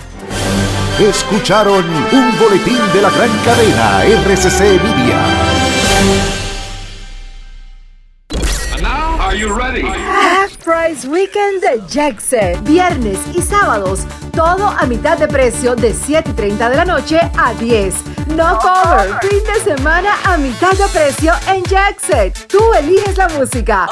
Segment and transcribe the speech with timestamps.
[0.99, 6.40] Escucharon un boletín de la gran cadena RCC Media.
[10.71, 12.63] Price Weekend de Jackset.
[12.63, 14.03] Viernes y sábados,
[14.33, 17.93] todo a mitad de precio de 7 y 30 de la noche a 10.
[18.37, 22.47] No cover, fin de semana a mitad de precio en Jackset.
[22.47, 23.89] Tú eliges la música.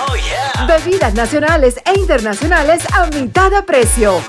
[0.69, 4.22] Bebidas nacionales e internacionales a mitad de precio.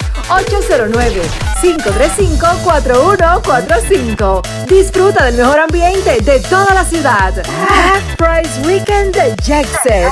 [1.61, 4.41] 809-535-4145.
[4.67, 7.31] Disfruta del mejor ambiente de toda la ciudad.
[7.69, 10.11] Half Price Weekend de Jackset.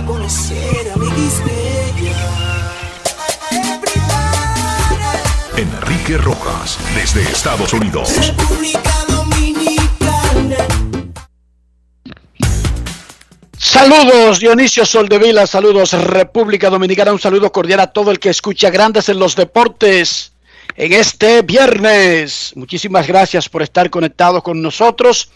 [0.00, 1.10] A conocer a mi.
[5.56, 8.08] Enrique Rojas desde Estados Unidos.
[8.16, 10.56] República Dominicana.
[13.58, 19.10] Saludos Dionisio Soldevila, saludos República Dominicana, un saludo cordial a todo el que escucha Grandes
[19.10, 20.32] en los Deportes
[20.76, 22.52] en este viernes.
[22.54, 25.30] Muchísimas gracias por estar conectados con nosotros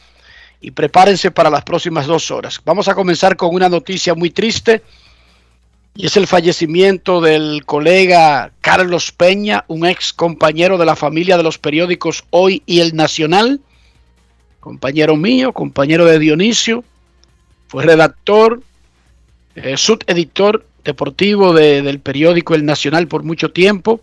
[0.65, 2.59] y prepárense para las próximas dos horas.
[2.65, 4.81] Vamos a comenzar con una noticia muy triste
[5.95, 11.43] y es el fallecimiento del colega Carlos Peña, un ex compañero de la familia de
[11.43, 13.61] los periódicos Hoy y El Nacional,
[14.61, 16.83] compañero mío, compañero de Dionisio
[17.69, 18.63] fue redactor,
[19.57, 24.01] eh, subeditor deportivo del periódico El Nacional por mucho tiempo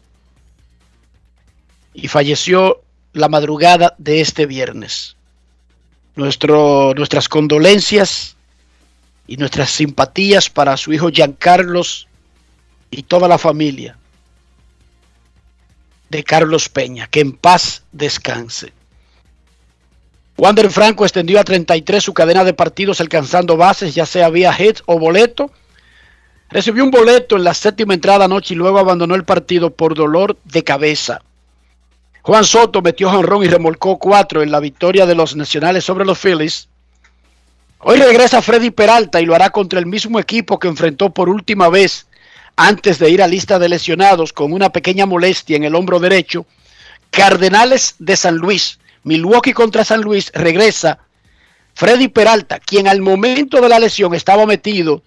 [1.95, 2.83] y falleció
[3.13, 5.15] la madrugada de este viernes.
[6.15, 8.35] Nuestro, nuestras condolencias
[9.27, 12.07] y nuestras simpatías para su hijo Giancarlos
[12.89, 13.97] y toda la familia
[16.09, 17.07] de Carlos Peña.
[17.07, 18.73] Que en paz descanse.
[20.37, 24.79] Wander Franco extendió a 33 su cadena de partidos alcanzando bases, ya sea vía hit
[24.85, 25.51] o boleto.
[26.49, 30.37] Recibió un boleto en la séptima entrada anoche y luego abandonó el partido por dolor
[30.43, 31.21] de cabeza.
[32.23, 36.19] Juan Soto metió jonrón y remolcó cuatro en la victoria de los nacionales sobre los
[36.19, 36.67] Phillies.
[37.79, 41.69] Hoy regresa Freddy Peralta y lo hará contra el mismo equipo que enfrentó por última
[41.69, 42.05] vez
[42.55, 46.45] antes de ir a lista de lesionados con una pequeña molestia en el hombro derecho.
[47.09, 50.99] Cardenales de San Luis Milwaukee contra San Luis regresa
[51.73, 55.01] Freddy Peralta, quien al momento de la lesión estaba metido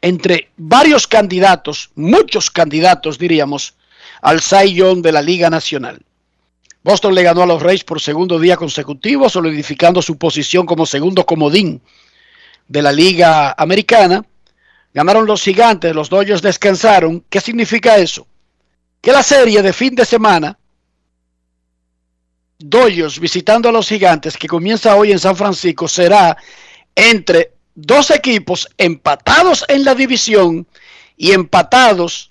[0.00, 3.74] entre varios candidatos, muchos candidatos diríamos,
[4.22, 6.00] al Cy de la Liga Nacional.
[6.82, 11.26] Boston le ganó a los Reyes por segundo día consecutivo, solidificando su posición como segundo
[11.26, 11.82] comodín
[12.66, 14.24] de la Liga Americana.
[14.94, 17.24] Ganaron los gigantes, los Dodgers descansaron.
[17.28, 18.26] ¿Qué significa eso?
[19.00, 20.58] Que la serie de fin de semana
[22.58, 26.36] Dodgers visitando a los gigantes que comienza hoy en San Francisco será
[26.94, 30.66] entre dos equipos empatados en la división
[31.16, 32.30] y empatados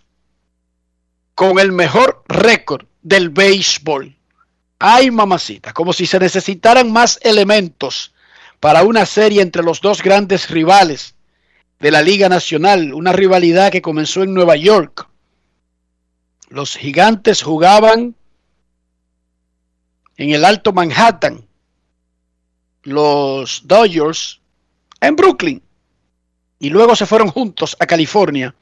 [1.38, 4.18] con el mejor récord del béisbol.
[4.80, 8.12] Ay, mamacita, como si se necesitaran más elementos
[8.60, 11.14] para una serie entre los dos grandes rivales
[11.80, 15.08] de la Liga Nacional, una rivalidad que comenzó en Nueva York.
[16.50, 18.16] Los gigantes jugaban
[20.16, 21.48] en el Alto Manhattan,
[22.82, 24.42] los Dodgers
[25.02, 25.62] en Brooklyn.
[26.58, 28.56] Y luego se fueron juntos a California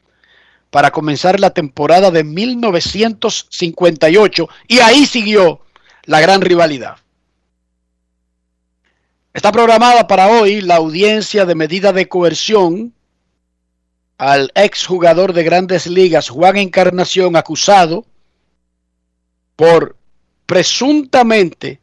[0.70, 4.48] para comenzar la temporada de 1958.
[4.68, 5.62] Y ahí siguió
[6.04, 6.98] la gran rivalidad.
[9.34, 12.94] Está programada para hoy la audiencia de medida de coerción
[14.18, 18.06] al exjugador de grandes ligas Juan Encarnación acusado
[19.56, 19.96] por
[20.46, 21.80] presuntamente,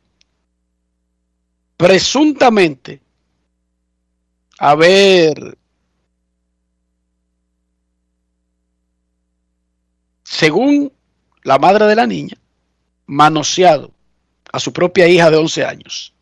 [1.77, 3.01] presuntamente,
[4.59, 5.59] haber,
[10.33, 10.91] según
[11.43, 12.39] la madre de la niña,
[13.05, 13.93] manoseado
[14.51, 16.15] a su propia hija de 11 años.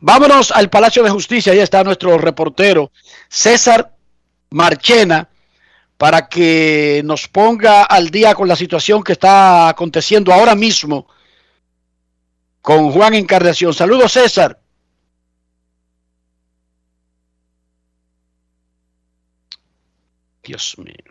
[0.00, 2.90] Vámonos al Palacio de Justicia, ahí está nuestro reportero
[3.28, 3.94] César
[4.48, 5.28] Marchena
[5.98, 11.06] para que nos ponga al día con la situación que está aconteciendo ahora mismo
[12.62, 13.74] con Juan Encarnación.
[13.74, 14.58] Saludos, César.
[20.42, 21.07] Dios mío.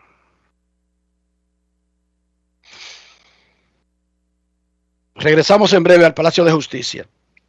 [5.18, 7.06] Regresamos en breve al Palacio de Justicia.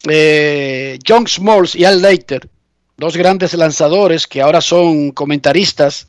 [0.07, 2.49] Eh, John Smalls y Al Leiter,
[2.97, 6.07] dos grandes lanzadores que ahora son comentaristas,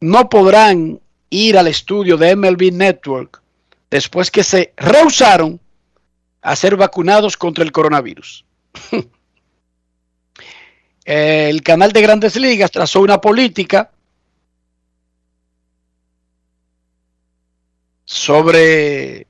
[0.00, 1.00] no podrán
[1.30, 3.40] ir al estudio de MLB Network
[3.90, 5.58] después que se rehusaron
[6.42, 8.44] a ser vacunados contra el coronavirus.
[11.04, 13.90] el canal de grandes ligas trazó una política
[18.04, 19.26] sobre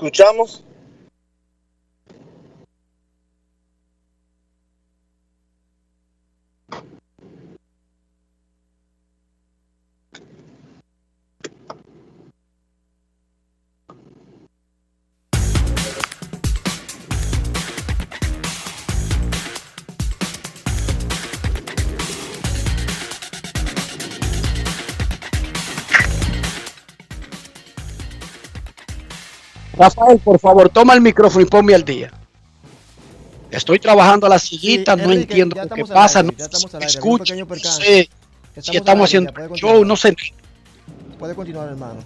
[0.00, 0.64] escuchamos.
[29.80, 32.12] Rafael, por favor, toma el micrófono y ponme al día.
[33.50, 36.44] Estoy trabajando a la sillita, no Enrique, entiendo lo que pasa, aire, no
[36.74, 38.10] aire, escucho, no sé
[38.54, 40.14] Estamos si estamos haciendo show, no sé.
[41.18, 42.04] Puede continuar, hermano.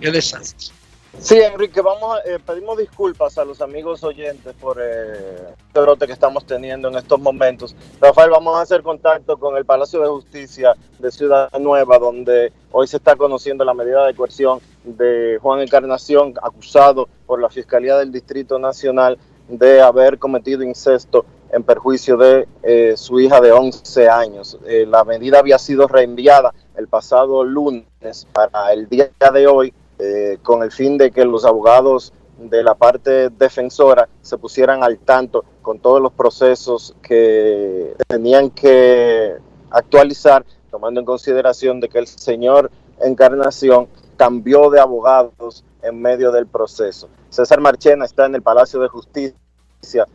[0.00, 0.74] Qué desastre.
[1.18, 6.12] Sí, Enrique, vamos eh, pedimos disculpas a los amigos oyentes por eh, este brote que
[6.14, 7.76] estamos teniendo en estos momentos.
[8.00, 12.86] Rafael, vamos a hacer contacto con el Palacio de Justicia de Ciudad Nueva, donde hoy
[12.86, 18.10] se está conociendo la medida de coerción de Juan Encarnación, acusado por la Fiscalía del
[18.10, 24.58] Distrito Nacional de haber cometido incesto en perjuicio de eh, su hija de 11 años.
[24.66, 29.74] Eh, la medida había sido reenviada el pasado lunes para el día de hoy
[30.04, 34.98] eh, con el fin de que los abogados de la parte defensora se pusieran al
[34.98, 39.36] tanto con todos los procesos que tenían que
[39.70, 46.48] actualizar, tomando en consideración de que el señor Encarnación cambió de abogados en medio del
[46.48, 47.08] proceso.
[47.30, 49.36] César Marchena está en el Palacio de Justicia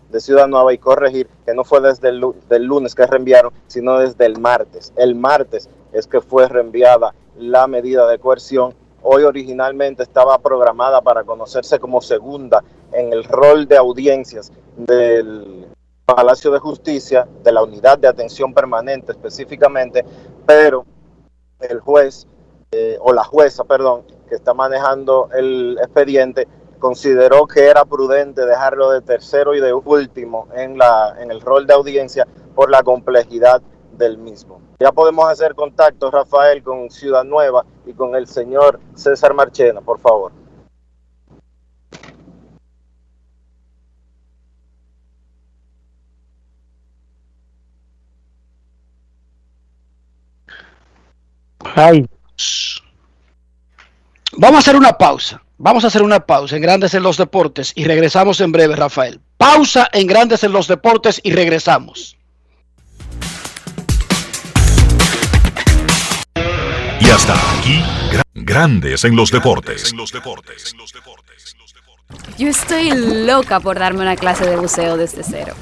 [0.09, 4.25] de Ciudad Nueva y corregir que no fue desde el lunes que reenviaron, sino desde
[4.25, 4.91] el martes.
[4.97, 11.23] El martes es que fue reenviada la medida de coerción hoy originalmente estaba programada para
[11.23, 15.67] conocerse como segunda en el rol de audiencias del
[16.05, 20.05] Palacio de Justicia, de la unidad de atención permanente específicamente,
[20.45, 20.85] pero
[21.59, 22.27] el juez
[22.71, 26.47] eh, o la jueza, perdón, que está manejando el expediente,
[26.79, 31.65] consideró que era prudente dejarlo de tercero y de último en, la, en el rol
[31.65, 33.61] de audiencia por la complejidad
[33.97, 34.61] del mismo.
[34.79, 39.99] Ya podemos hacer contacto, Rafael, con Ciudad Nueva y con el señor César Marchena, por
[39.99, 40.31] favor.
[51.75, 52.07] Ay.
[54.33, 55.41] Vamos a hacer una pausa.
[55.59, 59.19] Vamos a hacer una pausa en Grandes en los Deportes y regresamos en breve, Rafael.
[59.37, 62.17] Pausa en Grandes en los Deportes y regresamos.
[67.07, 69.93] Y hasta aquí, gra- grandes en los deportes.
[72.37, 72.91] Yo estoy
[73.25, 75.53] loca por darme una clase de buceo desde cero.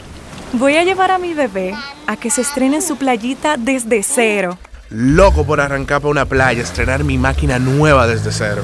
[0.53, 1.75] Voy a llevar a mi bebé
[2.07, 4.57] a que se estrene en su playita desde cero.
[4.89, 8.63] Loco por arrancar para una playa, estrenar mi máquina nueva desde cero.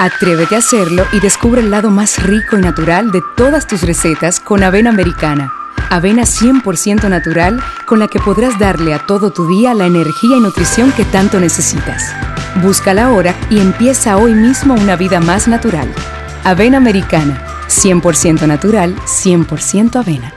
[0.00, 4.38] Atrévete a hacerlo y descubre el lado más rico y natural de todas tus recetas
[4.38, 5.52] con avena americana.
[5.90, 10.40] Avena 100% natural con la que podrás darle a todo tu día la energía y
[10.40, 12.14] nutrición que tanto necesitas.
[12.62, 15.92] Búscala ahora y empieza hoy mismo una vida más natural.
[16.44, 20.32] Avena americana, 100% natural, 100% avena.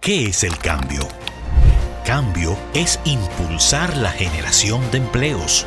[0.00, 1.06] ¿Qué es el cambio?
[2.04, 5.66] Cambio es impulsar la generación de empleos.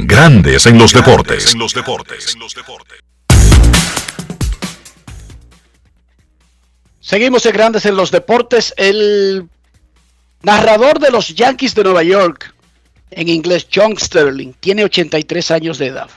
[0.00, 1.52] Grandes en los deportes.
[1.54, 2.36] En los deportes.
[7.00, 8.72] Seguimos en Grandes en los Deportes.
[8.76, 9.48] El
[10.42, 12.54] narrador de los Yankees de Nueva York,
[13.10, 16.08] en inglés John Sterling, tiene 83 años de edad.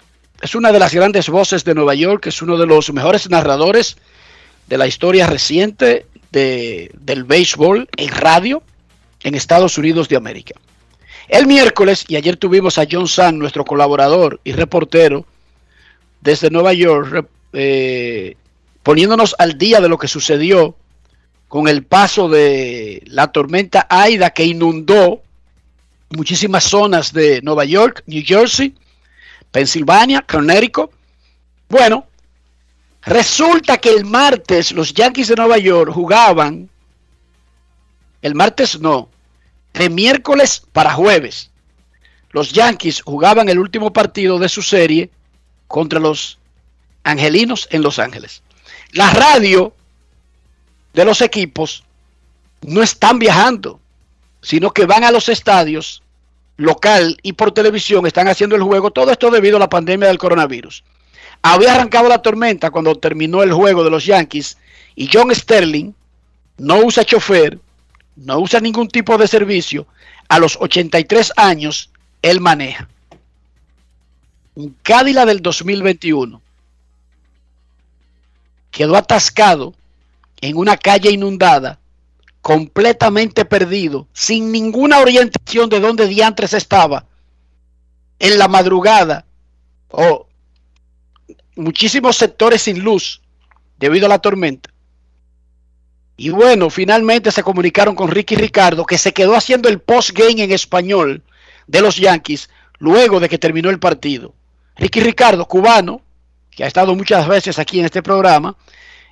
[0.42, 3.98] Es una de las grandes voces de Nueva York, es uno de los mejores narradores
[4.68, 8.62] de la historia reciente de- del béisbol en radio
[9.24, 10.54] en Estados Unidos de América.
[11.28, 15.26] El miércoles, y ayer tuvimos a John San, nuestro colaborador y reportero
[16.20, 18.36] desde Nueva York, eh,
[18.84, 20.76] poniéndonos al día de lo que sucedió
[21.48, 25.22] con el paso de la tormenta Aida que inundó
[26.10, 28.74] muchísimas zonas de Nueva York, New Jersey,
[29.52, 30.92] Pensilvania, Connecticut.
[31.70, 32.08] Bueno,
[33.04, 36.70] resulta que el martes los Yankees de Nueva York jugaban,
[38.22, 39.10] el martes no,
[39.74, 41.50] de miércoles para jueves.
[42.32, 45.10] Los Yankees jugaban el último partido de su serie
[45.68, 46.40] contra los
[47.04, 48.42] Angelinos en Los Ángeles.
[48.92, 49.74] La radio
[50.94, 51.84] de los equipos
[52.62, 53.80] no están viajando,
[54.42, 56.04] sino que van a los estadios
[56.58, 58.92] local y por televisión, están haciendo el juego.
[58.92, 60.84] Todo esto debido a la pandemia del coronavirus.
[61.42, 64.58] Había arrancado la tormenta cuando terminó el juego de los Yankees
[64.96, 65.94] y John Sterling
[66.58, 67.58] no usa chofer,
[68.16, 69.88] no usa ningún tipo de servicio.
[70.28, 71.90] A los 83 años,
[72.22, 72.88] él maneja.
[74.56, 76.42] Un Cádila del 2021
[78.70, 79.74] quedó atascado
[80.42, 81.80] en una calle inundada,
[82.42, 87.06] completamente perdido, sin ninguna orientación de dónde diantres estaba,
[88.18, 89.26] en la madrugada,
[89.90, 90.28] o
[91.56, 93.22] muchísimos sectores sin luz
[93.78, 94.71] debido a la tormenta.
[96.22, 100.52] Y bueno, finalmente se comunicaron con Ricky Ricardo, que se quedó haciendo el post-game en
[100.52, 101.24] español
[101.66, 102.48] de los Yankees
[102.78, 104.36] luego de que terminó el partido.
[104.76, 106.04] Ricky Ricardo, cubano,
[106.52, 108.56] que ha estado muchas veces aquí en este programa,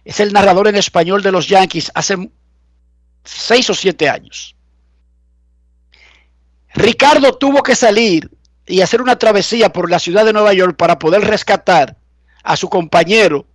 [0.06, 2.30] es el narrador en español de los Yankees hace
[3.24, 4.56] seis o siete años.
[6.76, 8.30] Ricardo tuvo que salir
[8.68, 11.98] y hacer una travesía por la ciudad de Nueva York para poder rescatar
[12.44, 13.48] a su compañero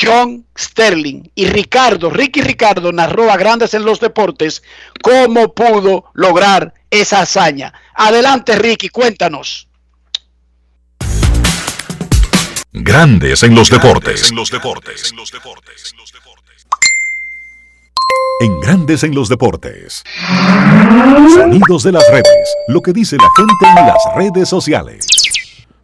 [0.00, 1.30] John Sterling.
[1.34, 4.62] Y Ricardo, Ricky Ricardo, narró a grandes en los deportes
[5.02, 7.72] cómo pudo lograr esa hazaña.
[7.94, 9.68] Adelante, Ricky, cuéntanos.
[12.72, 14.30] Grandes en los deportes.
[14.30, 15.12] En los deportes.
[18.40, 20.02] En Grandes en los deportes.
[21.34, 22.56] Sonidos de las redes.
[22.68, 25.06] Lo que dice la gente en las redes sociales.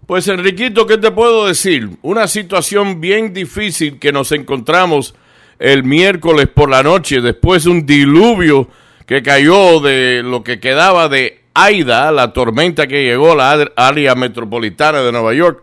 [0.08, 1.90] Pues Enriquito, ¿qué te puedo decir?
[2.00, 5.14] Una situación bien difícil que nos encontramos
[5.58, 8.68] el miércoles por la noche después de un diluvio
[9.04, 14.14] que cayó de lo que quedaba de Aida, la tormenta que llegó a la área
[14.14, 15.62] metropolitana de Nueva York.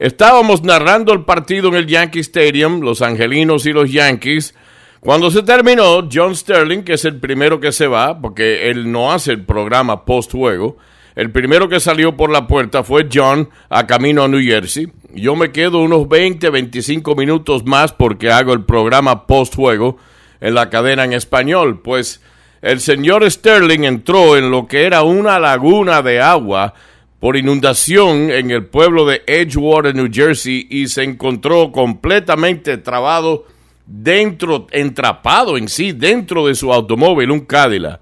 [0.00, 4.56] Estábamos narrando el partido en el Yankee Stadium, los Angelinos y los Yankees.
[4.98, 9.12] Cuando se terminó, John Sterling, que es el primero que se va, porque él no
[9.12, 10.76] hace el programa post-juego,
[11.16, 14.92] el primero que salió por la puerta fue John a camino a New Jersey.
[15.14, 19.96] Yo me quedo unos 20, 25 minutos más porque hago el programa post-juego
[20.42, 21.80] en la cadena en español.
[21.80, 22.20] Pues
[22.60, 26.74] el señor Sterling entró en lo que era una laguna de agua
[27.18, 33.46] por inundación en el pueblo de Edgewater, New Jersey, y se encontró completamente trabado
[33.86, 38.00] dentro, entrapado en sí, dentro de su automóvil, un Cadillac.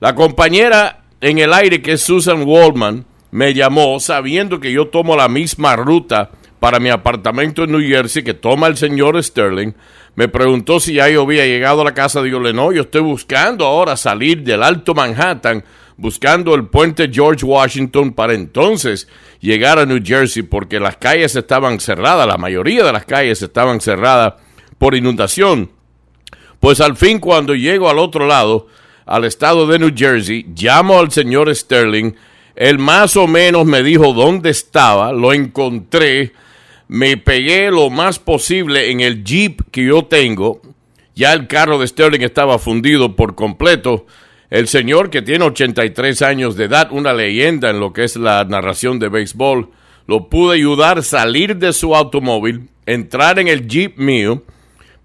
[0.00, 5.28] La compañera en el aire, que Susan Waldman, me llamó sabiendo que yo tomo la
[5.28, 9.72] misma ruta para mi apartamento en New Jersey que toma el señor Sterling.
[10.14, 12.22] Me preguntó si ya yo había llegado a la casa.
[12.22, 15.62] Digo, no, yo estoy buscando ahora salir del Alto Manhattan
[15.96, 19.08] buscando el puente George Washington para entonces
[19.40, 23.80] llegar a New Jersey porque las calles estaban cerradas, la mayoría de las calles estaban
[23.80, 24.34] cerradas
[24.78, 25.70] por inundación.
[26.60, 28.66] Pues al fin cuando llego al otro lado,
[29.06, 32.12] al estado de New Jersey, llamo al señor Sterling,
[32.56, 36.32] él más o menos me dijo dónde estaba, lo encontré,
[36.88, 40.60] me pegué lo más posible en el jeep que yo tengo,
[41.14, 44.06] ya el carro de Sterling estaba fundido por completo,
[44.50, 48.44] el señor que tiene 83 años de edad, una leyenda en lo que es la
[48.44, 49.70] narración de béisbol,
[50.06, 54.42] lo pude ayudar a salir de su automóvil, entrar en el jeep mío,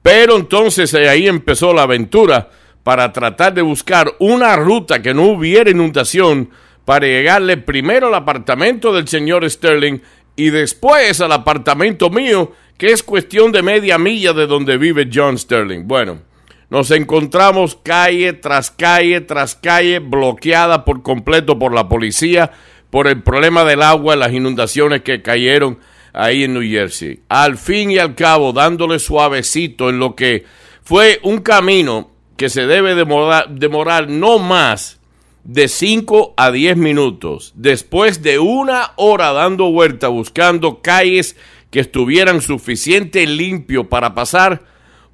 [0.02, 2.50] pero entonces ahí empezó la aventura
[2.84, 6.50] para tratar de buscar una ruta que no hubiera inundación
[6.86, 10.00] para llegarle primero al apartamento del señor Sterling
[10.36, 15.38] y después al apartamento mío, que es cuestión de media milla de donde vive John
[15.38, 15.88] Sterling.
[15.88, 16.22] Bueno,
[16.70, 22.52] nos encontramos calle tras calle tras calle bloqueada por completo por la policía
[22.90, 25.80] por el problema del agua y las inundaciones que cayeron
[26.14, 27.22] ahí en New Jersey.
[27.30, 30.46] Al fin y al cabo, dándole suavecito en lo que
[30.84, 32.12] fue un camino
[32.42, 35.00] que se debe demorar, no más
[35.44, 37.54] de 5 a 10 minutos.
[37.54, 41.38] Después de una hora dando vuelta buscando calles
[41.70, 44.64] que estuvieran suficiente limpio para pasar,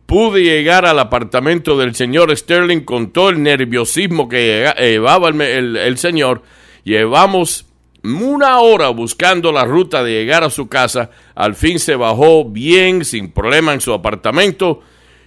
[0.05, 6.43] pude llegar al apartamento del señor Sterling con todo el nerviosismo que llevaba el, señor.
[6.85, 7.65] Llevamos
[8.05, 11.09] una hora buscando la ruta de llegar a su casa.
[11.35, 14.79] Al fin se bajó bien, sin problema en su apartamento.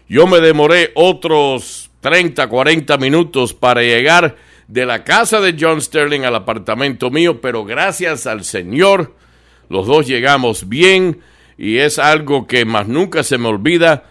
[0.08, 4.36] Yo me demoré otros 30, 40 minutos para llegar
[4.68, 9.14] de la casa de John Sterling al apartamento mío, pero gracias al Señor,
[9.68, 11.20] los dos llegamos bien
[11.58, 14.04] y es algo que más nunca se me olvida,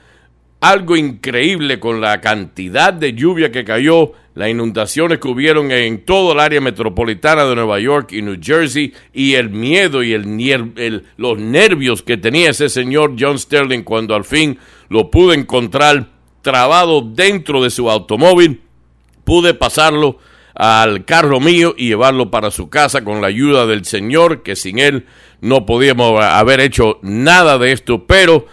[0.62, 6.34] algo increíble con la cantidad de lluvia que cayó, las inundaciones que hubieron en todo
[6.34, 11.40] el área metropolitana de Nueva York y New Jersey y el miedo y el, los
[11.40, 17.64] nervios que tenía ese señor John Sterling cuando al fin lo pude encontrar trabado dentro
[17.64, 18.62] de su automóvil,
[19.24, 20.18] pude pasarlo
[20.56, 24.80] al carro mío y llevarlo para su casa con la ayuda del Señor, que sin
[24.80, 25.06] él
[25.42, 28.46] no podíamos haber hecho nada de esto, pero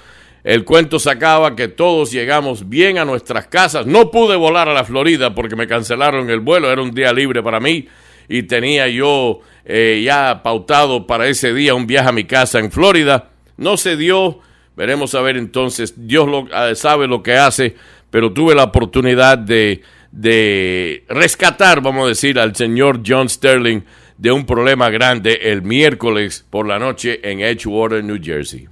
[0.45, 3.87] el cuento se acaba que todos llegamos bien a nuestras casas.
[3.87, 7.43] No pude volar a la Florida porque me cancelaron el vuelo, era un día libre
[7.43, 7.89] para mí
[8.29, 12.71] y tenía yo eh, ya pautado para ese día un viaje a mi casa en
[12.71, 13.31] Florida.
[13.57, 14.41] No se dio,
[14.77, 17.75] veremos a ver entonces, Dios lo, eh, sabe lo que hace,
[18.11, 23.83] pero tuve la oportunidad de, de rescatar, vamos a decir, al señor John Sterling
[24.19, 28.67] de un problema grande el miércoles por la noche en Edgewater, New Jersey.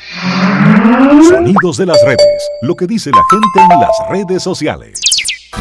[1.28, 2.50] Sonidos de las redes.
[2.62, 5.00] Lo que dice la gente en las redes sociales.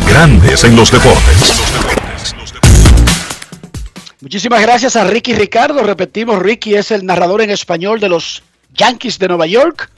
[0.08, 1.63] Grandes en los deportes.
[4.21, 5.84] Muchísimas gracias a Ricky Ricardo.
[5.84, 8.41] Repetimos, Ricky es el narrador en español de los
[8.73, 9.89] Yankees de Nueva York.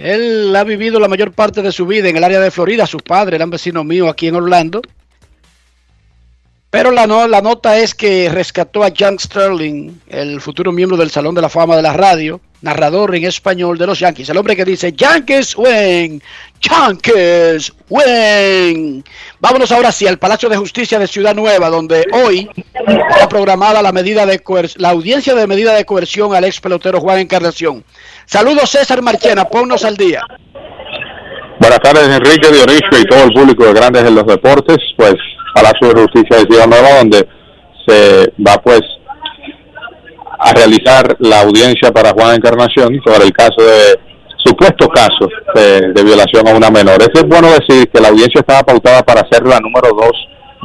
[0.00, 2.86] Él ha vivido la mayor parte de su vida en el área de Florida.
[2.86, 4.82] Sus padres eran vecinos míos aquí en Orlando.
[6.70, 11.34] Pero la, la nota es que rescató a John Sterling, el futuro miembro del Salón
[11.34, 14.28] de la Fama de la radio, narrador en español de los Yankees.
[14.28, 16.20] El hombre que dice, Yankees win,
[16.60, 19.04] Yankees win.
[19.40, 23.92] Vámonos ahora sí al Palacio de Justicia de Ciudad Nueva, donde hoy está programada la,
[23.92, 24.42] medida de
[24.78, 27.84] la audiencia de medida de coerción al ex pelotero Juan Encarnación.
[28.26, 30.22] Saludos César Marchena, ponnos al día.
[31.60, 34.78] Buenas tardes, Enrique Dionisio y todo el público de Grandes en los Deportes.
[34.96, 35.14] Pues
[35.54, 37.28] Palacio de Justicia de Ciudad Nueva, donde
[37.86, 38.80] se va pues
[40.38, 44.00] a realizar la audiencia para Juan Encarnación sobre el caso de
[44.46, 47.00] supuesto caso de, violación a una menor.
[47.00, 50.10] Eso es bueno decir que la audiencia estaba pautada para ser la número 2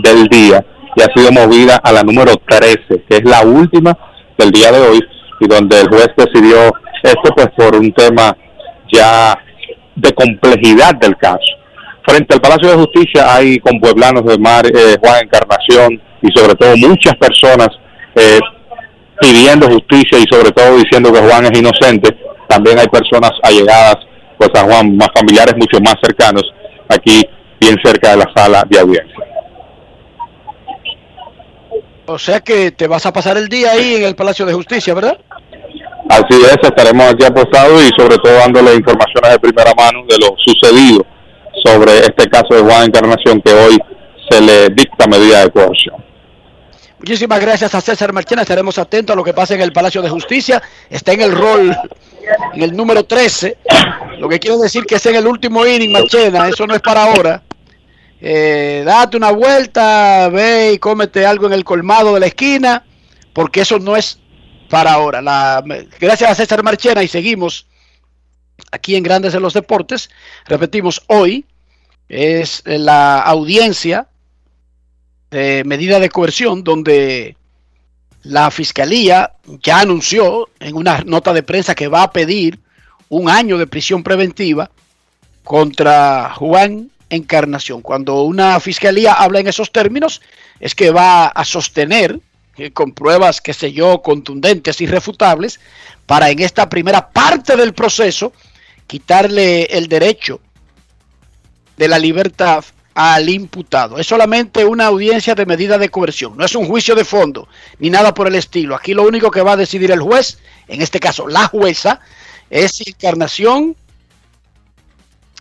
[0.03, 0.63] del día
[0.95, 3.97] y ha sido movida a la número 13, que es la última
[4.37, 4.99] del día de hoy
[5.39, 8.35] y donde el juez decidió esto pues por un tema
[8.91, 9.37] ya
[9.95, 11.39] de complejidad del caso.
[12.05, 16.75] Frente al Palacio de Justicia hay compueblanos de Mar, eh, Juan Encarnación y sobre todo
[16.77, 17.69] muchas personas
[18.15, 18.39] eh,
[19.21, 22.17] pidiendo justicia y sobre todo diciendo que Juan es inocente.
[22.47, 23.97] También hay personas allegadas
[24.37, 26.43] pues a Juan, más familiares mucho más cercanos,
[26.89, 27.21] aquí
[27.59, 29.15] bien cerca de la sala de audiencia.
[32.07, 34.95] O sea que te vas a pasar el día ahí en el Palacio de Justicia,
[34.95, 35.17] ¿verdad?
[36.09, 40.35] Así es, estaremos aquí apostados y sobre todo dándole informaciones de primera mano de lo
[40.37, 41.05] sucedido
[41.63, 43.77] sobre este caso de Juan Encarnación que hoy
[44.29, 46.10] se le dicta medida de coerción.
[47.01, 48.43] Muchísimas gracias a César Marchena.
[48.43, 50.61] Estaremos atentos a lo que pasa en el Palacio de Justicia.
[50.87, 51.75] Está en el rol,
[52.53, 53.57] en el número 13.
[54.19, 56.47] Lo que quiero decir que es en el último inning, Marchena.
[56.47, 57.41] Eso no es para ahora.
[58.21, 62.85] Eh, date una vuelta, ve y cómete algo en el colmado de la esquina,
[63.33, 64.19] porque eso no es
[64.69, 65.23] para ahora.
[65.23, 65.63] La,
[65.99, 67.65] gracias a César Marchena y seguimos
[68.71, 70.11] aquí en Grandes en los Deportes.
[70.45, 71.47] Repetimos, hoy
[72.09, 74.07] es la audiencia
[75.31, 77.35] de medida de coerción donde
[78.23, 82.59] la fiscalía ya anunció en una nota de prensa que va a pedir
[83.09, 84.69] un año de prisión preventiva
[85.43, 87.81] contra Juan Encarnación.
[87.81, 90.21] Cuando una fiscalía habla en esos términos
[90.59, 92.19] es que va a sostener
[92.57, 95.59] eh, con pruebas, qué sé yo, contundentes, irrefutables,
[96.05, 98.33] para en esta primera parte del proceso
[98.85, 100.39] quitarle el derecho
[101.77, 102.63] de la libertad
[102.93, 103.97] al imputado.
[103.97, 107.47] Es solamente una audiencia de medida de coerción, no es un juicio de fondo
[107.79, 108.75] ni nada por el estilo.
[108.75, 111.99] Aquí lo único que va a decidir el juez, en este caso la jueza,
[112.49, 113.75] es si Encarnación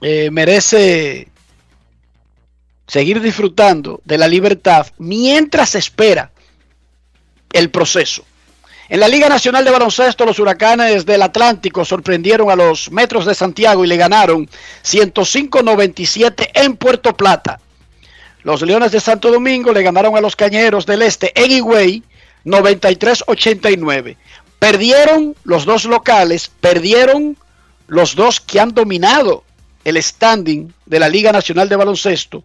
[0.01, 1.29] eh, merece
[2.87, 6.33] seguir disfrutando de la libertad mientras espera
[7.53, 8.25] el proceso.
[8.91, 13.37] En la Liga Nacional de Baloncesto, los huracanes del Atlántico sorprendieron a los Metros de
[13.37, 14.51] Santiago y le ganaron
[14.83, 17.61] 105-97 en Puerto Plata.
[18.43, 22.03] Los Leones de Santo Domingo le ganaron a los Cañeros del Este en Higüey
[22.45, 24.17] 93-89.
[24.59, 27.37] Perdieron los dos locales, perdieron
[27.87, 29.45] los dos que han dominado
[29.85, 32.43] el standing de la Liga Nacional de Baloncesto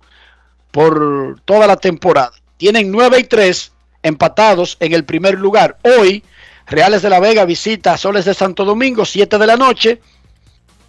[0.70, 2.34] por toda la temporada.
[2.58, 3.72] Tienen 9 y 3
[4.04, 5.80] empatados en el primer lugar.
[5.82, 6.24] Hoy,
[6.68, 10.02] Reales de la Vega visita a Soles de Santo Domingo, 7 de la noche.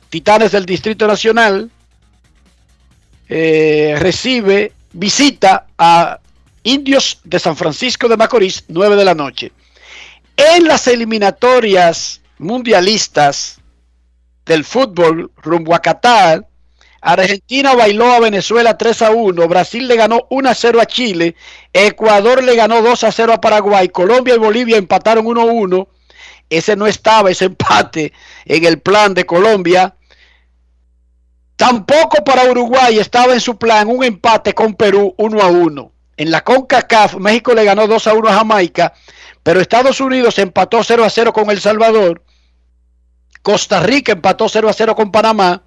[0.08, 1.70] Titanes del Distrito Nacional
[3.28, 6.18] eh, recibe, visita a
[6.62, 9.52] Indios de San Francisco de Macorís, 9 de la noche.
[10.36, 13.58] En las eliminatorias mundialistas
[14.44, 16.46] del fútbol rumbo a Qatar,
[17.00, 21.36] Argentina bailó a Venezuela 3 a 1, Brasil le ganó 1 a 0 a Chile,
[21.72, 25.88] Ecuador le ganó 2 a 0 a Paraguay, Colombia y Bolivia empataron 1 a 1.
[26.48, 28.12] Ese no estaba, ese empate
[28.44, 29.94] en el plan de Colombia.
[31.56, 35.92] Tampoco para Uruguay estaba en su plan un empate con Perú 1 a 1.
[36.18, 38.92] En la CONCACAF, México le ganó 2 a 1 a Jamaica,
[39.42, 42.22] pero Estados Unidos empató 0 a 0 con El Salvador.
[43.42, 45.62] Costa Rica empató 0 a 0 con Panamá.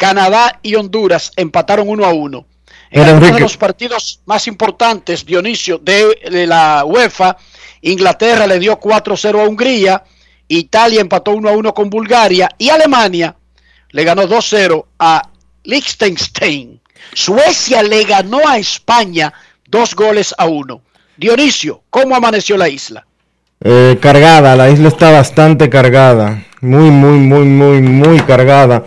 [0.00, 2.46] Canadá y Honduras empataron 1 a 1.
[2.90, 7.36] En Pero, uno de los partidos más importantes, Dionisio, de, de la UEFA,
[7.82, 10.02] Inglaterra le dio 4-0 a Hungría,
[10.48, 13.36] Italia empató 1 a 1 con Bulgaria y Alemania
[13.90, 15.28] le ganó 2-0 a
[15.64, 16.80] Liechtenstein.
[17.12, 19.30] Suecia le ganó a España
[19.66, 20.80] dos goles a uno.
[21.18, 23.06] Dionisio, ¿cómo amaneció la isla?
[23.62, 28.82] Eh, cargada, la isla está bastante cargada, muy, muy, muy, muy, muy cargada.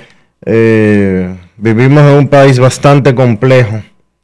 [0.46, 3.82] Eh, vivimos en un país bastante complejo,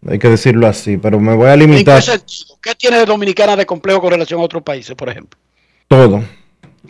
[0.08, 2.20] hay que decirlo así, pero me voy a ¿En limitar qué?
[2.62, 5.40] ¿Qué tiene de Dominicana de complejo con relación a otros países, por ejemplo?
[5.88, 6.24] todo.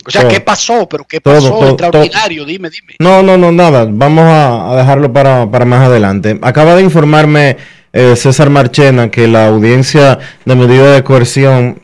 [0.06, 0.30] O sea, Todo.
[0.30, 0.88] ¿qué pasó?
[0.88, 1.48] ¿Pero qué Todo, pasó?
[1.50, 2.94] todo, Extraordinario, dime, dime.
[3.00, 3.86] No, no, no, nada.
[3.90, 6.38] Vamos a, a dejarlo para, para más adelante.
[6.42, 7.56] Acaba de informarme
[7.92, 11.82] eh, César Marchena que la audiencia de medida de coerción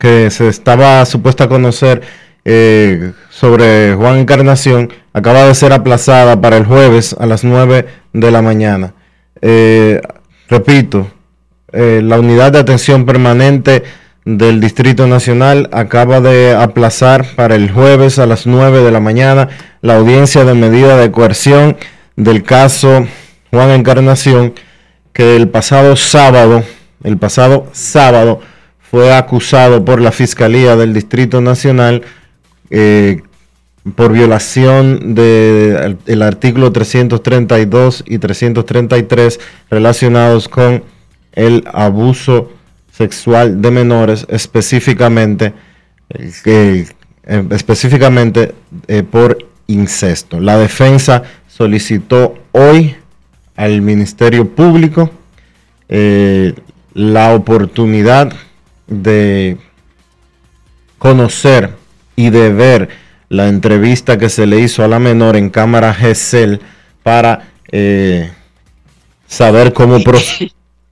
[0.00, 2.02] que se estaba supuesta a conocer
[2.44, 8.30] eh, sobre Juan Encarnación acaba de ser aplazada para el jueves a las 9 de
[8.30, 8.94] la mañana.
[9.40, 10.00] Eh,
[10.48, 11.10] repito,
[11.72, 13.82] eh, la unidad de atención permanente
[14.24, 19.48] del Distrito Nacional acaba de aplazar para el jueves a las 9 de la mañana
[19.80, 21.76] la audiencia de medida de coerción
[22.14, 23.06] del caso
[23.50, 24.54] Juan Encarnación
[25.12, 26.62] que el pasado sábado,
[27.02, 28.40] el pasado sábado
[28.90, 32.02] fue acusado por la Fiscalía del Distrito Nacional
[32.70, 33.22] eh,
[33.94, 39.40] por violación del el artículo 332 y 333
[39.70, 40.84] relacionados con
[41.32, 42.52] el abuso
[42.92, 45.52] sexual de menores, específicamente,
[46.10, 46.86] eh,
[47.50, 48.54] específicamente
[48.86, 50.38] eh, por incesto.
[50.38, 52.94] La defensa solicitó hoy
[53.56, 55.10] al Ministerio Público
[55.88, 56.54] eh,
[56.94, 58.32] la oportunidad
[58.86, 59.56] de
[60.98, 61.70] conocer
[62.14, 63.01] y de ver
[63.32, 66.60] la entrevista que se le hizo a la menor en cámara GESEL
[67.02, 68.30] para eh,
[69.26, 70.18] saber cómo pro-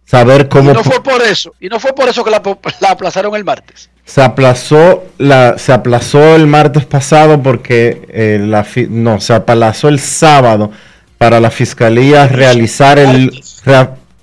[0.06, 2.42] saber Y cómo no fue por eso, y no fue por eso que la,
[2.80, 3.90] la aplazaron el martes.
[4.04, 10.00] se aplazó la se aplazó el martes pasado porque eh, la no se aplazó el
[10.00, 10.70] sábado
[11.18, 13.30] para la fiscalía realizar el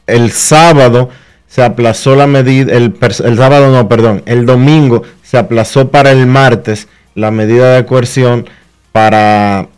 [0.07, 1.09] el sábado
[1.47, 6.25] se aplazó la medida el, el sábado no perdón el domingo se aplazó para el
[6.25, 8.45] martes la medida de coerción
[8.91, 9.69] para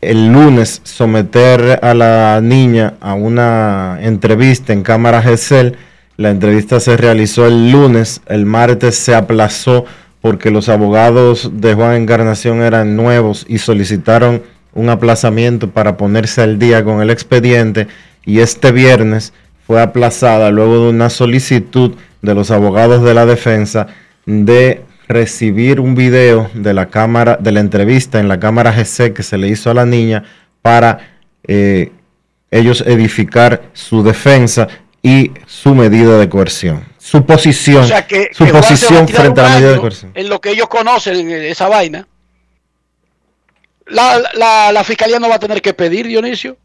[0.00, 5.76] el lunes someter a la niña a una entrevista en cámara GESEL.
[6.16, 9.84] La entrevista se realizó el lunes, el martes se aplazó
[10.22, 16.58] porque los abogados de Juan Encarnación eran nuevos y solicitaron un aplazamiento para ponerse al
[16.58, 17.86] día con el expediente
[18.24, 19.34] y este viernes
[19.66, 23.88] fue aplazada luego de una solicitud de los abogados de la defensa
[24.24, 29.22] de recibir un video de la cámara, de la entrevista en la cámara GC que
[29.22, 30.24] se le hizo a la niña
[30.62, 31.16] para
[31.46, 31.90] eh,
[32.50, 34.68] ellos edificar su defensa
[35.02, 36.84] y su medida de coerción.
[36.98, 40.12] Su posición, O sea, que, su que a posición frente a la medida de coerción.
[40.14, 42.06] En lo que ellos conocen eh, esa vaina.
[43.86, 46.58] La, la, la fiscalía no va a tener que pedir, Dionisio.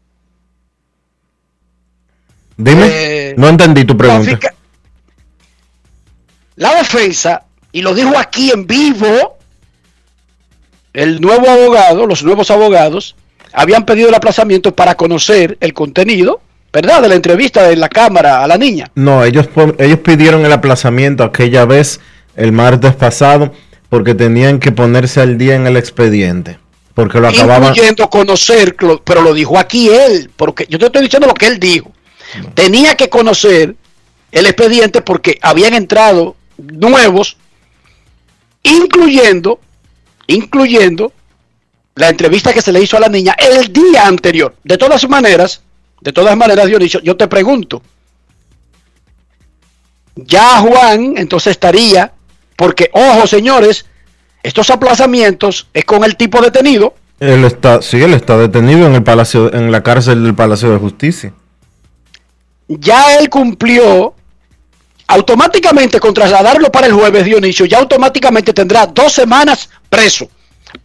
[2.56, 4.30] Dime, Eh, no entendí tu La, pregunta.
[4.30, 4.54] fisca-
[6.56, 7.42] la defensa,
[7.74, 9.36] y lo dijo aquí en vivo,
[10.92, 13.16] el nuevo abogado, los nuevos abogados,
[13.52, 16.40] habían pedido el aplazamiento para conocer el contenido,
[16.72, 17.02] ¿verdad?
[17.02, 18.92] De la entrevista de la cámara a la niña.
[18.94, 22.00] No, ellos, ellos pidieron el aplazamiento aquella vez,
[22.36, 23.52] el martes pasado,
[23.88, 26.60] porque tenían que ponerse al día en el expediente.
[26.94, 27.70] Porque lo acababan.
[27.70, 31.58] incluyendo conocer, pero lo dijo aquí él, porque yo te estoy diciendo lo que él
[31.58, 31.90] dijo.
[32.54, 33.74] Tenía que conocer
[34.30, 37.36] el expediente porque habían entrado nuevos,
[38.64, 39.60] incluyendo,
[40.26, 41.12] incluyendo
[41.94, 44.56] la entrevista que se le hizo a la niña el día anterior.
[44.64, 45.62] De todas maneras,
[46.00, 47.82] de todas maneras, Dionisio, yo te pregunto,
[50.16, 52.12] ya Juan entonces estaría,
[52.56, 53.86] porque, ojo señores,
[54.42, 59.02] estos aplazamientos es con el tipo detenido, Él está, sí, él está detenido en el
[59.02, 61.32] palacio, en la cárcel del Palacio de Justicia.
[62.68, 64.13] ya él cumplió
[65.06, 70.28] automáticamente con trasladarlo para el jueves, Dionisio, ya automáticamente tendrá dos semanas preso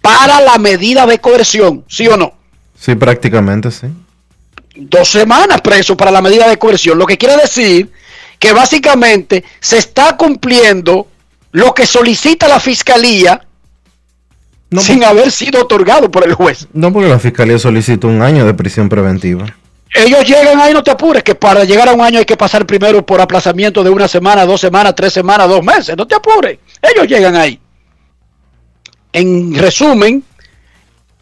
[0.02, 2.34] para la medida de coerción, ¿sí o no?
[2.80, 3.88] Sí, prácticamente, sí.
[4.76, 7.92] Dos semanas preso para la medida de coerción, lo que quiere decir
[8.38, 11.08] que básicamente se está cumpliendo
[11.52, 13.46] lo que solicita la fiscalía
[14.78, 16.68] sin haber sido otorgado por el juez.
[16.74, 19.46] No, porque la fiscalía solicitó un año de prisión preventiva.
[19.94, 22.66] Ellos llegan ahí, no te apures, que para llegar a un año hay que pasar
[22.66, 25.98] primero por aplazamiento de una semana, dos semanas, tres semanas, dos meses.
[25.98, 26.60] No te apures.
[26.82, 27.60] Ellos llegan ahí.
[29.12, 30.24] En resumen,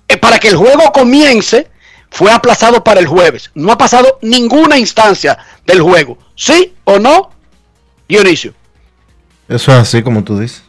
[0.08, 1.70] eh, para que el juego comience,
[2.10, 3.52] fue aplazado para el jueves.
[3.54, 6.18] No ha pasado ninguna instancia del juego.
[6.36, 7.32] ¿Sí o no,
[8.08, 8.54] Dionisio?
[9.48, 10.64] Eso es así como tú dices.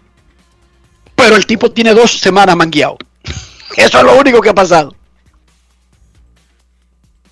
[1.14, 2.96] Pero el tipo tiene dos semanas mangueado.
[3.76, 4.94] Eso es lo único que ha pasado.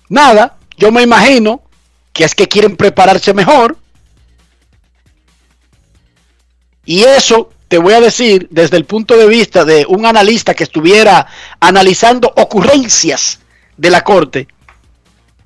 [0.09, 1.61] Nada, yo me imagino
[2.13, 3.77] que es que quieren prepararse mejor.
[6.85, 10.63] Y eso te voy a decir desde el punto de vista de un analista que
[10.63, 11.27] estuviera
[11.59, 13.39] analizando ocurrencias
[13.75, 14.47] de la corte,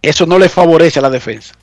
[0.02, 1.56] eso no le favorece a la defensa.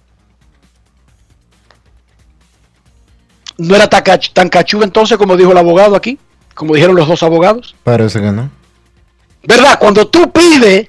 [3.56, 6.18] ¿No era tan, cach tan cachudo entonces como dijo el abogado aquí?
[6.54, 7.74] Como dijeron los dos abogados.
[7.84, 8.50] Parece que no.
[9.42, 9.78] ¿Verdad?
[9.78, 10.88] Cuando tú pides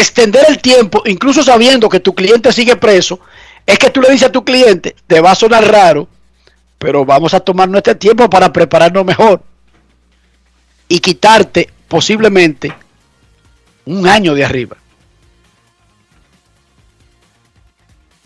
[0.00, 3.20] extender el tiempo, incluso sabiendo que tu cliente sigue preso,
[3.66, 6.08] es que tú le dices a tu cliente, te va a sonar raro,
[6.78, 9.42] pero vamos a tomarnos este tiempo para prepararnos mejor
[10.88, 12.74] y quitarte posiblemente
[13.86, 14.76] un año de arriba.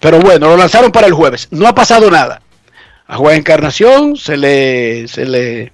[0.00, 1.48] Pero bueno, lo lanzaron para el jueves.
[1.50, 2.40] No ha pasado nada.
[3.06, 5.72] A Juan Encarnación se le, se le,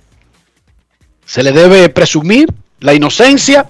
[1.26, 2.48] se le debe presumir
[2.80, 3.68] la inocencia.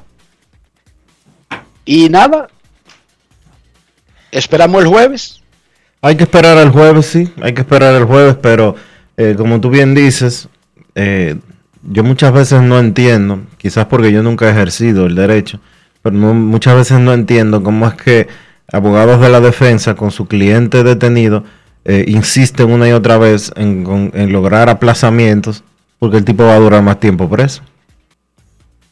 [1.85, 2.49] Y nada.
[4.31, 5.41] Esperamos el jueves.
[6.03, 7.33] Hay que esperar el jueves, sí.
[7.41, 8.75] Hay que esperar el jueves, pero
[9.17, 10.49] eh, como tú bien dices,
[10.95, 11.37] eh,
[11.83, 15.61] yo muchas veces no entiendo, quizás porque yo nunca he ejercido el derecho,
[16.03, 18.29] pero muchas veces no entiendo cómo es que
[18.73, 21.45] abogados de la defensa con su cliente detenido
[21.85, 25.63] eh, insisten una y otra vez en, en, lograr aplazamientos
[25.99, 27.63] porque el tipo va a durar más tiempo preso.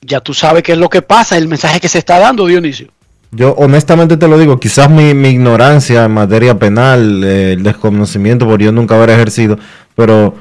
[0.03, 2.89] Ya tú sabes qué es lo que pasa, el mensaje que se está dando, Dionisio.
[3.31, 8.47] Yo honestamente te lo digo, quizás mi, mi ignorancia en materia penal, eh, el desconocimiento
[8.47, 9.59] por yo nunca haber ejercido,
[9.95, 10.35] pero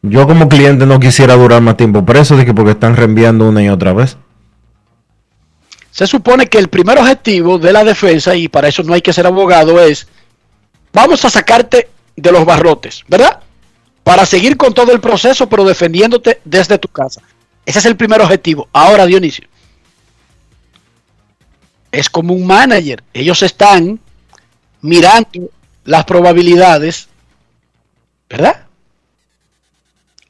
[0.00, 3.62] yo como cliente no quisiera durar más tiempo preso de que porque están reenviando una
[3.62, 4.16] y otra vez.
[5.90, 9.12] Se supone que el primer objetivo de la defensa, y para eso no hay que
[9.12, 10.06] ser abogado, es
[10.92, 13.40] vamos a sacarte de los barrotes, ¿verdad?
[14.04, 17.20] Para seguir con todo el proceso, pero defendiéndote desde tu casa.
[17.66, 18.68] Ese es el primer objetivo.
[18.72, 19.46] Ahora, Dionisio,
[21.90, 23.02] es como un manager.
[23.12, 23.98] Ellos están
[24.80, 25.50] mirando
[25.84, 27.08] las probabilidades,
[28.28, 28.66] ¿verdad?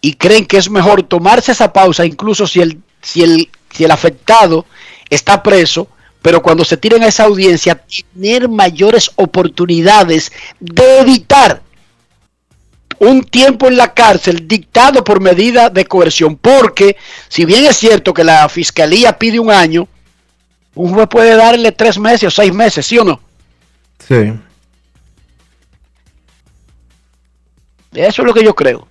[0.01, 3.91] Y creen que es mejor tomarse esa pausa, incluso si el, si el, si el
[3.91, 4.65] afectado
[5.11, 5.89] está preso,
[6.23, 11.63] pero cuando se tiren a esa audiencia, tener mayores oportunidades de evitar
[12.99, 16.37] un tiempo en la cárcel dictado por medida de coerción.
[16.37, 16.97] Porque,
[17.29, 19.89] si bien es cierto que la fiscalía pide un año,
[20.75, 23.21] un juez puede darle tres meses o seis meses, ¿sí o no?
[24.07, 24.33] Sí.
[27.93, 28.87] Eso es lo que yo creo.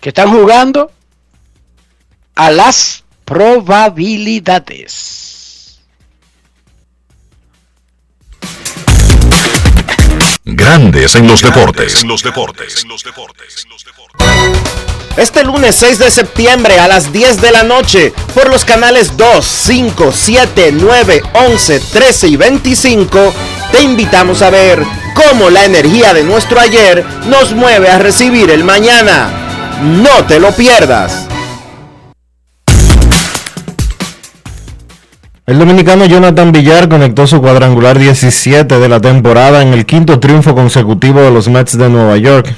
[0.00, 0.90] Que están jugando
[2.36, 5.19] a las probabilidades.
[10.44, 12.02] Grandes en los deportes.
[12.02, 12.86] En los deportes.
[15.16, 19.44] Este lunes 6 de septiembre a las 10 de la noche por los canales 2,
[19.44, 23.34] 5, 7, 9, 11, 13 y 25
[23.70, 24.82] te invitamos a ver
[25.14, 29.78] cómo la energía de nuestro ayer nos mueve a recibir el mañana.
[29.82, 31.26] No te lo pierdas.
[35.50, 40.54] El dominicano Jonathan Villar conectó su cuadrangular 17 de la temporada en el quinto triunfo
[40.54, 42.54] consecutivo de los Mets de Nueva York.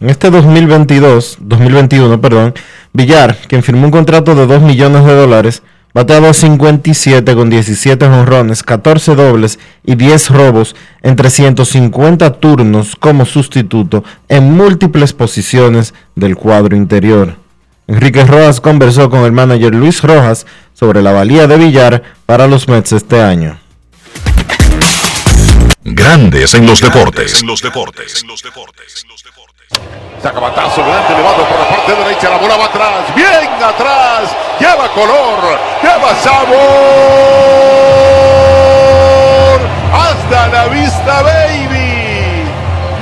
[0.00, 2.54] En este 2022, 2021, perdón,
[2.92, 5.62] Villar, quien firmó un contrato de 2 millones de dólares,
[5.94, 14.02] bateó 257 con 17 honrones, 14 dobles y 10 robos en 350 turnos como sustituto
[14.28, 17.36] en múltiples posiciones del cuadro interior.
[17.90, 22.68] Enrique Rojas conversó con el manager Luis Rojas sobre la valía de Villar para los
[22.68, 23.58] Mets este año.
[25.82, 27.40] Grandes en los deportes.
[27.42, 28.24] En los deportes.
[30.22, 34.88] Saca batazo grande, elevado por la parte derecha, la bola va atrás, bien atrás, lleva
[34.94, 36.60] color, lleva sabor.
[39.92, 42.44] Hasta Hasta la vista, baby.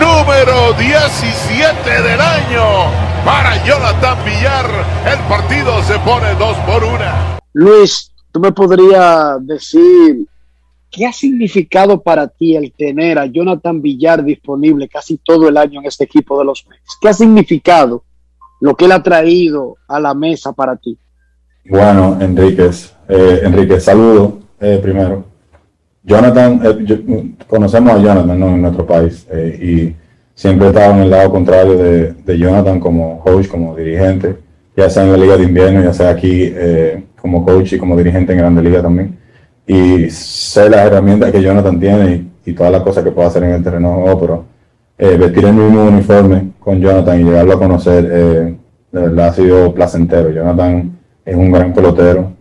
[0.00, 3.07] Número 17 del año.
[3.24, 4.66] Para Jonathan Villar,
[5.12, 6.98] el partido se pone 2 por 1.
[7.54, 10.26] Luis, tú me podrías decir
[10.90, 15.80] qué ha significado para ti el tener a Jonathan Villar disponible casi todo el año
[15.80, 16.96] en este equipo de los Mets.
[17.00, 18.02] ¿Qué ha significado
[18.60, 20.96] lo que él ha traído a la mesa para ti?
[21.68, 25.24] Bueno, Enríquez, eh, Enrique, saludo eh, primero.
[26.02, 26.96] Jonathan, eh, yo-
[27.46, 28.48] conocemos a Jonathan ¿no?
[28.48, 29.58] en nuestro país eh,
[29.94, 30.07] y
[30.38, 34.36] siempre he estado en el lado contrario de, Jonathan como coach, como dirigente,
[34.76, 37.96] ya sea en la Liga de Invierno, ya sea aquí eh, como coach y como
[37.96, 39.18] dirigente en Grande Liga también.
[39.66, 43.50] Y sé las herramientas que Jonathan tiene y, todas las cosas que puede hacer en
[43.50, 44.44] el terreno de pero
[44.96, 48.54] eh, vestir el mismo uniforme con Jonathan y llegarlo a conocer, eh,
[48.92, 50.30] de verdad ha sido placentero.
[50.30, 52.32] Jonathan es un gran pelotero,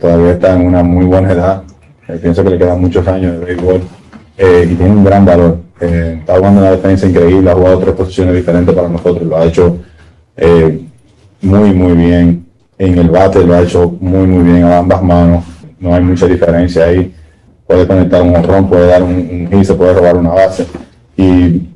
[0.00, 1.62] todavía está en una muy buena edad,
[2.22, 3.82] pienso que le quedan muchos años de béisbol
[4.38, 5.71] y tiene un gran valor.
[5.84, 9.44] Eh, está jugando una defensa increíble, ha jugado tres posiciones diferentes para nosotros, lo ha
[9.46, 9.78] hecho
[10.36, 10.80] eh,
[11.40, 12.46] muy, muy bien.
[12.78, 15.44] En el bate lo ha hecho muy, muy bien a ambas manos,
[15.80, 17.12] no hay mucha diferencia ahí.
[17.66, 20.66] Puede conectar un honrón, puede dar un, un se puede robar una base.
[21.16, 21.68] Y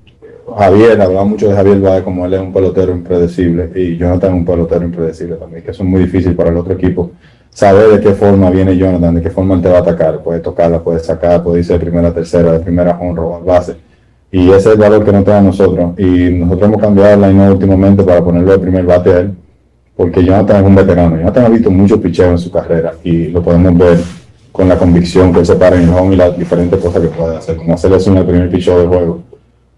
[0.56, 4.36] Javier, hablaba mucho de Javier Baez como él es un pelotero impredecible y Jonathan es
[4.36, 7.10] un pelotero impredecible también, que eso es muy difícil para el otro equipo.
[7.50, 10.38] Saber de qué forma viene Jonathan, de qué forma él te va a atacar, puede
[10.38, 13.85] tocarla, puede sacar, puede irse de primera a tercera, de primera a home, robar base.
[14.36, 15.98] Y ese es el valor que nos trae a nosotros.
[15.98, 19.30] Y nosotros hemos cambiado el line últimamente para ponerlo de primer bate a él,
[19.96, 21.16] porque Jonathan es un veterano.
[21.16, 23.98] Jonathan ha visto muchos picheos en su carrera y lo podemos ver
[24.52, 27.08] con la convicción que él se para en el home y las diferentes cosas que
[27.08, 29.22] puede hacer, como hacerle en el primer picheo del juego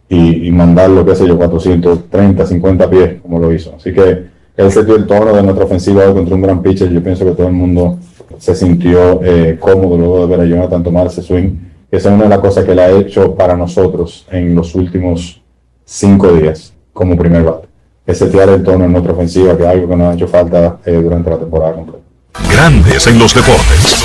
[0.09, 3.75] y, y mandarlo, qué sé yo, 430, 50 pies, como lo hizo.
[3.77, 4.25] Así que
[4.57, 6.91] él se dio el tono de nuestra ofensiva contra un gran pitcher.
[6.91, 8.01] Yo pienso que todo el mundo
[8.39, 11.69] se sintió eh, cómodo luego de ver a Jonathan tomar ese swing.
[11.91, 15.41] Esa es una de las cosas que él ha hecho para nosotros en los últimos
[15.85, 17.69] cinco días como primer bate.
[18.07, 20.79] Es setear el tono en nuestra ofensiva, que es algo que nos ha hecho falta
[20.85, 22.05] eh, durante la temporada completa.
[22.51, 23.98] Grandes en los deportes.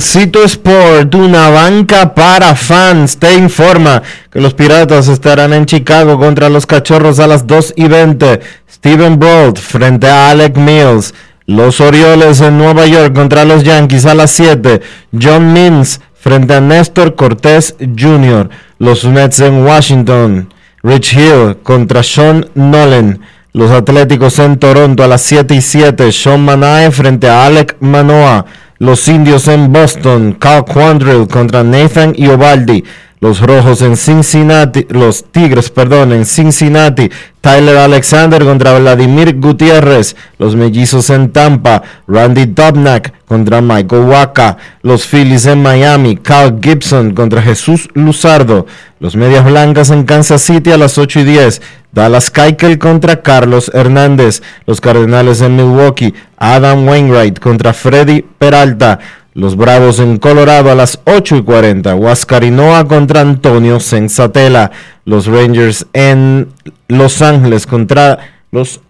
[0.00, 6.48] Juancito Sport, una banca para fans, te informa que los Piratas estarán en Chicago contra
[6.48, 8.40] los Cachorros a las 2 y 20.
[8.72, 11.12] Steven Bolt frente a Alec Mills.
[11.44, 14.80] Los Orioles en Nueva York contra los Yankees a las 7.
[15.20, 18.48] John Means frente a Néstor Cortés Jr.
[18.78, 20.50] Los Mets en Washington.
[20.82, 23.20] Rich Hill contra Sean Nolan.
[23.52, 26.10] Los Atléticos en Toronto a las 7 y 7.
[26.10, 28.46] Sean Manae frente a Alec Manoa.
[28.80, 30.32] Los Indios en Boston.
[30.40, 32.82] Cal Quandrill contra Nathan Iovaldi.
[33.20, 34.86] Los Rojos en Cincinnati.
[34.88, 37.10] Los Tigres, perdón, en Cincinnati.
[37.42, 40.16] Tyler Alexander contra Vladimir Gutiérrez.
[40.38, 41.82] Los Mellizos en Tampa.
[42.08, 44.56] Randy Dobnak contra Michael Waka.
[44.82, 46.16] Los Phillies en Miami.
[46.16, 48.66] Cal Gibson contra Jesús Luzardo.
[49.00, 51.60] Los Medias Blancas en Kansas City a las 8 y 10.
[51.92, 54.40] Dallas Keuchel contra Carlos Hernández.
[54.64, 56.14] Los Cardenales en Milwaukee.
[56.38, 58.98] Adam Wainwright contra Freddy Peralta.
[59.40, 61.94] Los Bravos en Colorado a las 8 y 40.
[61.94, 64.70] Huascarinoa contra Antonio Sensatela.
[65.06, 66.48] Los Rangers en
[66.88, 68.18] Los Ángeles contra
[68.50, 68.82] los,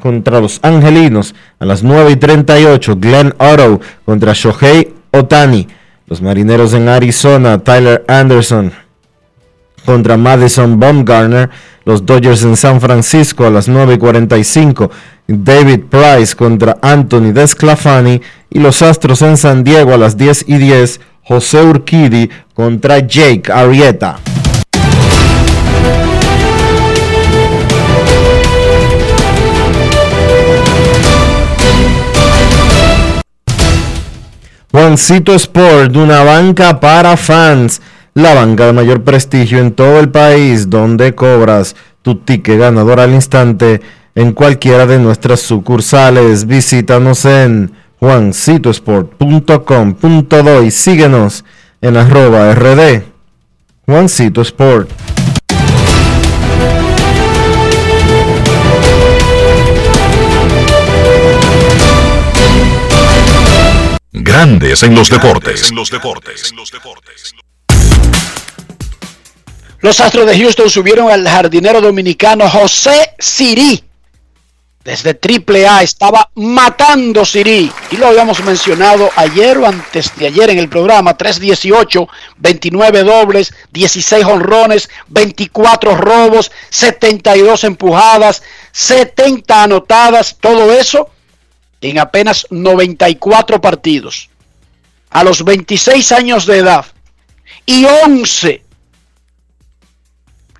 [0.00, 2.96] contra los Angelinos a las 9 y 38.
[3.00, 5.66] Glenn Otto contra Shohei Otani.
[6.06, 7.58] Los Marineros en Arizona.
[7.58, 8.70] Tyler Anderson
[9.84, 11.50] contra Madison Baumgartner.
[11.84, 14.92] Los Dodgers en San Francisco a las 9 y 45.
[15.30, 18.22] David Price contra Anthony Desclafani.
[18.48, 21.00] Y los Astros en San Diego a las 10 y 10.
[21.22, 24.18] José Urquidi contra Jake Arrieta.
[34.72, 37.82] Juancito Sport, una banca para fans.
[38.14, 43.12] La banca de mayor prestigio en todo el país, donde cobras tu ticket ganador al
[43.12, 43.82] instante
[44.18, 46.44] en cualquiera de nuestras sucursales.
[46.44, 51.44] Visítanos en juancitosport.com.do y síguenos
[51.80, 53.04] en arroba rd.
[53.86, 54.90] Juancito Sport.
[64.10, 65.70] Grandes en los deportes.
[69.80, 73.87] Los Astros de Houston subieron al jardinero dominicano José Siri
[74.84, 77.70] desde Triple A estaba matando Siri.
[77.90, 81.16] Y lo habíamos mencionado ayer o antes de ayer en el programa.
[81.16, 82.08] 318,
[82.38, 90.36] 29 dobles, 16 honrones, 24 robos, 72 empujadas, 70 anotadas.
[90.40, 91.10] Todo eso
[91.80, 94.30] en apenas 94 partidos.
[95.10, 96.86] A los 26 años de edad.
[97.66, 98.62] Y 11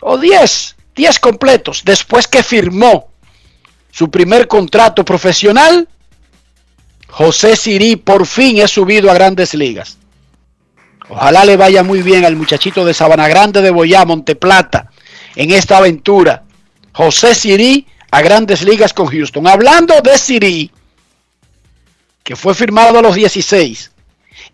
[0.00, 3.07] o 10, 10 completos después que firmó
[3.90, 5.88] su primer contrato profesional,
[7.08, 9.98] José Sirí por fin es subido a grandes ligas.
[11.08, 14.90] Ojalá le vaya muy bien al muchachito de Sabana Grande de Boyá, Monteplata,
[15.34, 16.44] en esta aventura.
[16.92, 19.46] José Sirí a grandes ligas con Houston.
[19.46, 20.70] Hablando de Sirí,
[22.22, 23.90] que fue firmado a los 16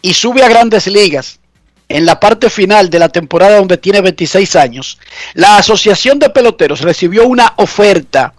[0.01, 1.41] y sube a grandes ligas
[1.89, 4.99] en la parte final de la temporada donde tiene 26 años,
[5.35, 8.32] la Asociación de Peloteros recibió una oferta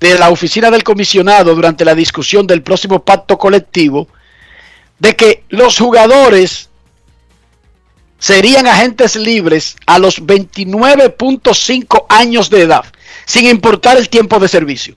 [0.00, 4.08] de la oficina del comisionado durante la discusión del próximo pacto colectivo
[4.98, 6.68] de que los jugadores
[8.18, 12.84] serían agentes libres a los 29.5 años de edad,
[13.24, 14.96] sin importar el tiempo de servicio.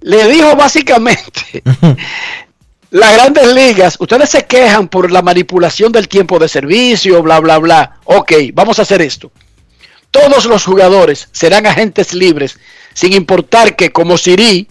[0.00, 1.62] Le dijo básicamente,
[2.90, 7.58] las grandes ligas, ustedes se quejan por la manipulación del tiempo de servicio, bla, bla,
[7.58, 7.96] bla.
[8.04, 9.32] Ok, vamos a hacer esto.
[10.10, 12.58] Todos los jugadores serán agentes libres
[12.94, 14.68] sin importar que como Siri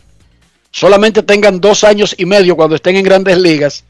[0.71, 3.83] solamente tengan dos años y medio cuando estén en grandes ligas,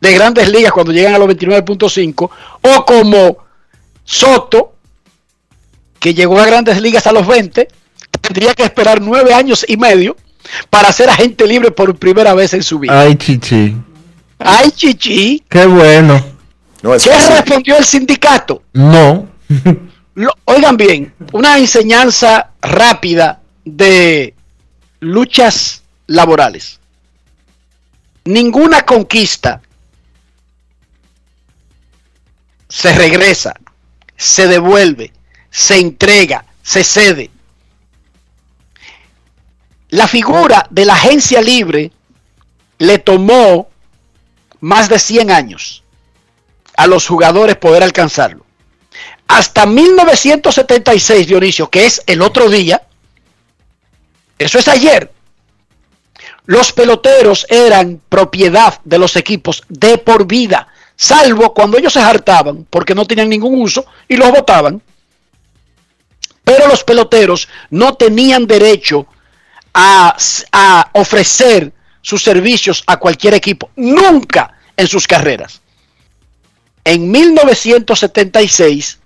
[0.00, 2.30] de grandes ligas cuando llegan a los 29.5,
[2.62, 3.38] o como
[4.04, 4.74] Soto,
[5.98, 7.66] que llegó a grandes ligas a los 20,
[8.20, 10.16] tendría que esperar nueve años y medio
[10.70, 13.00] para ser agente libre por primera vez en su vida.
[13.00, 13.76] Ay, chichi.
[14.38, 15.42] Ay, chichi.
[15.48, 16.22] Qué bueno.
[16.82, 18.62] ¿Qué respondió el sindicato?
[18.72, 19.28] No.
[20.46, 24.34] Oigan bien, una enseñanza rápida de
[25.00, 26.80] luchas laborales.
[28.24, 29.60] Ninguna conquista
[32.66, 33.54] se regresa,
[34.16, 35.12] se devuelve,
[35.50, 37.30] se entrega, se cede.
[39.90, 41.92] La figura de la agencia libre
[42.78, 43.68] le tomó
[44.60, 45.84] más de 100 años
[46.78, 48.45] a los jugadores poder alcanzarlo.
[49.28, 52.82] Hasta 1976, Dionisio, que es el otro día,
[54.38, 55.12] eso es ayer,
[56.46, 62.66] los peloteros eran propiedad de los equipos de por vida, salvo cuando ellos se hartaban
[62.70, 64.80] porque no tenían ningún uso y los votaban.
[66.44, 69.08] Pero los peloteros no tenían derecho
[69.74, 70.16] a,
[70.52, 75.60] a ofrecer sus servicios a cualquier equipo, nunca en sus carreras.
[76.84, 79.00] En 1976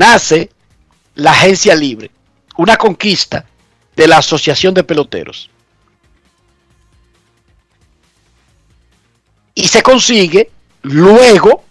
[0.00, 0.50] nace
[1.14, 2.10] la agencia libre,
[2.56, 3.44] una conquista
[3.94, 5.50] de la Asociación de Peloteros.
[9.54, 10.50] Y se consigue
[10.82, 11.64] luego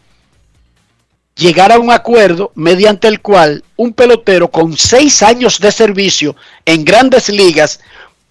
[1.35, 6.85] llegar a un acuerdo mediante el cual un pelotero con seis años de servicio en
[6.85, 7.79] grandes ligas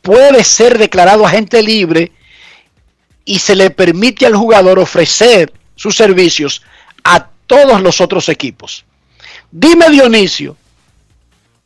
[0.00, 2.12] puede ser declarado agente libre
[3.24, 6.62] y se le permite al jugador ofrecer sus servicios
[7.02, 8.84] a todos los otros equipos.
[9.50, 10.56] Dime Dionisio,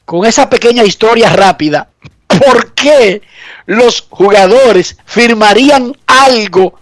[0.05, 1.89] con esa pequeña historia rápida,
[2.27, 3.23] ¿por qué
[3.67, 6.79] los jugadores firmarían algo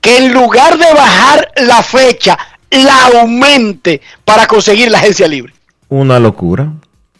[0.00, 2.36] que en lugar de bajar la fecha,
[2.70, 5.54] la aumente para conseguir la agencia libre?
[5.88, 6.72] Una locura.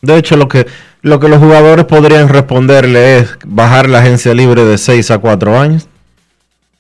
[0.03, 0.67] De hecho, lo que,
[1.03, 5.59] lo que los jugadores podrían responderle es bajar la agencia libre de 6 a 4
[5.59, 5.89] años.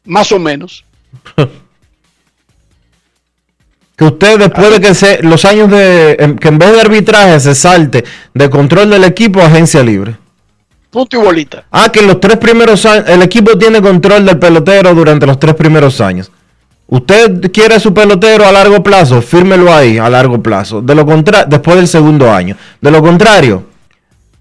[0.04, 0.84] Más o menos.
[3.96, 7.38] Que usted después de que se, los años de, em, que en vez de arbitraje
[7.40, 10.16] se salte de control del equipo a agencia libre.
[10.90, 11.64] Punto y bolita.
[11.70, 15.38] Ah, que en los tres primeros años, el equipo tiene control del pelotero durante los
[15.38, 16.30] tres primeros años.
[16.86, 20.80] Usted quiere su pelotero a largo plazo, fírmelo ahí a largo plazo.
[20.82, 21.04] De lo
[21.48, 22.56] después del segundo año.
[22.80, 23.64] De lo contrario,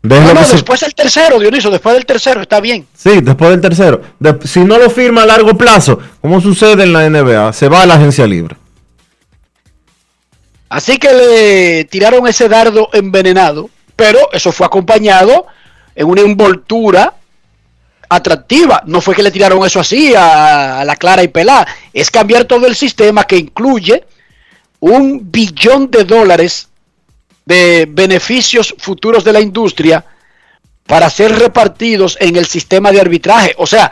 [0.04, 2.86] No, no, se- después del tercero, Dionisio, después del tercero, está bien.
[2.94, 4.02] Sí, después del tercero.
[4.20, 7.84] De- si no lo firma a largo plazo, como sucede en la NBA, se va
[7.84, 8.58] a la agencia libre.
[10.74, 15.46] Así que le tiraron ese dardo envenenado, pero eso fue acompañado
[15.94, 17.14] en una envoltura
[18.10, 18.82] atractiva.
[18.88, 21.68] No fue que le tiraron eso así a, la clara y pelada.
[21.94, 24.04] Es cambiar todo el sistema que incluye
[24.80, 26.70] un billón de dólares
[27.46, 30.04] de beneficios futuros de la industria
[30.88, 33.54] para ser repartidos en el sistema de arbitraje.
[33.60, 33.92] O sea,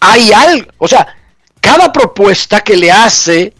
[0.00, 1.06] hay algo, o sea,
[1.60, 3.54] cada propuesta que le hace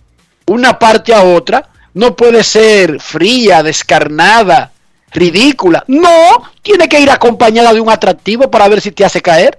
[0.47, 4.71] una parte a otra no puede ser fría, descarnada,
[5.13, 5.83] ridícula.
[5.89, 9.59] No, tiene que ir acompañada de un atractivo para ver si te hace caer.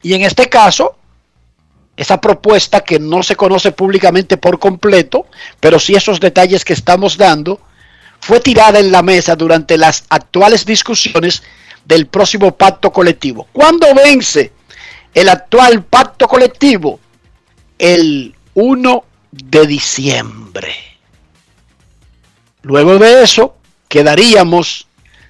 [0.00, 0.96] Y en este caso,
[1.94, 5.26] esa propuesta que no se conoce públicamente por completo,
[5.60, 7.60] pero sí esos detalles que estamos dando,
[8.18, 11.42] fue tirada en la mesa durante las actuales discusiones
[11.84, 13.46] del próximo pacto colectivo.
[13.52, 14.52] ¿Cuándo vence
[15.12, 16.98] el actual pacto colectivo?
[17.76, 19.04] El 1
[19.34, 20.74] de diciembre.
[22.62, 23.56] Luego de eso,
[23.88, 24.86] quedaríamos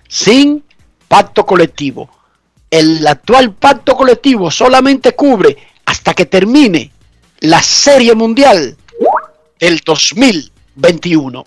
[0.09, 0.64] sin
[1.09, 2.11] pacto colectivo.
[2.70, 6.90] El actual pacto colectivo solamente cubre hasta que termine
[7.40, 8.76] la Serie Mundial
[9.59, 11.44] del 2021.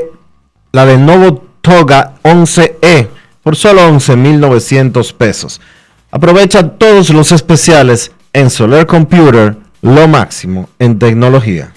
[0.73, 3.09] la Lenovo Toga 11E
[3.43, 5.62] por solo 11.900 pesos.
[6.11, 11.73] Aprovecha todos los especiales en Solar Computer, lo máximo en tecnología.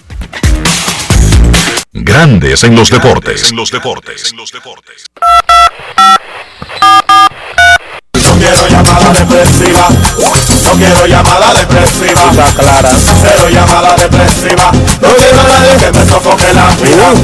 [1.94, 3.50] Grandes en los deportes.
[3.50, 4.34] En los deportes.
[4.34, 4.44] No
[8.42, 9.88] quiero llamada depresiva.
[10.62, 12.30] No quiero llamada depresiva.
[12.30, 12.90] Está clara.
[13.22, 14.70] Cero llamada depresiva.
[14.72, 17.14] No quiero a nadie que me sofoque la vida.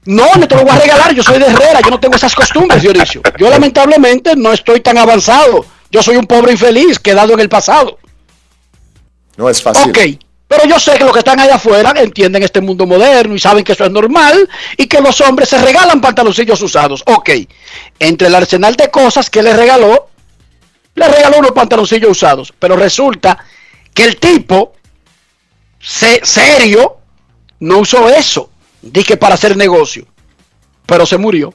[0.06, 2.34] No, no te lo voy a regalar, yo soy de Herrera, yo no tengo esas
[2.34, 3.22] costumbres, Dionisio.
[3.38, 5.66] Yo lamentablemente no estoy tan avanzado.
[5.92, 7.98] Yo soy un pobre infeliz quedado en el pasado.
[9.38, 9.90] No es fácil.
[9.90, 9.98] Ok,
[10.48, 13.64] pero yo sé que los que están allá afuera entienden este mundo moderno y saben
[13.64, 17.04] que eso es normal y que los hombres se regalan pantaloncillos usados.
[17.06, 17.30] Ok,
[18.00, 20.10] entre el arsenal de cosas que le regaló,
[20.96, 22.54] le regaló unos pantaloncillos usados.
[22.58, 23.38] Pero resulta
[23.94, 24.74] que el tipo,
[25.80, 26.98] se- serio,
[27.60, 28.49] no usó eso.
[28.82, 30.06] Dije para hacer negocio.
[30.86, 31.54] Pero se murió.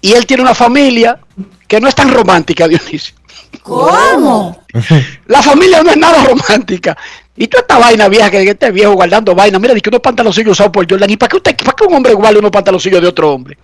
[0.00, 1.18] Y él tiene una familia
[1.66, 3.14] que no es tan romántica, Dionisio.
[3.62, 4.64] ¿Cómo?
[5.26, 6.96] La familia no es nada romántica.
[7.36, 10.72] Y toda esta vaina vieja que este viejo guardando vaina, mira, que unos pantaloncillos usados
[10.72, 11.10] por Jordan.
[11.10, 13.58] ¿Y para qué, usted, para qué un hombre guarda unos pantaloncillos de otro hombre?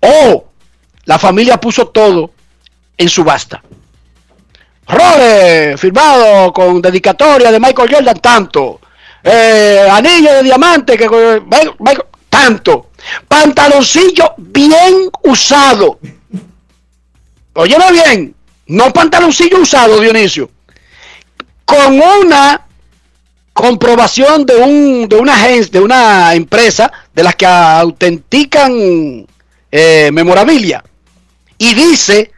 [0.00, 0.44] Oh,
[1.04, 2.30] la familia puso todo
[2.96, 3.62] en subasta.
[4.86, 8.80] Rolex, firmado con dedicatoria de Michael Jordan, tanto.
[9.22, 12.90] Eh, anillo de diamante, que Michael- tanto.
[13.28, 15.98] Pantaloncillo bien usado.
[17.54, 18.34] Óyeme bien,
[18.66, 20.50] no pantaloncillo usado, Dionisio.
[21.64, 22.66] Con una
[23.52, 29.26] comprobación de un de una agencia, de una empresa de las que autentican
[29.70, 30.82] eh, memorabilia.
[31.58, 32.32] Y dice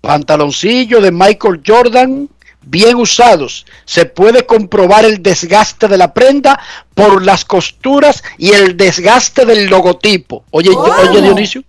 [0.00, 2.28] pantaloncillo de Michael Jordan
[2.70, 3.66] bien usados.
[3.84, 6.60] Se puede comprobar el desgaste de la prenda
[6.94, 10.44] por las costuras y el desgaste del logotipo.
[10.50, 11.64] Oye, oye Dionisio.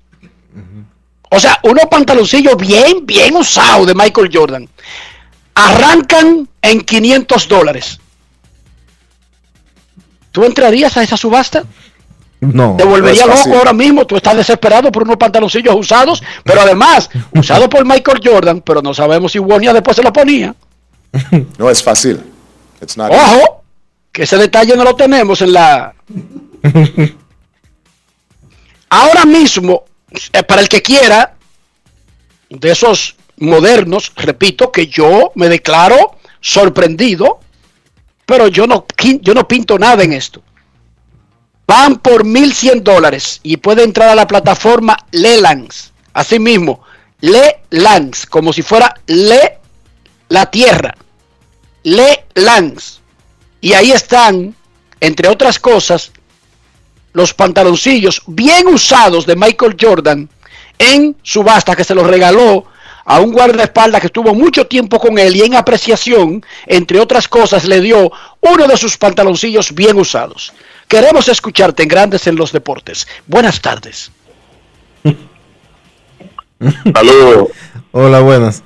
[1.31, 4.67] O sea, unos pantaloncillos bien, bien usados de Michael Jordan.
[5.53, 7.99] Arrancan en 500 dólares.
[10.31, 11.63] ¿Tú entrarías a esa subasta?
[12.39, 12.75] No.
[12.77, 14.05] Te volvería no loco ahora mismo.
[14.05, 18.93] Tú estás desesperado por unos pantaloncillos usados, pero además, usados por Michael Jordan, pero no
[18.93, 20.55] sabemos si Wonia después se los ponía.
[21.57, 22.23] No es fácil.
[22.81, 23.63] It's not Ojo,
[24.11, 25.93] que ese detalle no lo tenemos en la.
[28.89, 29.85] Ahora mismo,
[30.33, 31.35] eh, para el que quiera,
[32.49, 37.39] de esos modernos, repito que yo me declaro sorprendido,
[38.25, 38.85] pero yo no,
[39.21, 40.41] yo no pinto nada en esto.
[41.67, 45.93] Van por 1.100 dólares y puede entrar a la plataforma Lelands.
[46.13, 46.81] Así mismo,
[47.21, 49.59] Lelands, como si fuera Le
[50.29, 50.95] la Tierra.
[51.83, 53.01] Lelands.
[53.61, 54.55] Y ahí están,
[55.01, 56.11] entre otras cosas,
[57.13, 60.29] los pantaloncillos bien usados de Michael Jordan
[60.77, 62.65] en subasta que se los regaló
[63.03, 67.65] a un guardaespaldas que estuvo mucho tiempo con él y en apreciación, entre otras cosas,
[67.65, 70.53] le dio uno de sus pantaloncillos bien usados.
[70.87, 73.07] Queremos escucharte en Grandes en los Deportes.
[73.25, 74.11] Buenas tardes.
[76.93, 77.49] Saludos.
[77.91, 78.63] Hola, buenas.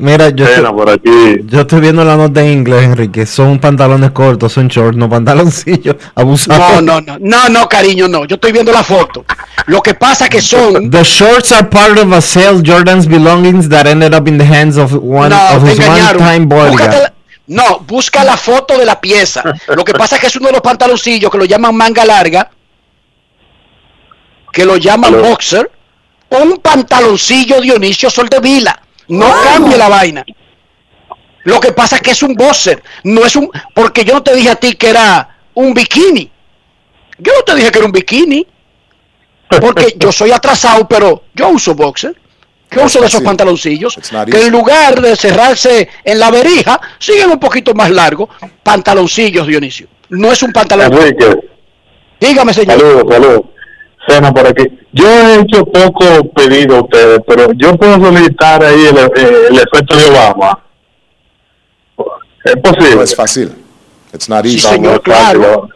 [0.00, 1.10] Mira, yo, estoy, por aquí.
[1.44, 3.26] yo estoy viendo la nota en inglés, Enrique.
[3.26, 5.96] Son pantalones cortos, son shorts, no pantaloncillos.
[6.14, 6.82] Abusados.
[6.82, 8.24] No, no, no, no, no, cariño, no.
[8.24, 9.24] Yo estoy viendo la foto.
[9.66, 13.86] Lo que pasa que son The shorts are part of a sale Jordan's belongings that
[13.86, 17.12] ended up in the hands of one No, of his one-time bodyguard.
[17.46, 19.42] no, busca la foto de la pieza.
[19.68, 22.50] Lo que pasa es que es uno de los pantaloncillos que lo llaman manga larga,
[24.52, 25.70] que lo llaman boxer.
[26.30, 28.79] Un pantaloncillo Dionisio Soldevila.
[29.10, 30.24] No cambie la vaina.
[31.44, 32.82] Lo que pasa es que es un boxer.
[33.04, 33.50] No es un.
[33.74, 36.30] Porque yo no te dije a ti que era un bikini.
[37.18, 38.46] Yo no te dije que era un bikini.
[39.60, 42.16] Porque yo soy atrasado, pero yo uso boxer.
[42.70, 43.98] Yo uso de esos pantaloncillos
[44.30, 48.28] que en lugar de cerrarse en la verija, siguen un poquito más largo.
[48.62, 49.88] Pantaloncillos, Dionisio.
[50.10, 50.96] No es un pantalón.
[52.20, 52.78] Dígame, señor.
[52.78, 53.40] saludos, saludos.
[54.08, 54.64] Cena por aquí.
[54.92, 59.56] Yo he hecho poco pedido a ustedes, pero yo puedo solicitar ahí el, eh, el
[59.56, 60.58] efecto de Obama.
[62.44, 62.96] Es posible.
[62.96, 63.54] No es fácil.
[64.12, 65.68] It's not Sí, señor, claro.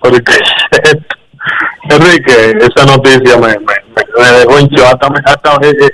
[0.00, 0.22] Porque,
[1.90, 5.90] Enrique, esa noticia me, me, me- dejó en shock, hasta, hasta eh, eh,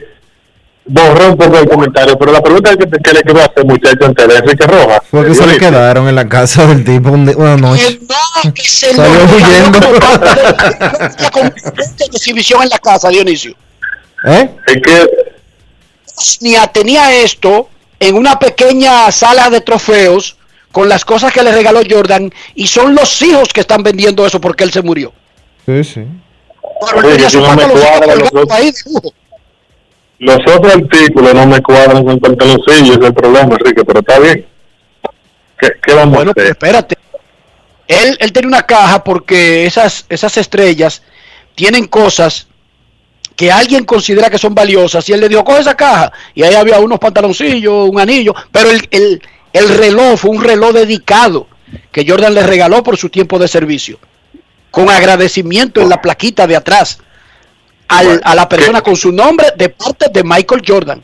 [0.93, 2.19] borró un poco el comentario.
[2.19, 5.01] Pero la pregunta que, te- que le quiero hacer, muchacho, antes de Enrique Rojas.
[5.11, 8.01] Fue que se le quedaron en la casa del tipo una noche.
[8.09, 9.79] No, que se Salió huyendo.
[11.21, 13.55] La exhibición en la casa, Dionisio.
[14.25, 14.51] ¿Eh?
[14.67, 15.11] Es que
[16.17, 17.69] Bosnia tenía esto
[17.99, 20.37] en una pequeña sala de trofeos
[20.73, 24.41] con las cosas que le regaló Jordan y son los hijos que están vendiendo eso
[24.41, 25.13] porque él se murió.
[25.67, 26.05] Sí, sí.
[26.93, 28.51] Pero él Oye, tenía que su no me cuadra los colgado dos.
[28.51, 29.15] ahí de lujo.
[30.21, 34.19] Los otros artículos no me cuadran con pantaloncillos, ese es el problema, Enrique, pero está
[34.21, 34.47] bien.
[35.59, 36.53] ¿Qué, qué vamos Bueno, a hacer?
[36.53, 36.97] espérate.
[37.89, 41.03] Él, él tenía una caja porque esas, esas estrellas
[41.55, 42.47] tienen cosas
[43.35, 46.13] que alguien considera que son valiosas y él le dijo, coge esa caja.
[46.35, 50.73] Y ahí había unos pantaloncillos, un anillo, pero el, el, el reloj fue un reloj
[50.73, 51.49] dedicado
[51.91, 53.99] que Jordan le regaló por su tiempo de servicio,
[54.71, 56.99] con agradecimiento en la plaquita de atrás
[57.99, 61.03] al- a la persona con su nombre de parte de Michael Jordan.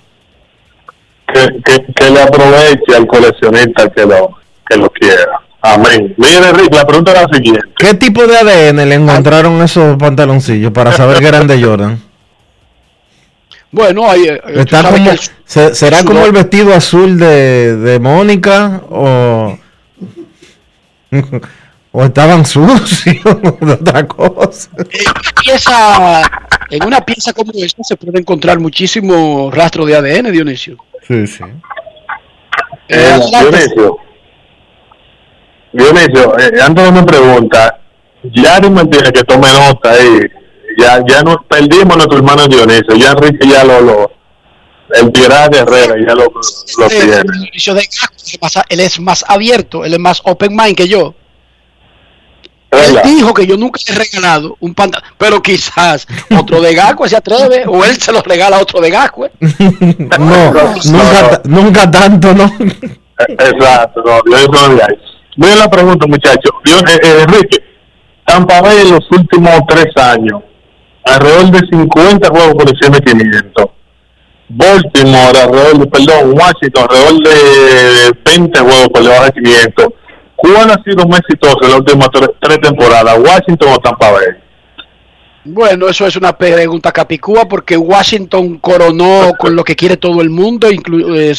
[1.33, 4.35] Que, que, que le aproveche al coleccionista que lo,
[4.69, 5.41] que lo quiera.
[5.61, 6.15] Amén.
[6.17, 7.63] Mire, Enrique, la pregunta es la siguiente.
[7.77, 12.01] ¿Qué tipo de ADN le encontraron esos pantaloncillos para saber que eran de Jordan?
[13.73, 17.77] Bueno, ahí, eh, Está como, que el- se- ¿Será sudor- como el vestido azul de,
[17.77, 19.59] de Mónica o,
[21.93, 23.25] o estaban sucios
[23.63, 24.71] otra cosa?
[25.43, 26.23] pieza,
[26.71, 30.77] en una pieza como esta se puede encontrar muchísimo rastro de ADN, Dionisio.
[31.07, 31.45] Sí, sí.
[32.89, 33.21] Eh.
[33.31, 33.99] Dionisio,
[35.73, 37.81] Dionisio, eh, antes de mi pregunta,
[38.23, 40.21] ya no me tiene que tome nota ahí.
[40.79, 42.95] Ya, ya nos perdimos a nuestro hermano Dionisio.
[42.97, 44.11] Ya Enrique ya lo, lo
[44.95, 46.25] el Piedad de Herrera ya lo,
[46.79, 47.23] lo tiene.
[47.23, 47.89] Dionisio de
[48.69, 51.15] él es más abierto, él es más open mind que yo.
[52.79, 56.07] Él dijo que yo nunca le he regalado un pantalón, pero quizás
[56.39, 59.29] otro de Gaco se atreve, o él se lo regala a otro de Gaco.
[60.19, 60.53] No,
[60.85, 62.45] nunca, ta- nunca tanto, ¿no?
[63.29, 64.79] Exacto, no, yo eso no.
[65.37, 66.51] Miren la pregunta, muchachos.
[66.65, 67.59] Yo, eh, eh, Enrique,
[68.25, 70.43] Tampa Bay en los últimos tres años,
[71.05, 73.67] alrededor de 50 juegos por encima de 500.
[74.49, 79.87] Baltimore, alrededor de, perdón, Washington, alrededor de 20 juegos por debajo de 500.
[80.37, 84.27] ¿Cuál ha sido más exitoso en las últimas tres, tres temporadas, Washington o Tampa Bay?
[85.45, 90.29] Bueno, eso es una pregunta capicúa porque Washington coronó con lo que quiere todo el
[90.29, 90.69] mundo,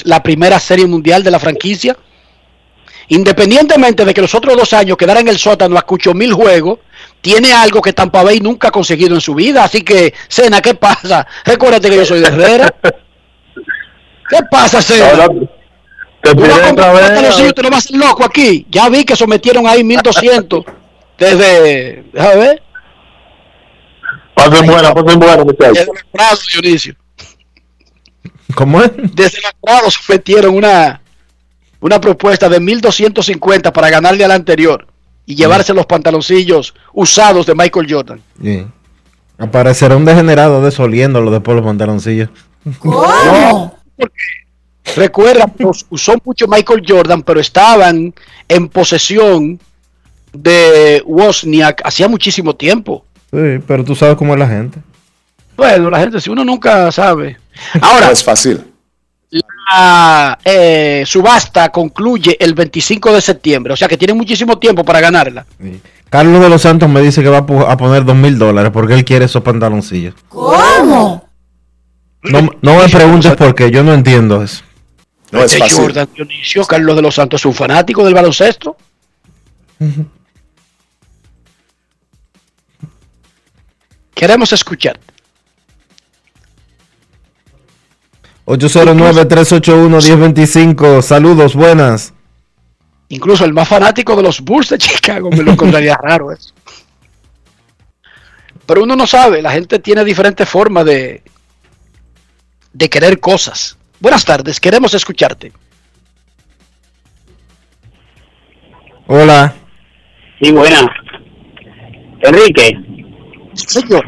[0.05, 1.95] la primera serie mundial de la franquicia.
[3.09, 6.79] Independientemente de que los otros dos años quedaran en el sótano a cucho mil juegos,
[7.21, 9.63] tiene algo que Tampa Bay nunca ha conseguido en su vida.
[9.63, 11.25] Así que, Cena, ¿qué pasa?
[11.45, 12.73] Recuérdate que yo soy de Herrera.
[14.29, 15.27] ¿Qué pasa, Cena?
[16.21, 18.65] Te Tú otra vez, te lo vas a hacer loco aquí.
[18.69, 20.65] Ya vi que sometieron ahí 1200
[21.17, 22.03] desde.
[22.13, 22.63] Déjame ver.
[24.33, 25.73] Pasen buena, pasen buena, muchachos.
[25.73, 26.95] Desde los Prados, Dionisio.
[28.55, 28.91] ¿Cómo es?
[28.95, 31.01] Desde los Prados sometieron una,
[31.79, 34.87] una propuesta de 1250 para ganarle al anterior
[35.25, 38.21] y llevarse los pantaloncillos usados de Michael Jordan.
[38.41, 38.65] Sí.
[39.37, 42.29] Aparecerá un degenerado desoliéndolo después los pantaloncillos.
[42.79, 43.77] ¿Cómo?
[44.95, 48.13] Recuerda, los usó mucho Michael Jordan, pero estaban
[48.47, 49.59] en posesión
[50.33, 53.05] de Wozniak hacía muchísimo tiempo.
[53.31, 54.79] Sí, pero tú sabes cómo es la gente.
[55.55, 57.37] Bueno, la gente, si uno nunca sabe.
[57.81, 58.61] Ahora, No es fácil.
[59.31, 65.01] la eh, subasta concluye el 25 de septiembre, o sea que tiene muchísimo tiempo para
[65.01, 65.45] ganarla.
[66.09, 69.03] Carlos de los Santos me dice que va a poner dos mil dólares porque él
[69.03, 70.13] quiere esos pantaloncillos.
[70.29, 71.27] ¿Cómo?
[72.23, 74.63] No, no me preguntes por qué, yo no entiendo eso.
[75.31, 75.77] No es fácil.
[75.77, 78.77] Jordan Dionisio, Carlos de los Santos, es un fanático del baloncesto.
[84.13, 84.99] Queremos escuchar.
[88.47, 92.13] 809-381-1025, saludos, buenas.
[93.09, 96.53] Incluso el más fanático de los Bulls de Chicago me lo encontraría raro eso.
[98.65, 101.23] Pero uno no sabe, la gente tiene diferentes formas de,
[102.73, 103.77] de querer cosas.
[103.99, 105.51] Buenas tardes, queremos escucharte.
[109.07, 109.53] Hola.
[110.41, 110.79] Sí, buena.
[112.21, 112.77] Enrique.
[113.53, 114.05] Señor.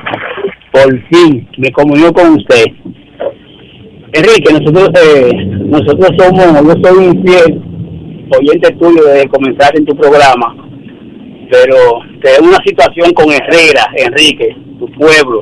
[0.71, 2.65] Por fin me comunico con usted.
[4.13, 5.31] Enrique, nosotros eh,
[5.65, 7.61] nosotros somos, yo soy un fiel
[8.37, 10.55] oyente tuyo desde comenzar en tu programa,
[11.49, 15.41] pero tenemos una situación con Herrera, Enrique, tu pueblo.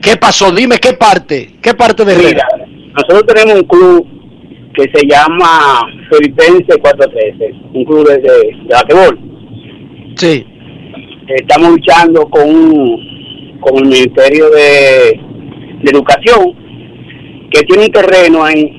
[0.00, 0.50] ¿Qué pasó?
[0.52, 2.46] Dime qué parte, qué parte de Herrera.
[2.56, 4.06] Mira, nosotros tenemos un club
[4.74, 5.80] que se llama
[6.10, 9.18] Filipense 413, un club de, de, de basquetbol.
[10.16, 10.46] Sí.
[11.28, 15.20] Estamos luchando con, un- con el Ministerio de,
[15.82, 16.54] de Educación,
[17.50, 18.78] que tiene un terreno ahí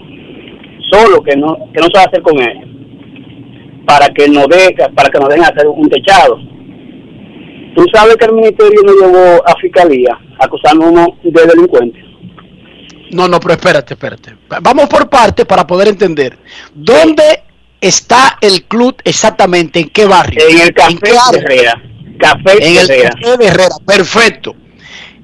[0.91, 4.75] solo que no que no se va a hacer con él, para que nos de,
[4.95, 6.37] para que nos dejen hacer un techado.
[7.75, 12.02] Tú sabes que el ministerio nos llevó a fiscalía acusándonos de delincuentes.
[13.13, 14.35] No, no, pero espérate, espérate.
[14.61, 16.37] Vamos por parte para poder entender.
[16.73, 17.43] ¿Dónde
[17.79, 19.79] está el club exactamente?
[19.79, 20.41] ¿En qué barrio?
[20.49, 21.81] En el café qué de Herrera.
[22.19, 23.09] Café En de el Herrera.
[23.11, 24.55] café de Herrera, perfecto.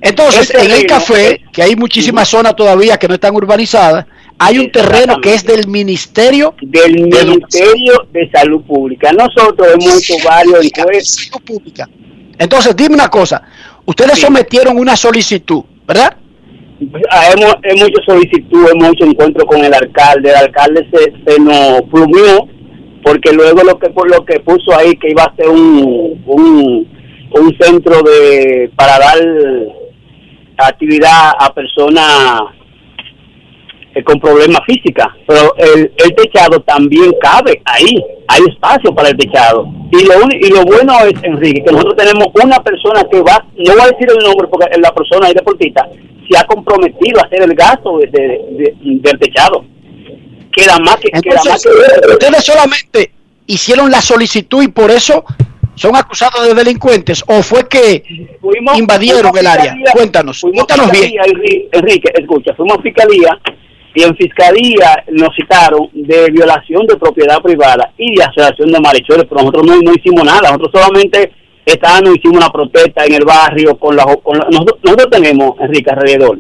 [0.02, 4.06] Entonces, en el café, que hay muchísimas zonas todavía que no están urbanizadas,
[4.38, 9.12] hay un terreno que es del Ministerio del Ministerio de Salud Pública.
[9.12, 11.30] Nosotros hemos hecho varios encuestas.
[11.46, 11.90] Pública.
[12.38, 13.44] Entonces, dime una cosa.
[13.86, 16.16] Ustedes sometieron una solicitud, ¿verdad?
[17.12, 20.30] Ah, hemos, hemos hecho solicitud, hemos hecho encuentro con el alcalde.
[20.30, 22.48] El alcalde se, se nos plumió
[23.04, 26.88] porque luego lo que por lo que puso ahí que iba a ser un, un,
[27.32, 29.18] un centro de para dar
[30.58, 32.42] actividad a personas
[33.96, 37.96] eh, con problemas físicas, pero el, el techado también cabe ahí,
[38.28, 39.66] hay espacio para el techado.
[39.92, 43.74] Y lo, y lo bueno es, Enrique, que nosotros tenemos una persona que va, no
[43.74, 45.88] voy a decir el nombre porque la persona es deportista,
[46.30, 48.20] se ha comprometido a hacer el gasto de- de-
[48.52, 49.66] de- del techado.
[50.52, 51.10] Queda más que...
[51.22, 51.70] queda más que
[52.14, 53.12] ustedes solamente
[53.48, 55.24] hicieron la solicitud y por eso
[55.76, 58.04] son acusados de delincuentes o fue que
[58.76, 59.76] invadieron fuimos el área.
[59.94, 61.12] Cuéntanos, cuéntanos bien.
[61.72, 63.40] Enrique, escucha, fuimos a fiscalía
[63.96, 69.26] y en fiscalía nos citaron de violación de propiedad privada y de asociación de malhechores,
[69.28, 71.32] pero nosotros no, no hicimos nada, nosotros solamente
[71.74, 75.90] estábamos, hicimos una protesta en el barrio con la, con la- nosotros, nosotros tenemos, Enrique,
[75.92, 76.40] alrededor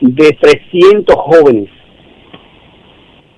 [0.00, 1.68] de 300 jóvenes.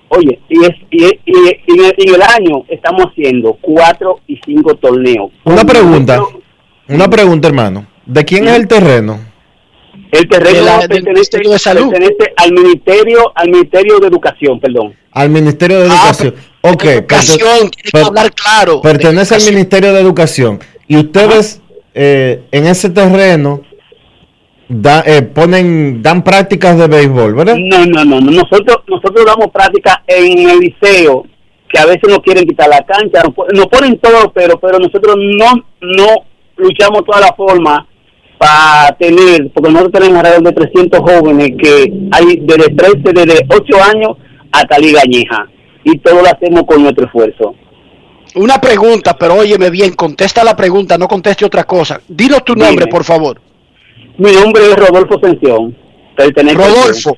[0.08, 4.40] Oye, y, es, y, y- y en, el, en el año estamos haciendo cuatro y
[4.44, 5.30] cinco torneos.
[5.44, 6.20] Una pregunta,
[6.88, 7.86] una pregunta, hermano.
[8.06, 9.20] ¿De quién es el terreno?
[10.10, 11.90] El terreno De la- pertenece, Ministerio de Salud.
[11.90, 14.94] pertenece al ministerio, al ministerio de educación, perdón.
[15.12, 16.34] Al Ministerio de Educación.
[16.62, 18.80] ok, Ah, Educación, tiene que per- hablar claro.
[18.80, 20.58] pertenece al Ministerio de Educación.
[20.90, 21.62] Y ustedes
[21.94, 23.60] eh, en ese terreno
[24.68, 27.56] da- eh, ponen, dan prácticas de béisbol, ¿verdad?
[27.56, 28.30] No, no, no, no.
[28.32, 31.26] Nosotros, nosotros damos práctica en el liceo,
[31.68, 33.22] que a veces nos quieren quitar la cancha,
[33.54, 36.06] nos ponen todo, pero, pero nosotros no, no
[36.56, 37.86] luchamos toda la forma
[38.36, 43.76] para tener, porque nosotros tenemos alrededor de 300 jóvenes que hay desde 13, desde 8
[43.94, 44.16] años
[44.50, 45.46] hasta Liga Añeja,
[45.84, 47.54] y todo lo hacemos con nuestro esfuerzo.
[48.34, 52.00] Una pregunta, pero óyeme bien, contesta la pregunta, no conteste otra cosa.
[52.08, 53.40] Dinos tu nombre, por favor.
[54.18, 57.16] Mi nombre es Rodolfo al- Rodolfo.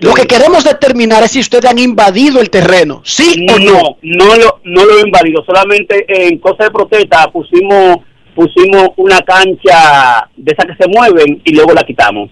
[0.00, 3.72] Lo que queremos determinar es si ustedes han invadido el terreno, ¿sí o no?
[3.72, 5.42] No, no lo, no lo he invadido.
[5.44, 7.98] Solamente en cosa de protesta pusimos
[8.34, 12.30] pusimos una cancha de esas que se mueven y luego la quitamos.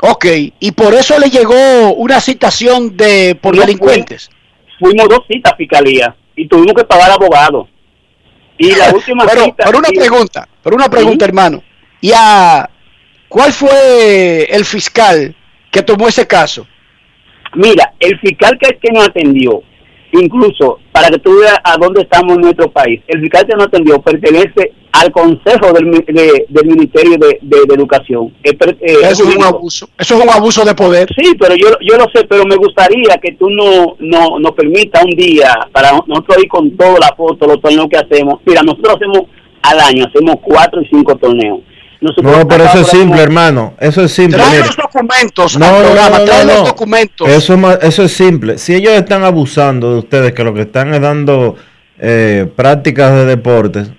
[0.00, 0.24] Ok,
[0.58, 4.30] y por eso le llegó una citación de por No, delincuentes.
[4.78, 7.68] Fuimos dos citas fiscalía y tuvimos que pagar abogado.
[8.58, 9.64] Y la última pero, cita.
[9.64, 11.62] pero una y- pregunta, pero una pregunta, hermano.
[12.00, 12.68] ¿Y a
[13.28, 15.34] cuál fue el fiscal
[15.70, 16.66] que tomó ese caso?
[17.54, 19.62] Mira, el fiscal que, que nos atendió,
[20.12, 23.66] incluso para que tú veas a dónde estamos en nuestro país, el fiscal que nos
[23.66, 28.32] atendió pertenece al Consejo del, de- del Ministerio de, de- de Educación.
[28.42, 29.88] Eh, eh, Eso es un abuso.
[29.98, 31.08] Eso es un abuso de poder.
[31.16, 35.02] Sí, pero yo, yo lo sé, pero me gustaría que tú no, no nos permita
[35.04, 38.40] un día para nosotros ir con toda la foto, los torneos que hacemos.
[38.44, 39.20] Mira, nosotros hacemos
[39.62, 41.60] al año, hacemos cuatro y cinco torneos.
[42.00, 43.74] Nosotros No, pero eso es simple, hermano.
[43.78, 44.38] Eso es simple.
[44.38, 46.66] Trae los documentos No, al no, programa, no, trae no, los no.
[46.68, 47.28] documentos.
[47.28, 48.56] Eso, es eso es simple.
[48.58, 51.56] Si ellos están abusando de ustedes, que lo que están es dando
[51.98, 53.90] eh, prácticas de deportes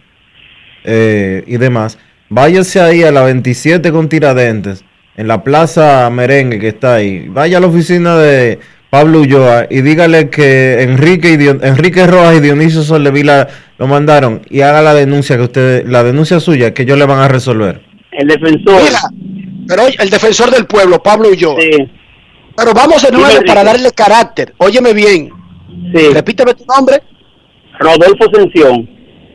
[0.83, 1.97] eh, y demás,
[2.29, 4.83] váyase ahí a la 27 con Tiradentes,
[5.17, 7.27] en la plaza Merengue que está ahí.
[7.29, 8.59] Vaya a la oficina de
[8.89, 14.41] Pablo Ulloa y dígale que Enrique, y Dion- Enrique Rojas y Dionisio Soldevila lo mandaron
[14.49, 17.81] y haga la denuncia que ustedes, la denuncia suya que ellos le van a resolver.
[18.11, 18.81] El defensor.
[18.83, 18.99] Mira,
[19.67, 21.55] pero el defensor del pueblo, Pablo Ulloa.
[22.57, 24.53] Pero vamos de nuevo para darle carácter.
[24.57, 25.29] Óyeme bien.
[26.13, 27.01] Repíteme tu nombre.
[27.79, 28.89] Rodolfo Ascensión.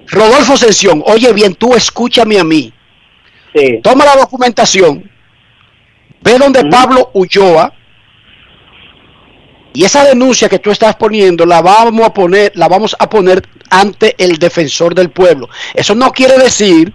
[0.09, 1.03] Rodolfo Ascensión.
[1.07, 2.73] Oye bien, tú escúchame a mí.
[3.83, 5.11] Toma la documentación.
[6.21, 7.73] Ve donde Pablo Ulloa.
[9.73, 13.47] Y esa denuncia que tú estás poniendo la vamos a poner, la vamos a poner
[13.69, 15.51] ante el defensor del pueblo.
[15.75, 16.95] Eso no quiere decir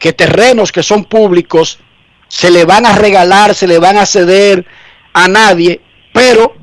[0.00, 1.78] que terrenos que son públicos
[2.26, 4.66] se le van a regalar, se le van a ceder
[5.12, 5.80] a nadie,
[6.12, 6.54] pero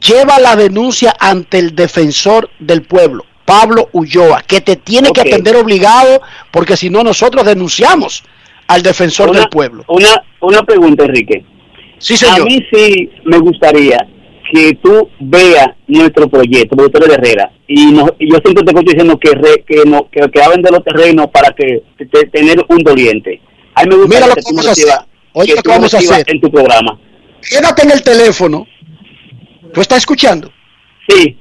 [0.00, 5.56] lleva la denuncia ante el defensor del pueblo, Pablo Ulloa, que te tiene que atender
[5.56, 6.20] obligado,
[6.50, 8.22] porque si no nosotros denunciamos
[8.66, 9.84] al defensor Una- del pueblo.
[9.88, 11.44] Una, una pregunta, Enrique.
[11.98, 12.42] Sí, señor.
[12.42, 13.96] A mí sí me gustaría
[14.52, 18.90] que tú veas nuestro proyecto, productores de Herrera, y, no- y yo siempre te escucho
[18.92, 22.64] diciendo que, re- que, no, que, que vender los terrenos para que te- te- tener
[22.68, 23.40] un doliente.
[23.74, 24.88] A mí me gustaría Mira lo que que vamos a hacer.
[25.32, 26.24] Oye, que vamos a hacer.
[26.28, 26.98] en tu programa.
[27.48, 28.66] Quédate en el teléfono.
[29.72, 30.50] ¿Tú estás escuchando?
[31.08, 31.36] Sí.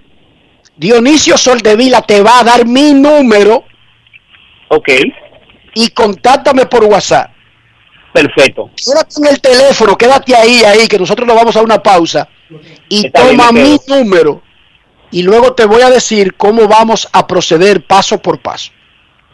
[0.77, 3.63] Dionisio Soldevila te va a dar mi número.
[4.69, 4.89] Ok.
[5.73, 7.31] Y contáctame por WhatsApp.
[8.13, 8.69] Perfecto.
[8.75, 12.27] Quédate en el teléfono, quédate ahí, ahí, que nosotros nos vamos a una pausa.
[12.87, 14.41] Y Está toma mi número.
[15.11, 18.71] Y luego te voy a decir cómo vamos a proceder paso por paso.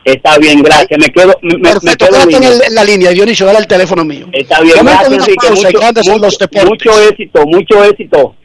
[0.04, 1.00] Está bien, gracias.
[1.00, 3.60] Me quedo, me, me- me Perfecto, quedo quédate en, el- en la línea, Dionisio, dale
[3.60, 4.28] el teléfono mío.
[4.32, 5.68] Está bien, Momento de gracias, pausa
[6.14, 8.36] Mucho, mucho éxito, mucho éxito.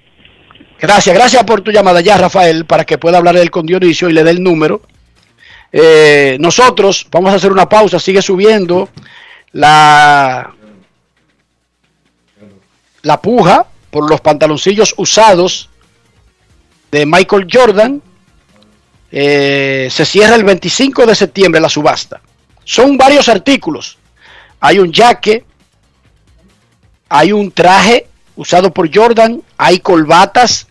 [0.79, 4.13] Gracias, gracias por tu llamada ya, Rafael, para que pueda hablar él con Dionisio y
[4.13, 4.83] le dé el número.
[5.73, 8.89] Eh, nosotros vamos a hacer una pausa, sigue subiendo
[9.53, 10.55] la,
[13.03, 15.71] la puja por los pantaloncillos usados
[16.91, 18.03] de Michael Jordan.
[19.11, 22.21] Eh, se cierra el 25 de septiembre la subasta.
[22.65, 23.97] Son varios artículos.
[24.61, 25.45] Hay un jaque,
[27.09, 30.66] hay un traje usado por Jordan, hay colbatas,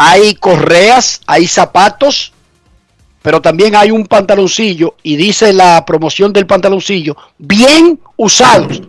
[0.00, 2.32] hay correas, hay zapatos,
[3.20, 8.80] pero también hay un pantaloncillo y dice la promoción del pantaloncillo, bien usados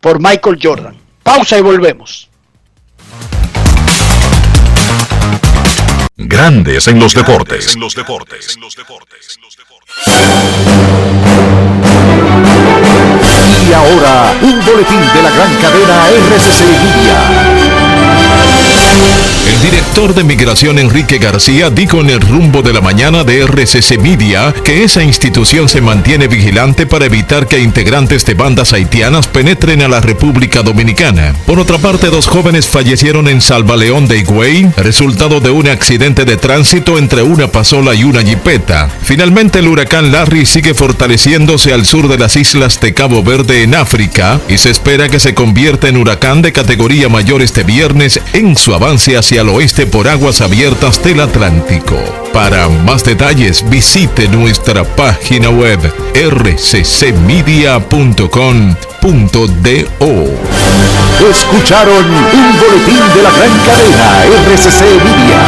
[0.00, 0.96] por Michael Jordan.
[1.24, 2.28] Pausa y volvemos.
[6.16, 7.74] Grandes en los deportes.
[7.74, 8.56] En los deportes.
[13.68, 18.28] Y ahora, un boletín de la gran cadena RCC Media.
[19.58, 23.98] El director de migración Enrique García dijo en el rumbo de la mañana de RCC
[23.98, 29.82] Media que esa institución se mantiene vigilante para evitar que integrantes de bandas haitianas penetren
[29.82, 31.34] a la República Dominicana.
[31.44, 36.36] Por otra parte, dos jóvenes fallecieron en Salvaleón de Higüey, resultado de un accidente de
[36.36, 38.88] tránsito entre una pasola y una jipeta.
[39.02, 43.74] Finalmente, el huracán Larry sigue fortaleciéndose al sur de las islas de Cabo Verde en
[43.74, 48.54] África y se espera que se convierta en huracán de categoría mayor este viernes en
[48.54, 51.96] su avance hacia oeste por aguas abiertas del Atlántico.
[52.32, 55.78] Para más detalles visite nuestra página web
[56.14, 57.28] rccmedia.com.do.
[61.30, 65.38] Escucharon un boletín de la gran cadena RCC Media.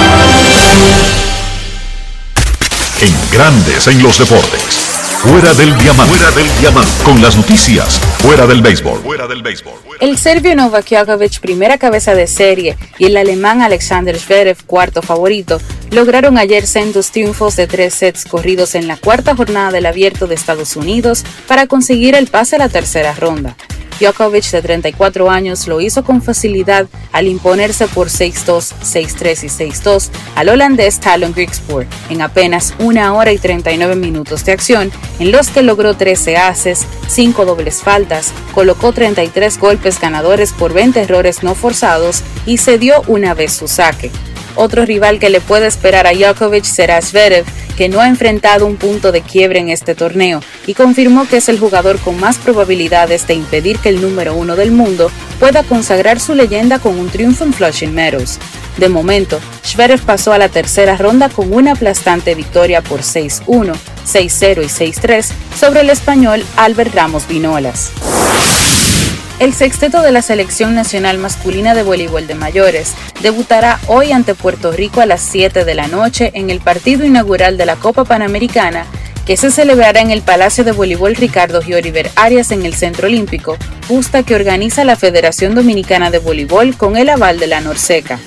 [3.00, 4.99] en Grandes en los Deportes.
[5.18, 6.14] Fuera del diamante.
[6.14, 6.90] Fuera del diamante.
[7.04, 7.98] Con las noticias.
[8.18, 9.00] Fuera del béisbol.
[9.00, 9.74] Fuera del béisbol.
[10.00, 15.60] El serbio Novak Djokovic, primera cabeza de serie, y el alemán Alexander Zverev, cuarto favorito,
[15.90, 20.34] lograron ayer sendos triunfos de tres sets corridos en la cuarta jornada del Abierto de
[20.34, 23.56] Estados Unidos para conseguir el pase a la tercera ronda.
[24.00, 30.08] Djokovic, de 34 años, lo hizo con facilidad al imponerse por 6-2, 6-3 y 6-2
[30.36, 35.48] al holandés Talon Grigspor en apenas una hora y 39 minutos de acción, en los
[35.48, 41.54] que logró 13 haces, 5 dobles faltas, colocó 33 golpes ganadores por 20 errores no
[41.54, 44.10] forzados y cedió una vez su saque.
[44.60, 47.46] Otro rival que le puede esperar a Djokovic será Zverev,
[47.78, 51.48] que no ha enfrentado un punto de quiebre en este torneo y confirmó que es
[51.48, 56.20] el jugador con más probabilidades de impedir que el número uno del mundo pueda consagrar
[56.20, 58.38] su leyenda con un triunfo en Flushing Meadows.
[58.76, 63.72] De momento, Zverev pasó a la tercera ronda con una aplastante victoria por 6-1,
[64.06, 65.26] 6-0 y 6-3
[65.58, 67.92] sobre el español Albert Ramos Vinolas.
[69.40, 74.70] El sexteto de la Selección Nacional Masculina de Voleibol de Mayores debutará hoy ante Puerto
[74.70, 78.84] Rico a las 7 de la noche en el partido inaugural de la Copa Panamericana
[79.24, 83.56] que se celebrará en el Palacio de Voleibol Ricardo Gioriver Arias en el Centro Olímpico,
[83.88, 88.18] justa que organiza la Federación Dominicana de Voleibol con el aval de la Norseca.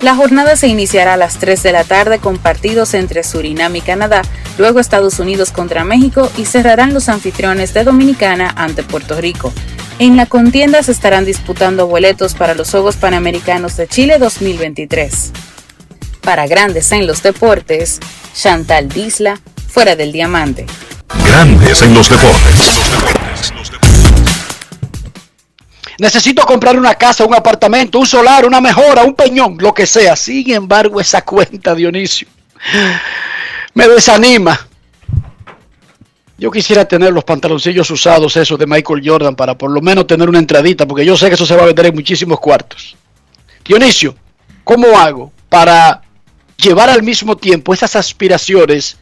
[0.00, 3.82] La jornada se iniciará a las 3 de la tarde con partidos entre Surinam y
[3.82, 4.22] Canadá,
[4.58, 9.52] luego Estados Unidos contra México y cerrarán los anfitriones de Dominicana ante Puerto Rico.
[9.98, 15.32] En la contienda se estarán disputando boletos para los Juegos Panamericanos de Chile 2023.
[16.20, 17.98] Para Grandes en los Deportes,
[18.34, 20.66] Chantal Disla, fuera del diamante.
[21.24, 22.78] Grandes en los deportes.
[25.98, 30.14] Necesito comprar una casa, un apartamento, un solar, una mejora, un peñón, lo que sea.
[30.14, 32.28] Sin embargo, esa cuenta, Dionisio,
[33.72, 34.68] me desanima.
[36.38, 40.28] Yo quisiera tener los pantaloncillos usados, esos de Michael Jordan, para por lo menos tener
[40.28, 42.96] una entradita, porque yo sé que eso se va a vender en muchísimos cuartos.
[43.64, 44.14] Dionisio,
[44.62, 46.02] ¿cómo hago para
[46.56, 48.98] llevar al mismo tiempo esas aspiraciones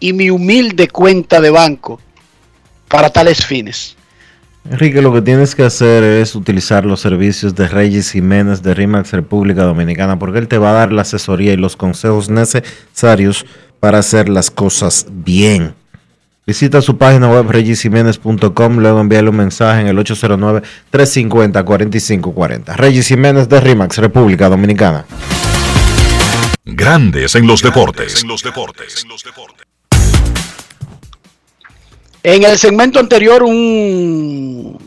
[0.00, 2.00] y mi humilde cuenta de banco
[2.88, 3.96] para tales fines?
[4.68, 9.12] Enrique, lo que tienes que hacer es utilizar los servicios de Reyes Jiménez de RIMAX
[9.12, 13.46] República Dominicana, porque él te va a dar la asesoría y los consejos necesarios
[13.78, 15.74] para hacer las cosas bien.
[16.46, 22.76] Visita su página web regisiménez.com, luego envíale un mensaje en el 809-350-4540.
[22.76, 25.06] Regis Jiménez de RIMAX, República Dominicana.
[26.66, 28.22] Grandes en los deportes.
[32.22, 34.78] En el segmento anterior, un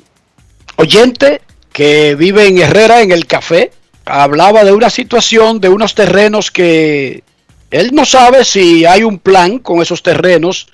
[0.76, 1.42] oyente
[1.72, 3.72] que vive en Herrera, en el café,
[4.06, 7.24] hablaba de una situación de unos terrenos que
[7.72, 10.68] él no sabe si hay un plan con esos terrenos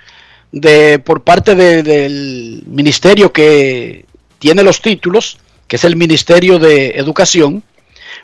[0.53, 4.05] de por parte de- del ministerio que
[4.39, 7.63] tiene los títulos, que es el Ministerio de Educación,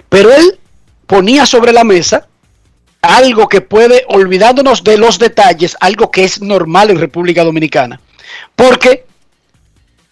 [0.07, 0.59] pero él
[1.07, 2.27] ponía sobre la mesa
[3.01, 7.99] algo que puede, olvidándonos de los detalles, algo que es normal en República Dominicana,
[8.55, 9.05] porque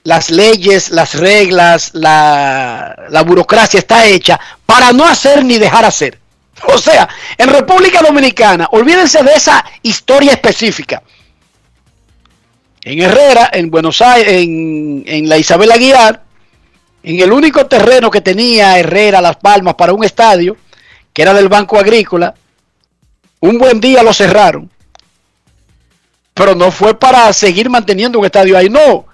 [0.03, 6.17] las leyes, las reglas, la, la burocracia está hecha para no hacer ni dejar hacer.
[6.73, 7.07] O sea,
[7.37, 11.03] en República Dominicana, olvídense de esa historia específica.
[12.87, 16.23] En Herrera, en Buenos Aires, en, en la Isabel Aguilar,
[17.03, 20.55] en el único terreno que tenía Herrera Las Palmas para un estadio,
[21.11, 22.33] que era del Banco Agrícola,
[23.41, 24.71] un buen día lo cerraron.
[26.33, 29.05] Pero no fue para seguir manteniendo un estadio ahí, no.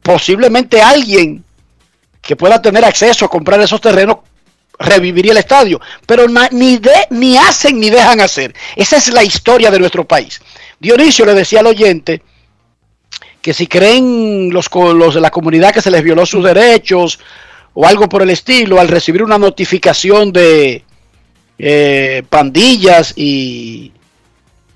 [0.00, 1.42] Posiblemente alguien
[2.22, 4.18] que pueda tener acceso a comprar esos terrenos
[4.80, 8.54] reviviría el estadio, pero ni, hacen ni dejan hacer.
[8.74, 10.40] Esa es la historia de nuestro país.
[10.80, 12.22] Dionisio le decía al oyente
[13.42, 14.70] que si creen los
[15.14, 17.20] de la comunidad que se les violó sus derechos
[17.74, 20.82] o algo por el estilo, al recibir una notificación de
[21.58, 23.92] eh, pandillas y,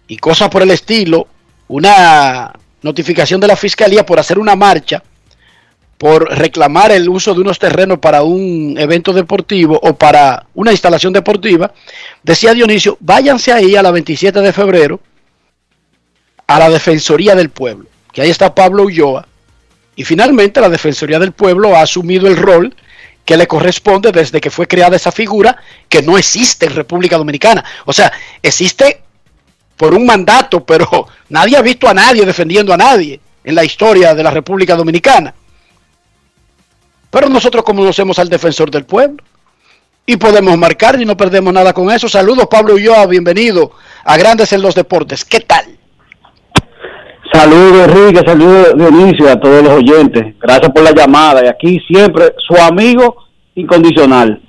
[0.07, 1.27] y cosas por el estilo,
[1.69, 2.53] una
[2.83, 5.03] notificación de la fiscalía por hacer una marcha,
[5.99, 11.13] por reclamar el uso de unos terrenos para un evento deportivo o para una instalación
[11.13, 11.73] deportiva,
[12.23, 15.01] decía Dionisio, váyanse ahí a la 27 de febrero
[16.47, 19.27] a la Defensoría del Pueblo, que ahí está Pablo Ulloa,
[19.97, 22.75] y finalmente la Defensoría del Pueblo ha asumido el rol
[23.25, 25.57] que le corresponde desde que fue creada esa figura
[25.89, 27.65] que no existe en República Dominicana.
[27.87, 28.13] O sea,
[28.43, 29.03] existe
[29.77, 34.15] por un mandato, pero nadie ha visto a nadie defendiendo a nadie en la historia
[34.15, 35.35] de la República Dominicana.
[37.15, 39.23] Pero nosotros conocemos al defensor del pueblo
[40.05, 42.09] y podemos marcar y no perdemos nada con eso.
[42.09, 43.71] Saludos Pablo Ulloa, bienvenido
[44.05, 45.25] a Grandes en los Deportes.
[45.25, 45.65] ¿Qué tal?
[47.33, 50.35] Saludos Enrique, saludos Dionisio a todos los oyentes.
[50.41, 53.15] Gracias por la llamada y aquí siempre su amigo
[53.55, 54.43] incondicional.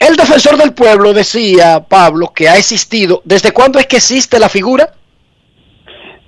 [0.00, 3.22] El defensor del pueblo decía, Pablo, que ha existido.
[3.24, 4.94] ¿Desde cuándo es que existe la figura?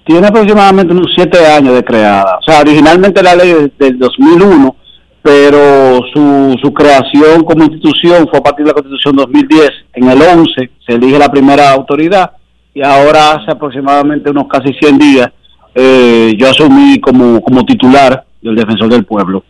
[0.07, 2.39] Tiene aproximadamente unos siete años de creada.
[2.39, 4.77] O sea, originalmente la ley es del 2001,
[5.23, 9.71] pero su, su creación como institución fue a partir de la Constitución 2010.
[9.95, 12.33] En el 11 se elige la primera autoridad
[12.75, 15.33] y ahora hace aproximadamente unos casi 100 días
[15.75, 19.45] eh, yo asumí como, como titular del defensor del pueblo.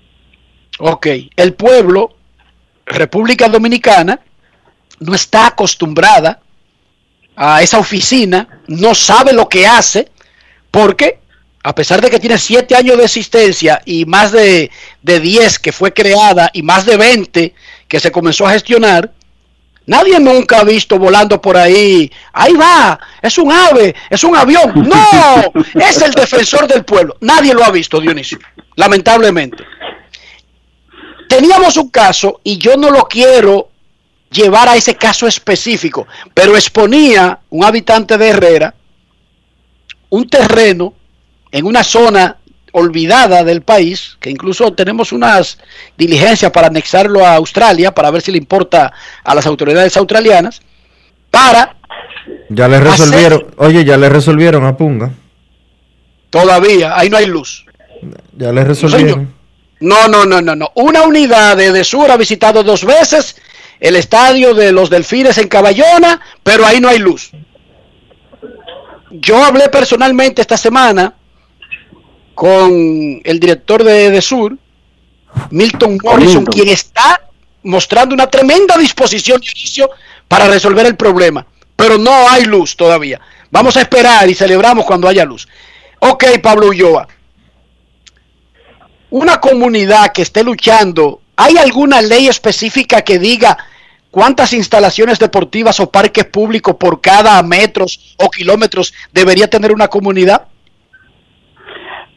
[0.79, 2.17] Ok, el pueblo,
[2.87, 4.21] República Dominicana,
[5.01, 6.41] no está acostumbrada
[7.35, 10.11] a esa oficina, no sabe lo que hace,
[10.71, 11.21] porque
[11.63, 14.71] a pesar de que tiene siete años de existencia y más de,
[15.03, 17.55] de 10 que fue creada y más de 20
[17.87, 19.13] que se comenzó a gestionar,
[19.87, 24.73] nadie nunca ha visto volando por ahí, ahí va, es un ave, es un avión,
[24.89, 28.39] no, es el defensor del pueblo, nadie lo ha visto, Dionisio,
[28.77, 29.65] lamentablemente.
[31.29, 33.71] Teníamos un caso y yo no lo quiero
[34.31, 38.75] llevar a ese caso específico, pero exponía un habitante de Herrera
[40.13, 40.93] un terreno
[41.53, 42.39] en una zona
[42.73, 45.59] olvidada del país, que incluso tenemos unas
[45.97, 48.93] diligencias para anexarlo a Australia, para ver si le importa
[49.23, 50.63] a las autoridades australianas,
[51.31, 51.77] para...
[52.49, 55.11] Ya le resolvieron, oye, ya le resolvieron a Punga.
[56.31, 57.67] Todavía, ahí no hay luz.
[58.37, 59.35] Ya le resolvieron.
[59.81, 60.71] No, no, no, no, no.
[60.77, 63.37] Una unidad de, de Sur ha visitado dos veces
[63.81, 67.33] el estadio de los Delfines en Caballona, pero ahí no hay luz.
[69.11, 71.15] Yo hablé personalmente esta semana
[72.35, 74.57] con el director de, de Sur,
[75.51, 77.21] Milton Morrison, quien está
[77.63, 79.91] mostrando una tremenda disposición de inicio
[80.29, 81.47] para resolver el problema,
[81.77, 83.21] pero no hay luz todavía.
[83.51, 85.47] Vamos a esperar y celebramos cuando haya luz.
[85.99, 87.07] Ok, Pablo Ulloa.
[89.11, 93.59] Una comunidad que esté luchando, ¿hay alguna ley específica que diga
[94.11, 100.47] cuántas instalaciones deportivas o parques públicos por cada metros o kilómetros debería tener una comunidad?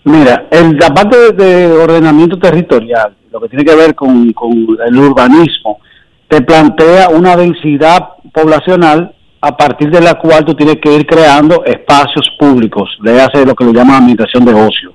[0.06, 4.52] Mira, el, la parte de, de ordenamiento territorial, lo que tiene que ver con, con
[4.88, 5.80] el urbanismo,
[6.28, 11.64] te plantea una densidad poblacional a partir de la cual tú tienes que ir creando
[11.66, 14.94] espacios públicos, le hace lo que le llaman administración de ocio.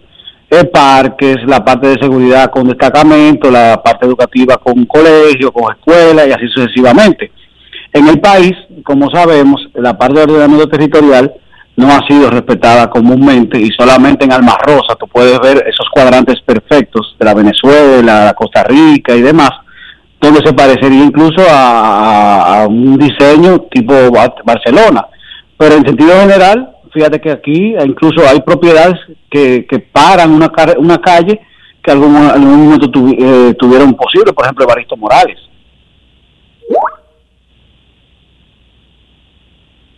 [0.48, 6.26] Eh, parques, la parte de seguridad con destacamento, la parte educativa con colegio, con escuela
[6.26, 7.30] y así sucesivamente.
[7.92, 8.52] En el país,
[8.84, 11.32] como sabemos, la parte de ordenamiento territorial
[11.80, 16.40] no ha sido respetada comúnmente y solamente en Alma Rosa tú puedes ver esos cuadrantes
[16.42, 19.50] perfectos de la Venezuela, la Costa Rica y demás,
[20.20, 23.94] donde se parecería incluso a, un diseño tipo
[24.44, 25.06] Barcelona.
[25.56, 29.00] Pero en sentido general, fíjate que aquí incluso hay propiedades
[29.30, 31.40] que, que paran una, una calle
[31.82, 35.38] que algún, algún momento eh, tuvieron posible, por ejemplo, Evaristo Morales.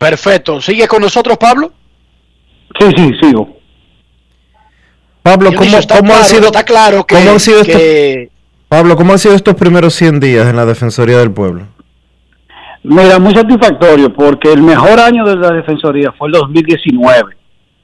[0.02, 0.60] Perfecto.
[0.60, 1.72] ¿Sigue con nosotros, Pablo?
[2.78, 3.56] Sí, sí, sigo.
[5.22, 8.36] Pablo, ¿cómo, está cómo claro, han sido, está claro que, cómo han sido que- estos,
[8.68, 11.66] Pablo, ¿cómo han sido estos primeros 100 días en la Defensoría del Pueblo?
[12.82, 17.36] Mira, muy satisfactorio porque el mejor año de la Defensoría fue el 2019,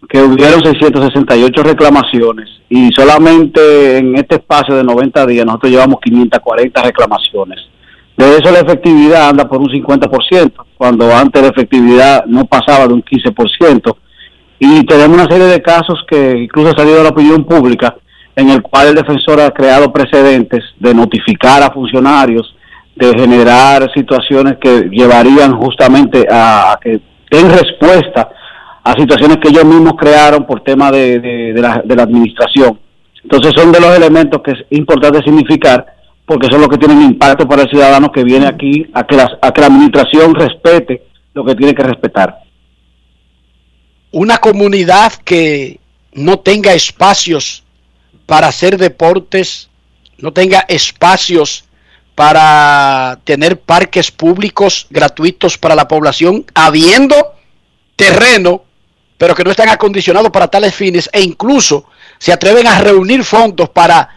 [0.09, 6.83] que hubieron 668 reclamaciones y solamente en este espacio de 90 días nosotros llevamos 540
[6.83, 7.61] reclamaciones.
[8.19, 12.95] De eso la efectividad anda por un 50%, cuando antes la efectividad no pasaba de
[12.95, 13.97] un 15%.
[14.59, 17.97] Y tenemos una serie de casos que incluso ha salido a la opinión pública,
[18.35, 22.55] en el cual el defensor ha creado precedentes de notificar a funcionarios,
[22.97, 27.01] de generar situaciones que llevarían justamente a, que
[27.31, 28.31] den respuesta
[28.83, 32.81] a situaciones que ellos mismos crearon por tema de, de- de la, de la administración.
[33.23, 35.87] Entonces son de los elementos que es importante significar
[36.29, 39.33] porque son los que tienen impacto para el ciudadano que viene aquí a que, las-
[39.41, 41.03] a que la administración respete
[41.35, 42.39] lo que tiene que respetar.
[44.11, 45.81] una comunidad que
[46.13, 47.63] no tenga espacios
[48.27, 49.69] para hacer deportes,
[50.17, 51.65] no tenga espacios
[52.15, 57.15] para tener parques públicos gratuitos para la población, habiendo
[57.97, 58.65] terreno,
[59.19, 61.85] pero que no están acondicionados para tales fines, e incluso
[62.19, 64.09] se atreven a reunir fondos para,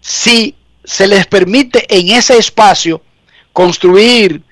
[0.00, 0.54] si
[0.90, 3.00] se les permite en ese espacio,
[3.52, 4.42] construir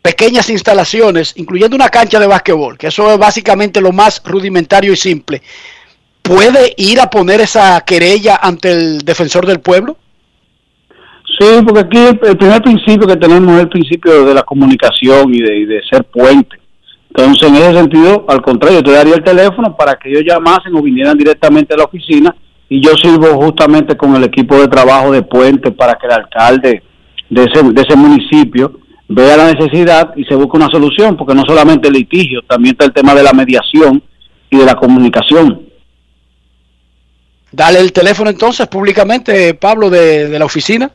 [0.00, 4.96] pequeñas instalaciones, incluyendo una cancha de básquetbol, que eso es básicamente lo más rudimentario y
[4.96, 5.42] simple,
[6.22, 9.98] ¿puede ir a poner esa querella ante el defensor del pueblo?
[11.38, 15.42] Sí, porque aquí el, primer principio que tenemos es el principio de la comunicación y
[15.42, 16.56] de, y de ser puente.
[17.08, 20.74] Entonces, en ese sentido, al contrario, yo te daría el teléfono para que ellos llamasen
[20.74, 22.34] o vinieran directamente a la oficina
[22.74, 26.82] y yo sirvo justamente con el equipo de trabajo de Puente para que el alcalde
[27.30, 31.44] de ese, de ese municipio vea la necesidad y se busque una solución, porque no
[31.46, 34.02] solamente el litigio, también está el tema de la mediación
[34.50, 35.68] y de la comunicación.
[37.52, 40.90] Dale el teléfono entonces públicamente, Pablo, de, de la oficina.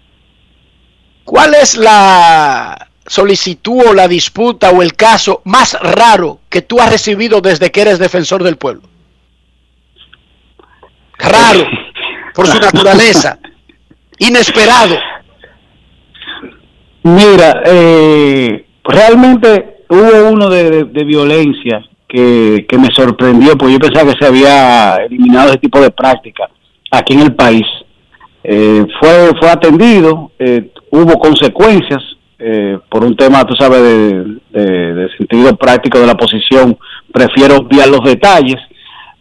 [1.24, 6.90] ¿Cuál es la solicitud o la disputa o el caso más raro que tú has
[6.90, 8.82] recibido desde que eres defensor del pueblo?
[11.19, 11.65] Raro,
[12.35, 13.39] por su naturaleza,
[14.19, 14.97] inesperado.
[17.05, 23.78] Mira, eh, realmente hubo uno de, de- de violencia que, que me sorprendió, porque yo
[23.81, 26.49] pensaba que se había eliminado ese tipo de práctica
[26.90, 27.66] aquí en el país.
[28.44, 32.02] Eh, fue, fue atendido, eh, hubo consecuencias
[32.39, 36.77] eh, por un tema, tú sabes, de, de- de sentido práctico de la posición.
[37.12, 38.56] Prefiero obviar los detalles,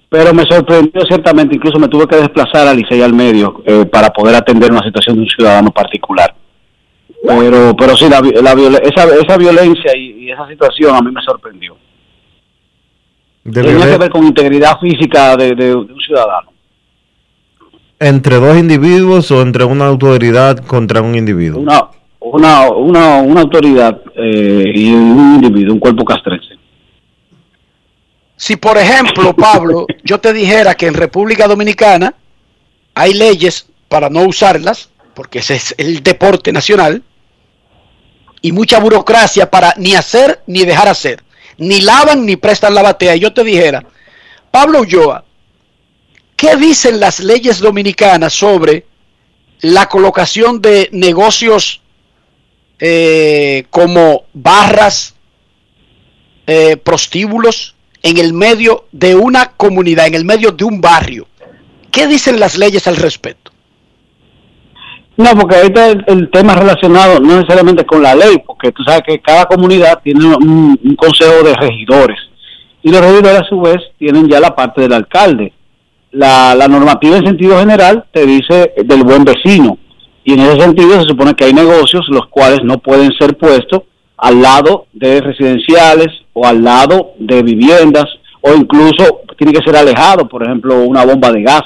[0.10, 4.10] pero me sorprendió ciertamente, incluso me tuve que desplazar a Licey al medio eh, para
[4.10, 6.34] poder atender una situación de un ciudadano particular.
[7.24, 11.22] Pero, pero sí, la, la esa, esa violencia y, y esa situación a mí me
[11.22, 11.78] sorprendió.
[13.44, 16.52] Tenía que ver con integridad física de, de- de un ciudadano.
[18.02, 21.62] ¿Entre dos individuos o entre una autoridad contra un individuo?
[21.62, 21.88] Una,
[22.20, 26.56] una, una, una autoridad eh, y un individuo, un cuerpo castrense.
[28.36, 32.16] Si, por ejemplo, Pablo, yo te dijera que en República Dominicana
[32.96, 37.04] hay leyes para no usarlas, porque ese es el deporte nacional,
[38.42, 41.22] y mucha burocracia para ni hacer ni dejar hacer,
[41.60, 43.16] ni lavan ni prestan la batea.
[43.16, 43.86] Y yo te dijera,
[44.50, 45.24] Pablo Ulloa,
[46.42, 48.88] ¿qué dicen las leyes dominicanas sobre
[49.62, 51.82] la colocación de negocios
[52.80, 55.16] eh, como barras,
[56.48, 61.28] eh, prostíbulos en el medio de una comunidad, en el medio de un barrio?
[61.92, 63.52] ¿Qué dicen las leyes al respecto?
[65.18, 69.04] No, porque ahorita el, el tema relacionado no necesariamente con la ley, porque tú sabes
[69.06, 72.18] que cada comunidad tiene un, un consejo de regidores
[72.82, 75.54] y los regidores a su vez tienen ya la parte del alcalde.
[76.12, 79.78] La, normativa en sentido general te dice del buen vecino
[80.24, 83.84] y en ese sentido se supone que hay negocios los cuales no pueden ser puestos
[84.18, 88.06] al lado de residenciales o al lado de viviendas
[88.42, 91.64] o incluso tiene que ser alejado, por ejemplo, una bomba de gas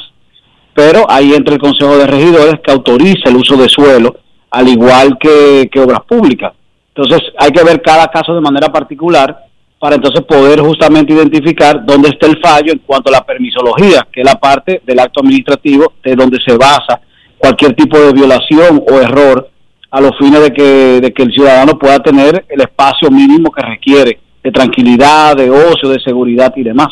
[0.76, 4.18] pero ahí entra el Consejo de Regidores que autoriza el uso de suelo,
[4.52, 6.54] al igual que, que obras públicas.
[6.94, 9.46] Entonces hay que ver cada caso de manera particular
[9.80, 14.22] para entonces poder justamente identificar dónde está el fallo en cuanto a la permisología, que
[14.22, 17.02] es la parte del acto administrativo de donde se basa
[17.38, 19.50] cualquier tipo de violación o error
[19.92, 23.62] a los fines de que, de que el ciudadano pueda tener el espacio mínimo que
[23.62, 26.90] requiere de tranquilidad, de ocio, de seguridad y demás.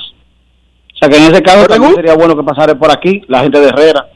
[0.93, 3.60] O sea que en ese caso también sería bueno que pasara por aquí la gente
[3.60, 4.07] de Herrera.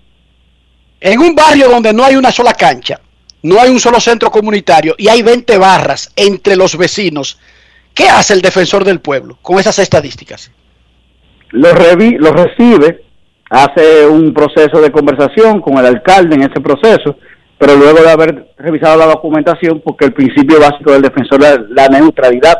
[0.99, 2.99] En un barrio donde no hay una sola cancha,
[3.43, 7.37] no hay un solo centro comunitario y hay 20 barras entre los vecinos,
[7.97, 10.51] ¿qué hace el defensor del pueblo con esas estadísticas?
[11.51, 13.03] Lo, recibe,
[13.49, 17.17] hace un proceso de conversación con el alcalde en ese proceso,
[17.57, 21.87] pero luego de haber revisado la documentación, porque el principio básico del defensor es la
[21.87, 22.55] neutralidad,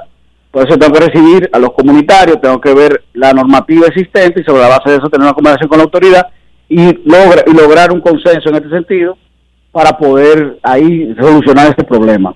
[0.49, 4.43] por eso tengo que recibir a los comunitarios, tengo que ver la normativa existente y
[4.43, 6.27] sobre la base de eso tener una conversación con la autoridad
[6.69, 9.18] y, logra- y lograr un consenso en este sentido
[9.72, 12.34] para poder ahí solucionar este problema.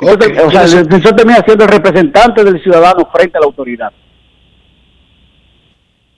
[0.00, 3.92] Entonces, o sea, el defensor termina siendo el representante del ciudadano frente a la autoridad.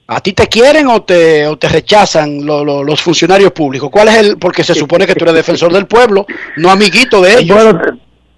[0.08, 3.88] ¿A ti te quieren o te, o te rechazan lo- lo- los funcionarios públicos?
[3.90, 4.36] ¿Cuál es el?
[4.38, 6.26] Porque se supone que tú eres defensor del pueblo,
[6.56, 7.56] no amiguito de ellos.
[7.56, 7.80] Bueno,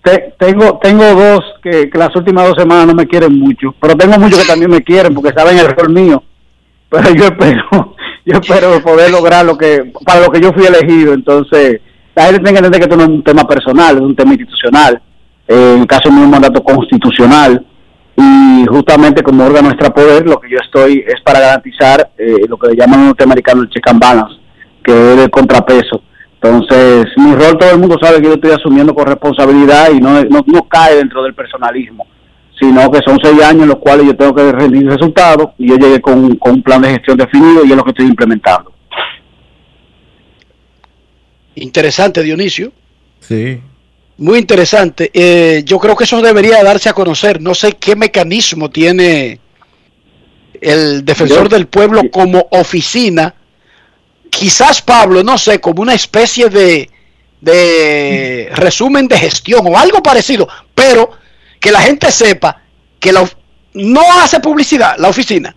[0.03, 3.97] te- tengo tengo dos que, que las últimas dos semanas no me quieren mucho, pero
[3.97, 6.23] tengo muchos que también me quieren porque saben el rol mío.
[6.91, 11.13] Pero yo espero, yo espero poder lograr lo que para lo que yo fui elegido.
[11.15, 11.81] Entonces,
[12.15, 14.33] la gente tiene que entender que esto no es un tema personal, es un tema
[14.33, 15.03] institucional.
[15.49, 17.65] Eh, en el caso mío, un mandato constitucional.
[18.17, 22.69] Y justamente como órgano extrapoder, lo que yo estoy es para garantizar eh, lo que
[22.69, 24.37] le llaman en norteamericano el check and balance,
[24.85, 26.03] que es el contrapeso.
[26.41, 30.23] Entonces, mi rol todo el mundo sabe que yo estoy asumiendo con responsabilidad y no,
[30.23, 32.07] no, cae dentro del personalismo,
[32.61, 35.77] sino que son seis años en los cuales yo tengo que rendir resultados y yo
[35.77, 38.74] llegué con un plan de gestión definido y es lo que estoy implementando.
[41.57, 42.73] Interesante, Dionisio.
[43.21, 43.61] Sí.
[44.19, 45.11] Muy interesante.
[45.13, 47.41] Eh, yo creo que eso debería darse a conocer.
[47.41, 49.41] No sé qué mecanismo tiene
[50.61, 53.35] el defensor Yo- del pueblo como oficina,
[54.31, 56.89] quizás Pablo, no sé, como una especie de,
[57.41, 61.11] de resumen de gestión o algo parecido, pero
[61.61, 62.63] que la gente sepa
[63.01, 63.29] que la
[63.75, 65.55] no hace publicidad la oficina,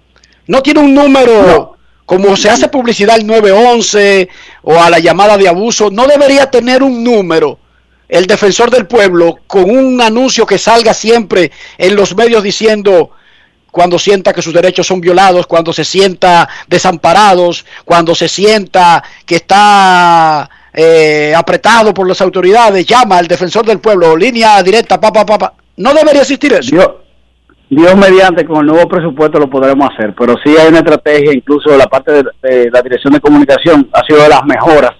[0.47, 1.76] no tiene un número
[2.07, 4.29] como se hace publicidad al 911
[4.63, 7.59] o a la llamada de abuso, no debería tener un número
[8.07, 13.11] el defensor del pueblo con un anuncio que salga siempre en los medios diciendo
[13.71, 19.35] cuando sienta que sus derechos son violados, cuando se sienta desamparados, cuando se sienta que
[19.35, 25.53] está eh, apretado por las autoridades, llama al defensor del pueblo, línea directa, papá, papá.
[25.75, 27.01] No debería existir eso.
[27.69, 31.75] Dios mediante, con el nuevo presupuesto lo podremos hacer, pero sí hay una estrategia, incluso
[31.75, 34.91] la parte de, la dirección de comunicación ha sido de las mejoras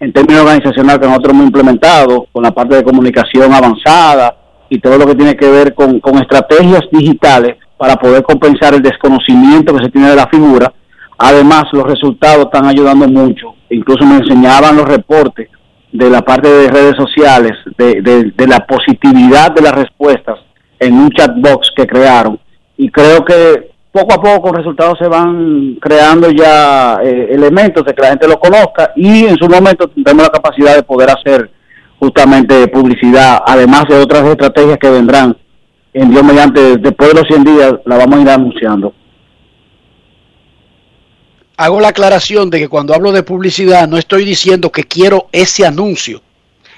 [0.00, 4.34] en términos organizacionales que nosotros hemos implementado, con la parte de comunicación avanzada
[4.70, 9.74] y todo lo que tiene que ver con, estrategias digitales para poder compensar el desconocimiento
[9.74, 10.72] que se tiene de la figura.
[11.18, 13.54] Además, los resultados están ayudando mucho.
[13.68, 15.48] Incluso me enseñaban los reportes
[15.92, 20.38] de la parte de redes sociales, de la positividad de las respuestas
[20.78, 22.38] en un chat box que crearon.
[22.76, 27.94] Y creo que poco a poco con resultados se van creando ya eh, elementos de
[27.94, 31.50] que la gente lo conozca y en su momento tendremos la capacidad de poder hacer
[31.98, 35.34] justamente publicidad, además de otras estrategias que vendrán
[35.94, 38.92] en Dios mediante, después de los 100 días la vamos a ir anunciando.
[41.56, 45.64] Hago la aclaración de que cuando hablo de publicidad no estoy diciendo que quiero ese
[45.66, 46.20] anuncio.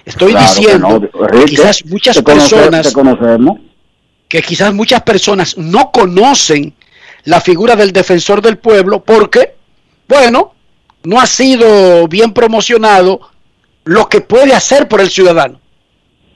[0.05, 3.59] Estoy Claro que diciendo no, que quizás muchas te conoce- personas te conocemos.
[4.29, 6.75] Que quizás muchas personas no conocen
[7.25, 9.55] la figura del defensor del pueblo porque,
[10.07, 10.55] bueno,
[11.05, 13.21] no ha sido bien promocionado
[13.85, 15.61] lo que puede hacer por el ciudadano.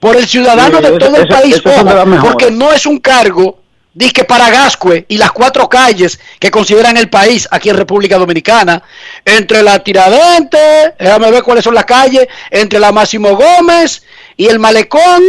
[0.01, 2.99] Por el ciudadano Sí, de eso- todo el país, eso ojo, porque no es un
[2.99, 3.59] cargo
[3.95, 8.83] Dice para Gascue y las cuatro calles que consideran el país aquí en República Dominicana,
[9.23, 14.03] entre la Tiradente, déjame ver cuáles son las calles, entre la Máximo Gómez
[14.39, 15.23] y el Malecón,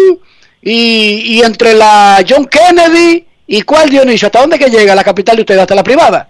[0.64, 5.36] y, y entre la John Kennedy, y cuál Dionisio, ¿hasta dónde que llega la capital
[5.36, 5.62] de ustedes?
[5.62, 6.30] ¿Hasta la privada?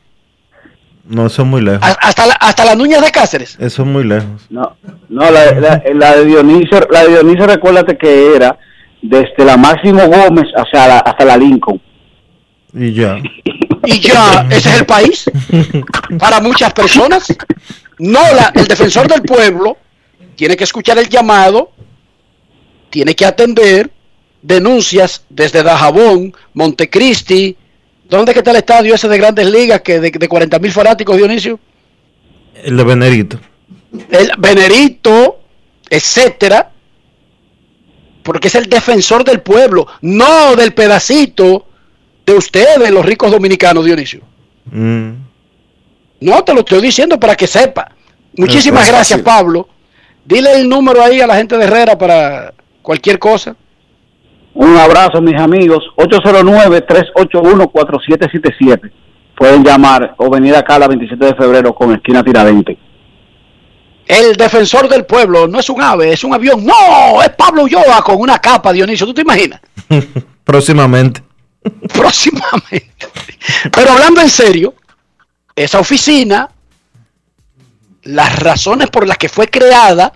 [1.05, 1.83] No, eso es muy lejos.
[1.83, 3.57] ¿A- ¿Hasta, la, hasta las Nuñas de Cáceres?
[3.59, 4.47] Eso es muy lejos.
[4.49, 4.75] No,
[5.09, 8.57] no la, la, la de Dionisio, la de Dionisio, recuérdate que era
[9.01, 11.81] desde la Máximo Gómez hasta la, hasta la Lincoln.
[12.73, 13.17] Y ya.
[13.85, 15.25] Y ya, ese es el país
[16.17, 17.25] para muchas personas.
[17.99, 19.77] No, la- el defensor del pueblo
[20.37, 21.69] tiene que escuchar el llamado,
[22.89, 23.91] tiene que atender
[24.43, 27.57] denuncias desde Dajabón, Montecristi.
[28.07, 31.17] ¿Dónde que está el estadio ese de grandes ligas que de, de 40 mil fanáticos,
[31.17, 31.59] Dionisio?
[32.53, 33.39] El de Venerito.
[34.11, 35.39] el Venerito,
[35.89, 36.69] etcétera,
[38.21, 41.65] porque es el defensor del pueblo, no del pedacito
[42.25, 44.21] de ustedes, los ricos dominicanos, Dionisio.
[44.65, 45.11] Mm.
[46.21, 47.91] No, te lo estoy diciendo para que sepa.
[48.37, 49.21] Muchísimas Es gracias.
[49.21, 49.67] Pablo.
[50.25, 53.55] Dile el número ahí a la gente de Herrera para cualquier cosa.
[54.53, 55.83] Un abrazo, mis amigos.
[55.97, 58.91] 809-381-4777.
[59.35, 62.77] Pueden llamar o venir acá la 27 de febrero con esquina Tiradente.
[64.05, 66.65] El defensor del pueblo no es un ave, es un avión.
[66.65, 69.07] No, es Pablo Ulloa con una capa, Dionisio.
[69.07, 69.61] ¿Tú te imaginas?
[70.43, 71.23] Próximamente.
[71.93, 73.07] próximamente.
[73.71, 74.75] Pero hablando en serio,
[75.55, 76.49] esa oficina,
[78.03, 80.13] las razones por las que fue creada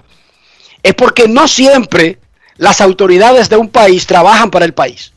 [0.84, 2.20] es porque no siempre
[2.58, 5.14] las autoridades de un país trabajan para el país.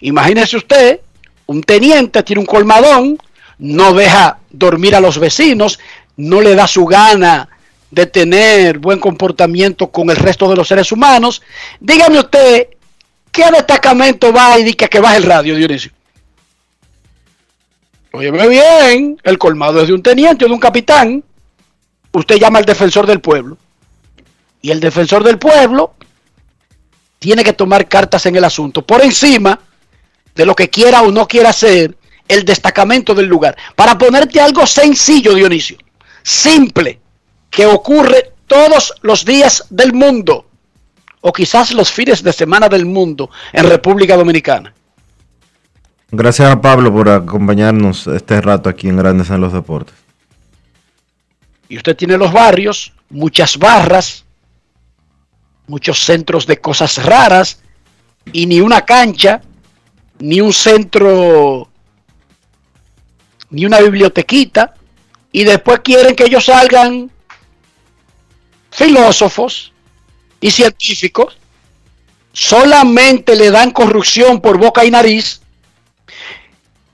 [0.00, 1.00] Imagínese usted,
[1.46, 3.18] un teniente tiene un colmadón,
[3.58, 5.78] no deja dormir a los vecinos,
[6.16, 7.48] no le da su gana
[7.90, 11.42] de tener buen comportamiento con el resto de los seres humanos.
[11.78, 12.68] Dígame usted,
[13.30, 15.92] ¿qué destacamento va y dice que baja el radio, Dionisio?
[18.12, 21.22] Óyeme bien, el colmado es de un teniente o de un capitán.
[22.12, 23.56] Usted llama al defensor del pueblo.
[24.60, 25.94] Y el defensor del pueblo
[27.22, 29.60] tiene que tomar cartas en el asunto, por encima
[30.34, 31.96] de lo que quiera o no quiera hacer
[32.26, 33.56] el destacamento del lugar.
[33.76, 35.78] Para ponerte algo sencillo, Dionisio,
[36.24, 36.98] simple,
[37.48, 40.46] que ocurre todos los días del mundo,
[41.20, 44.74] o quizás los fines de semana del mundo en República Dominicana.
[46.10, 49.94] Gracias a Pablo por acompañarnos este rato aquí en Grandes en los Deportes.
[51.68, 54.24] Y usted tiene los barrios, muchas barras,
[55.72, 57.60] muchos centros de cosas raras,
[58.30, 59.40] y ni una cancha,
[60.18, 61.66] ni un centro,
[63.48, 64.74] ni una bibliotequita,
[65.32, 67.10] y después quieren que ellos salgan
[68.70, 69.72] filósofos
[70.42, 71.38] y científicos,
[72.34, 75.40] solamente le dan corrupción por boca y nariz,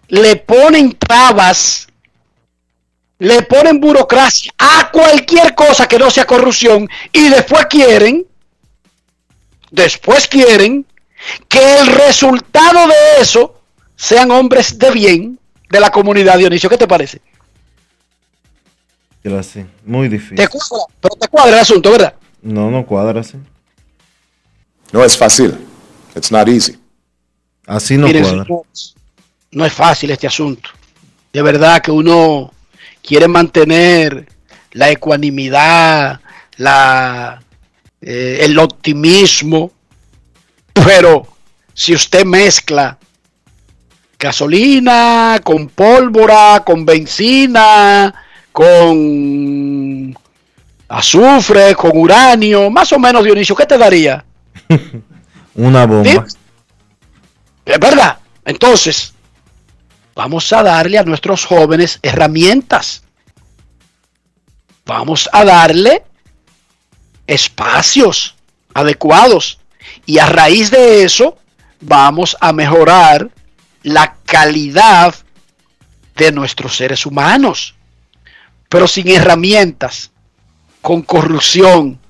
[0.07, 1.89] le ponen trabas,
[3.19, 8.28] le ponen burocracia a cualquier cosa que no sea corrupción y después quieren,
[9.71, 10.87] después quieren
[11.49, 13.61] que el resultado de eso
[13.97, 15.39] sean hombres de bien
[15.69, 16.71] de la comunidad, Dionisio.
[16.71, 17.21] ¿Qué te parece?
[19.85, 20.37] Muy difícil.
[20.37, 22.15] Te cuadra, pero te cuadra el asunto, ¿verdad?
[22.43, 23.37] No, no cuadra así.
[24.93, 25.59] No es fácil.
[26.15, 26.79] It's not easy.
[27.67, 28.45] Así no Miren, cuadra.
[28.45, 28.95] señores,
[29.51, 30.71] no es fácil este asunto.
[31.33, 32.53] De verdad que uno
[33.03, 34.27] quiere mantener
[34.73, 36.21] la ecuanimidad,
[36.57, 37.43] la,
[38.01, 39.73] eh, el optimismo,
[40.73, 41.27] pero
[41.75, 42.99] si usted mezcla
[44.19, 48.15] gasolina con pólvora, con benzina,
[48.53, 50.17] con
[50.89, 54.25] azufre, con uranio, más o menos Dionisio, ¿qué te daría?
[55.55, 56.27] Una bomba.
[57.65, 58.19] Es verdad.
[58.45, 59.13] Entonces,
[60.15, 63.03] vamos a darle a nuestros jóvenes herramientas.
[64.87, 66.03] Vamos a darle
[67.29, 68.35] espacios
[68.75, 69.61] adecuados.
[70.05, 71.39] Y a raíz de eso,
[71.81, 73.31] vamos a mejorar
[73.85, 75.15] la calidad
[76.17, 77.77] de nuestros seres humanos.
[78.69, 80.11] Pero sin herramientas,
[80.83, 82.01] con corrupción,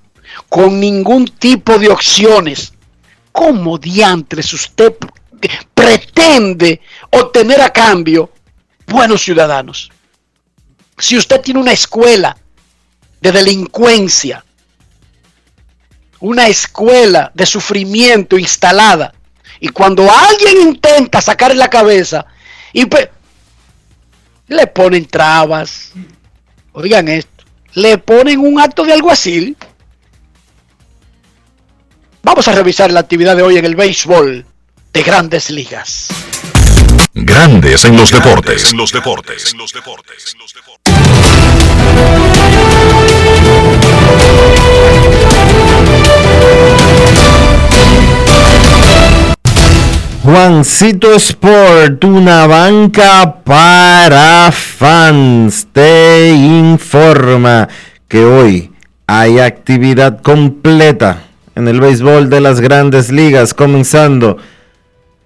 [0.49, 2.73] con ningún tipo de opciones,
[3.33, 4.95] ¿cómo diantres usted
[5.75, 6.81] pretende
[7.11, 8.33] obtener a cambio
[8.87, 9.91] buenos ciudadanos?
[10.97, 12.37] Si usted tiene una escuela
[13.21, 14.45] de delincuencia,
[16.21, 19.15] una escuela de sufrimiento instalada,
[19.61, 22.27] y cuando alguien intenta sacar la cabeza
[22.73, 23.11] y pe-
[24.49, 25.93] le ponen trabas,
[26.73, 29.57] oigan esto, le ponen un acto de alguacil.
[32.23, 34.45] Vamos a revisar la actividad de hoy en el béisbol
[34.93, 36.09] de grandes ligas.
[37.15, 38.71] Grandes en los deportes.
[38.73, 39.55] En los deportes.
[50.31, 57.67] Juancito Sport, una banca para fans, te informa
[58.09, 58.71] que hoy
[59.07, 61.23] hay actividad completa
[61.55, 64.37] en el béisbol de las grandes ligas, comenzando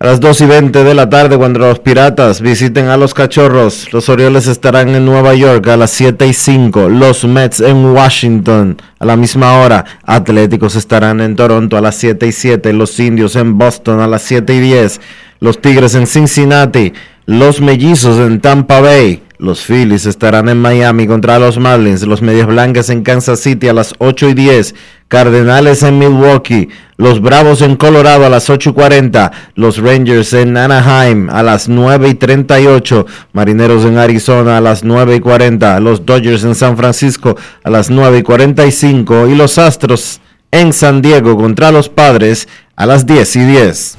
[0.02, 3.92] a las 2 y 20 de la tarde cuando los Piratas visiten a los Cachorros.
[3.92, 6.88] Los Orioles estarán en Nueva York a las 7 y 5.
[6.88, 9.84] Los Mets en Washington a la misma hora.
[10.02, 12.72] Atléticos estarán en Toronto a las 7 y 7.
[12.72, 15.00] Los Indios en Boston a las 7 y 10.
[15.38, 16.92] Los Tigres en Cincinnati.
[17.26, 19.22] Los Mellizos en Tampa Bay.
[19.38, 22.02] Los Phillies estarán en Miami contra los Marlins.
[22.02, 24.74] Los Medias Blancas en Kansas City a las 8 y 10.
[25.06, 26.68] Cardenales en Milwaukee.
[26.96, 29.32] Los Bravos en Colorado a las 8 y 40.
[29.54, 33.06] Los Rangers en Anaheim a las 9 y 38.
[33.32, 35.78] Marineros en Arizona a las 9 y 40.
[35.78, 39.28] Los Dodgers en San Francisco a las 9 y 45.
[39.28, 40.20] Y los Astros
[40.50, 43.98] en San Diego contra los Padres a las 10 y 10.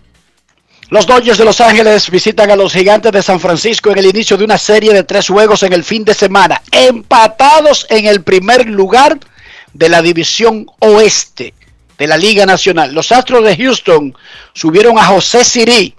[0.91, 4.35] Los Dodgers de Los Ángeles visitan a los Gigantes de San Francisco en el inicio
[4.35, 8.67] de una serie de tres juegos en el fin de semana, empatados en el primer
[8.67, 9.17] lugar
[9.71, 11.53] de la división oeste
[11.97, 12.93] de la Liga Nacional.
[12.93, 14.13] Los Astros de Houston
[14.51, 15.95] subieron a José Siri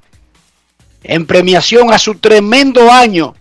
[1.04, 3.34] en premiación a su tremendo año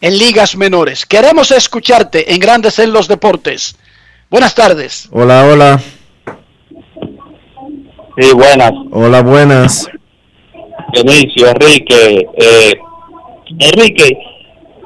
[0.00, 1.04] en ligas menores.
[1.04, 3.76] Queremos escucharte en Grandes en los Deportes.
[4.30, 5.10] Buenas tardes.
[5.12, 5.82] Hola, hola.
[8.18, 8.72] Sí, buenas.
[8.92, 9.86] Hola, buenas.
[10.94, 12.28] Enrique.
[12.36, 12.74] Eh,
[13.58, 14.16] Enrique,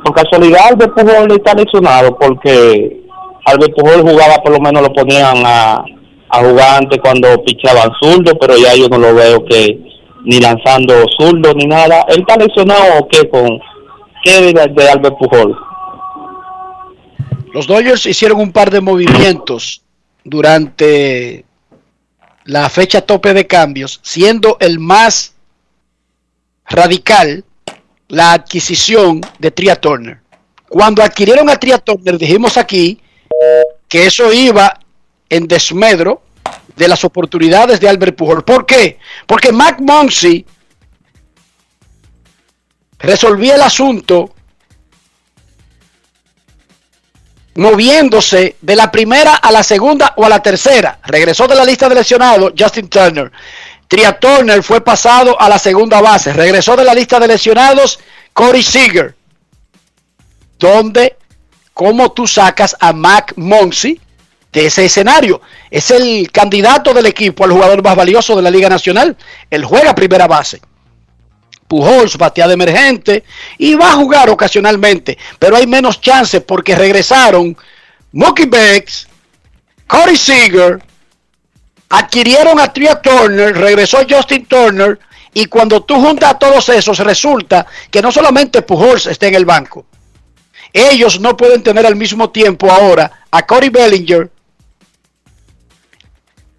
[0.02, 3.01] por casualidad Albert Pujol está lesionado porque
[3.47, 5.85] Albert Pujol jugaba, por lo menos lo ponían a,
[6.31, 9.78] a jugar antes cuando pichaban zurdo, pero ya yo no lo veo que
[10.24, 12.05] ni lanzando zurdo ni nada.
[12.09, 13.60] ¿Él está lesionado o qué con
[14.22, 15.56] qué de, de Albert Pujol?
[17.52, 19.82] Los Dodgers hicieron un par de movimientos
[20.24, 21.44] durante
[22.44, 25.34] la fecha tope de cambios, siendo el más
[26.66, 27.44] radical
[28.08, 30.20] la adquisición de Tria Turner.
[30.68, 33.00] Cuando adquirieron a Tria Turner, dijimos aquí
[33.88, 34.78] que eso iba
[35.28, 36.22] en desmedro
[36.76, 38.44] de las oportunidades de Albert Pujol.
[38.44, 38.98] ¿Por qué?
[39.26, 40.44] Porque Mac Monsi
[42.98, 44.34] resolvía el asunto
[47.56, 50.98] moviéndose de la primera a la segunda o a la tercera.
[51.04, 53.30] Regresó de la lista de lesionados Justin Turner.
[53.89, 56.32] Tria Turner fue pasado a la segunda base.
[56.32, 57.98] Regresó de la lista de lesionados
[58.32, 59.15] Corey Seager.
[60.59, 61.16] Donde,
[61.73, 64.01] ¿cómo tú sacas a Mac Monsi
[64.52, 65.40] de ese escenario?
[65.70, 69.16] Es el candidato del equipo al jugador más valioso de la Liga Nacional.
[69.51, 70.61] Él juega primera base.
[71.69, 73.24] Pujols batea de emergente
[73.59, 77.56] y va a jugar ocasionalmente, pero hay menos chances porque regresaron
[78.12, 79.09] Mookie Becks,
[79.86, 80.82] Corey Seager,
[81.89, 84.98] adquirieron a Tria Turner, regresó Justin Turner
[85.32, 89.44] y cuando tú juntas a todos esos resulta que no solamente Pujols está en el
[89.44, 89.86] banco,
[90.73, 94.31] ellos no pueden tener al mismo tiempo ahora a Corey Bellinger,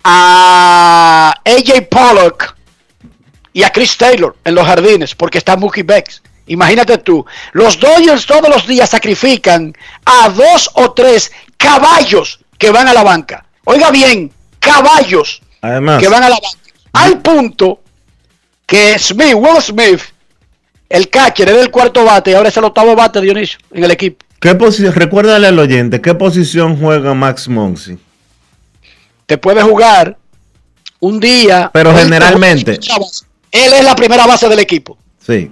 [0.03, 2.55] a AJ Pollock
[3.53, 6.21] y a Chris Taylor en los jardines porque está Mookie Becks.
[6.47, 9.73] Imagínate tú, los Dodgers todos los días sacrifican
[10.05, 13.45] a dos o tres caballos que van a la banca.
[13.63, 14.31] Oiga bien,
[14.65, 16.47] caballos Además, que van a la banca.
[16.93, 17.81] Al punto
[18.65, 20.01] que Smith, Will Smith,
[20.89, 23.91] el catcher, era el cuarto bate y ahora es el octavo bate, Dionisio, en el
[23.91, 24.25] equipo.
[24.39, 24.93] ¿qué posición?
[24.93, 27.97] Recuérdale al oyente, ¿qué posición juega Max Monsi?
[29.25, 30.17] Te puede jugar
[30.99, 31.71] un día.
[31.73, 32.79] Pero generalmente.
[33.51, 34.97] Él es la primera base del equipo.
[35.25, 35.51] Sí.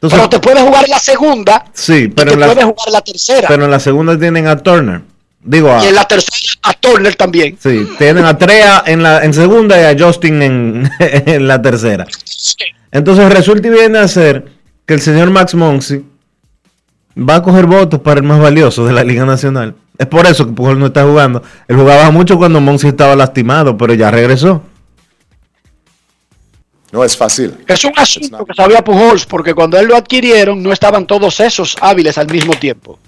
[0.00, 2.88] pero te puede jugar en la segunda Sí, y pero te en, la, puede jugar
[2.88, 3.48] en la tercera.
[3.48, 5.00] pero en la segunda tienen a Turner.
[5.48, 7.56] Digo, a, y en la tercera a Turner también.
[7.58, 12.06] sí, tienen a Trea en, la, en segunda y a Justin en, en la tercera.
[12.92, 14.44] Entonces resulta y viene a ser
[14.84, 16.04] que el señor Max Monsi
[17.18, 19.74] va a coger votos para el más valioso de la Liga Nacional.
[19.96, 21.42] Es por eso que Pujol no está jugando.
[21.66, 24.62] Él jugaba mucho cuando Monsi estaba lastimado, pero ya regresó.
[26.92, 27.54] No es fácil.
[27.66, 31.74] Es un asunto que sabía Pujols porque cuando él lo adquirieron no estaban todos esos
[31.80, 32.98] hábiles al mismo tiempo.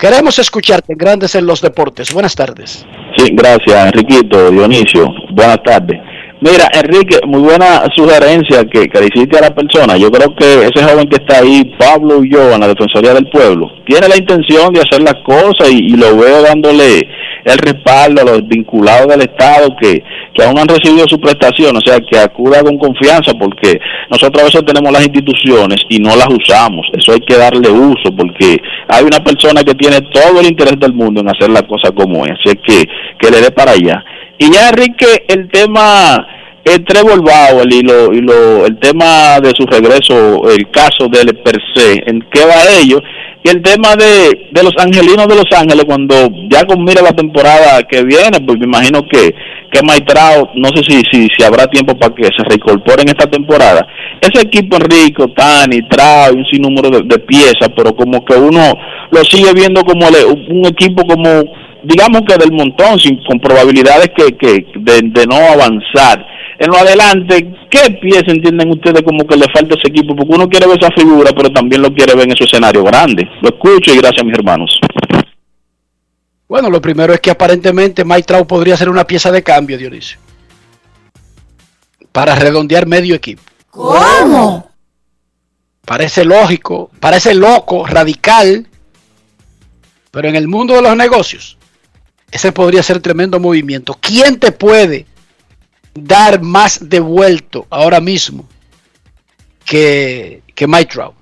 [0.00, 2.10] Queremos escucharte Grandes en los Deportes.
[2.14, 2.86] Buenas tardes.
[3.18, 5.06] Sí, gracias, Enriquito, Dionisio.
[5.32, 5.98] Buenas tardes.
[6.42, 9.98] Mira, Enrique, muy buena sugerencia que, que le hiciste a la persona.
[9.98, 13.28] Yo creo que ese joven que está ahí, Pablo y yo, en la Defensoría del
[13.28, 17.06] Pueblo, tiene la intención de hacer las cosas y, lo veo dándole
[17.44, 20.02] el respaldo a los vinculados del Estado que,
[20.32, 23.78] que aún han recibido su prestación, o sea, que acuda con confianza porque
[24.10, 26.86] nosotros a veces tenemos las instituciones y no las usamos.
[26.94, 28.56] Eso hay que darle uso porque
[28.88, 32.24] hay una persona que tiene todo el interés del mundo en hacer las cosas como
[32.24, 32.88] es, así que
[33.18, 34.02] que le dé para allá.
[34.40, 36.26] Y ya Enrique, el tema
[36.64, 41.36] el Trevor Bauer y, lo, y lo, el tema de su regreso, el caso del
[41.42, 43.00] per se, ¿en qué va ello?
[43.42, 46.14] Y el tema de, de los angelinos de Los Ángeles, cuando
[46.50, 49.34] ya con mira la temporada que viene, pues me imagino que,
[49.72, 53.26] que Maitrao, no sé si, si, si habrá tiempo para que se reincorpore en esta
[53.30, 53.86] temporada.
[54.20, 58.74] Ese equipo Enrico, Tani, Trao un sinnúmero de, de piezas, pero como que uno
[59.10, 61.44] lo sigue viendo como el- un equipo como
[61.84, 66.26] digamos que del montón, sin, con probabilidades que, que de, de no avanzar.
[66.58, 70.14] En lo adelante, ¿qué pieza entienden ustedes como que le falta a ese equipo?
[70.14, 73.26] Porque uno quiere ver esa figura, pero también lo quiere ver en su escenario grande.
[73.40, 74.78] Lo escucho y gracias, mis hermanos.
[76.46, 80.18] Bueno, lo primero es que aparentemente Mike Trout podría ser una pieza de cambio, Dionisio.
[82.12, 83.42] Para redondear medio equipo.
[83.70, 84.68] ¿Cómo?
[85.86, 88.66] Parece lógico, parece loco, radical,
[90.10, 91.56] pero en el mundo de los negocios,
[92.30, 93.96] ese podría ser tremendo movimiento.
[94.00, 95.06] ¿Quién te puede
[95.94, 98.48] dar más devuelto ahora mismo
[99.64, 101.14] que, que Mike Trout?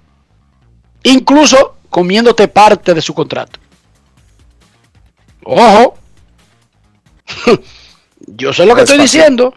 [1.05, 3.59] Incluso comiéndote parte de su contrato.
[5.45, 5.97] Ojo,
[8.27, 9.21] yo sé lo que Es estoy fácil.
[9.21, 9.55] diciendo.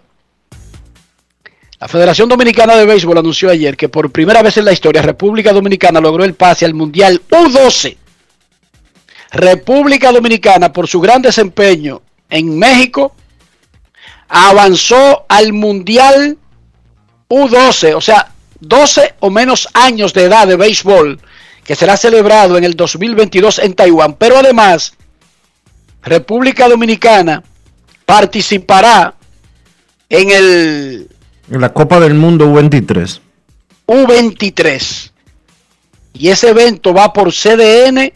[1.79, 5.51] La Federación Dominicana de Béisbol anunció ayer que por primera vez en la historia República
[5.51, 7.97] Dominicana logró el pase al Mundial U12.
[9.31, 13.15] República Dominicana, por su gran desempeño en México,
[14.27, 16.37] avanzó al Mundial
[17.29, 21.19] U12, o sea, 12 o menos años de edad de béisbol,
[21.63, 24.15] que será celebrado en el 2022 en Taiwán.
[24.15, 24.93] Pero además,
[26.03, 27.41] República Dominicana
[28.05, 29.15] participará
[30.09, 31.09] en el
[31.49, 33.19] En la Copa del Mundo U23.
[33.87, 35.11] U23.
[36.13, 38.11] Y ese evento va por CDN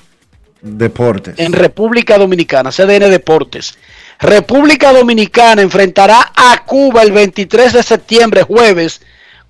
[0.65, 1.37] Deportes.
[1.37, 3.77] en República Dominicana, CDN Deportes.
[4.19, 9.01] República Dominicana enfrentará a Cuba el 23 de septiembre, jueves,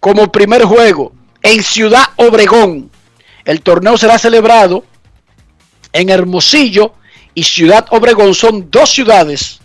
[0.01, 2.91] como primer juego en Ciudad Obregón.
[3.45, 4.83] El torneo será celebrado
[5.93, 6.93] en Hermosillo
[7.33, 8.33] y Ciudad Obregón.
[8.33, 9.59] Son dos ciudades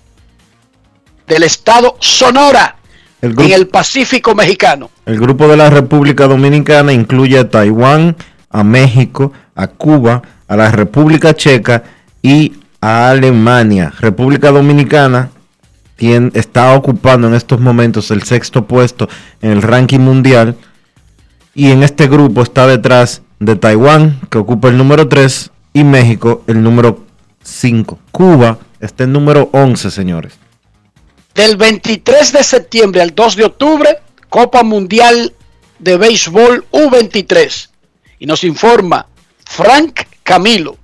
[1.26, 2.76] del estado Sonora
[3.20, 4.90] El en el Pacífico mexicano.
[5.06, 8.16] el grupo de la República Dominicana incluye a Taiwán,
[8.50, 11.84] a México, a Cuba, a la República Checa
[12.22, 13.92] y a Alemania.
[14.00, 15.30] República Dominicana
[15.96, 19.08] tien- está ocupando en estos momentos el sexto puesto
[19.42, 20.56] en el ranking mundial
[21.54, 26.42] y en este grupo está detrás de Taiwán, que ocupa el número 3, y México
[26.48, 27.06] el número
[27.44, 27.98] 5.
[28.10, 30.34] Cuba está en número 11, señores.
[31.34, 33.98] Del 23 de septiembre al 2 de octubre,
[34.28, 35.32] Copa Mundial
[35.78, 37.68] de Béisbol U23.
[38.18, 39.06] Y nos informa
[39.44, 40.76] Frank Camilo,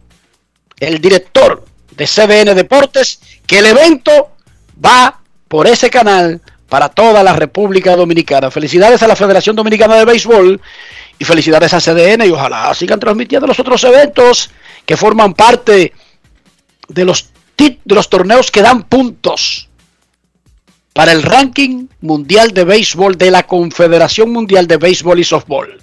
[0.79, 4.37] el director de CBN Deportes, que el evento
[4.85, 8.51] va por ese canal para toda la República Dominicana.
[8.51, 10.61] Felicidades a la Federación Dominicana de Béisbol
[11.19, 14.51] y felicidades a CDN y ojalá sigan transmitiendo los otros eventos
[14.85, 15.93] que forman parte
[16.89, 19.69] de los, de los torneos que dan puntos
[20.93, 25.79] para el ranking mundial de béisbol de la Confederación Mundial de Béisbol y Softball.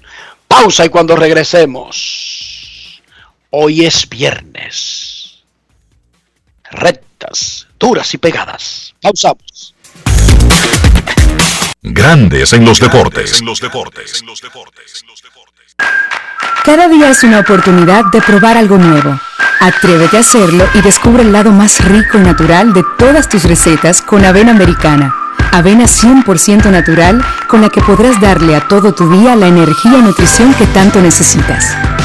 [0.47, 2.52] Pausa y cuando regresemos.
[3.55, 5.43] Hoy es viernes.
[6.71, 8.95] Rectas, duras y pegadas.
[8.99, 9.75] Pausamos.
[11.83, 13.43] Grandes en los deportes.
[16.65, 19.19] Cada día es una oportunidad de probar algo nuevo.
[19.59, 24.01] Atrévete a hacerlo y descubre el lado más rico y natural de todas tus recetas
[24.01, 25.13] con avena americana.
[25.51, 30.01] Avena 100% natural con la que podrás darle a todo tu día la energía y
[30.01, 31.75] nutrición que tanto necesitas.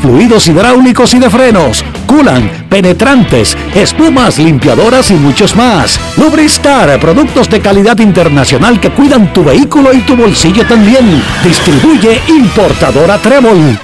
[0.00, 5.98] fluidos hidráulicos y de frenos, culan, penetrantes, espumas, limpiadoras y muchos más.
[6.16, 11.22] Lubristar, productos de calidad internacional que cuidan tu vehículo y tu bolsillo también.
[11.44, 13.78] Distribuye importadora Trébol.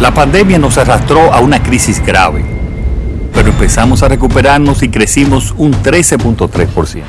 [0.00, 2.44] La pandemia nos arrastró a una crisis grave,
[3.34, 7.02] pero empezamos a recuperarnos y crecimos un 13.3%.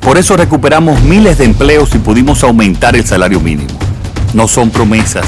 [0.00, 3.78] Por eso recuperamos miles de empleos y pudimos aumentar el salario mínimo.
[4.34, 5.26] No son promesas,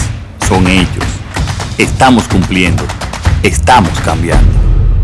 [0.48, 1.04] son hechos.
[1.78, 2.84] Estamos cumpliendo,
[3.42, 4.46] estamos cambiando.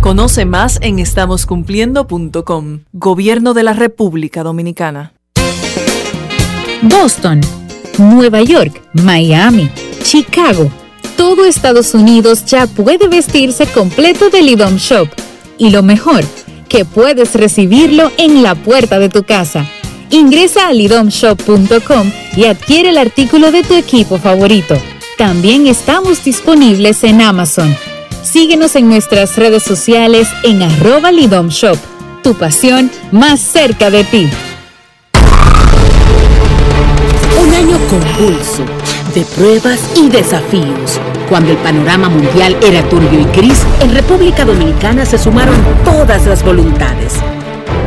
[0.00, 2.84] Conoce más en estamoscumpliendo.com.
[2.92, 5.12] Gobierno de la República Dominicana.
[6.82, 7.40] Boston,
[7.98, 9.68] Nueva York, Miami,
[10.04, 10.70] Chicago.
[11.16, 15.08] Todo Estados Unidos ya puede vestirse completo del IDOM Shop.
[15.58, 16.24] Y lo mejor,
[16.68, 19.66] que puedes recibirlo en la puerta de tu casa.
[20.10, 24.76] Ingresa a lidomshop.com y adquiere el artículo de tu equipo favorito.
[25.20, 27.76] También estamos disponibles en Amazon.
[28.22, 31.76] Síguenos en nuestras redes sociales en arroba lidomshop.
[32.22, 34.30] Tu pasión más cerca de ti.
[37.38, 38.64] Un año convulso
[39.14, 40.98] de pruebas y desafíos.
[41.28, 46.42] Cuando el panorama mundial era turbio y gris, en República Dominicana se sumaron todas las
[46.42, 47.16] voluntades.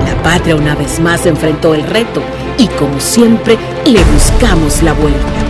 [0.05, 2.21] La patria una vez más enfrentó el reto
[2.59, 3.57] y como siempre
[3.87, 5.42] le buscamos la vuelta.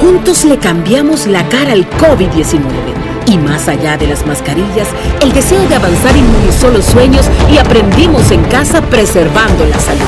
[0.00, 2.60] Juntos le cambiamos la cara al COVID-19
[3.26, 4.88] y más allá de las mascarillas,
[5.20, 10.00] el deseo de avanzar inmunizó los sueños y aprendimos en casa preservando la salud.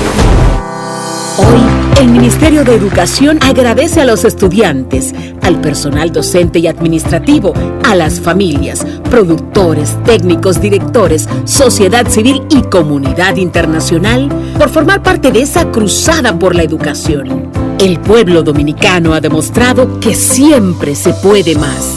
[1.39, 7.52] Hoy, el Ministerio de Educación agradece a los estudiantes, al personal docente y administrativo,
[7.85, 15.43] a las familias, productores, técnicos, directores, sociedad civil y comunidad internacional por formar parte de
[15.43, 17.52] esa cruzada por la educación.
[17.82, 21.96] El pueblo dominicano ha demostrado que siempre se puede más.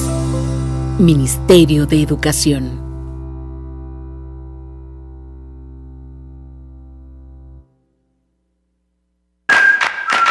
[0.97, 2.81] Ministerio de Educación.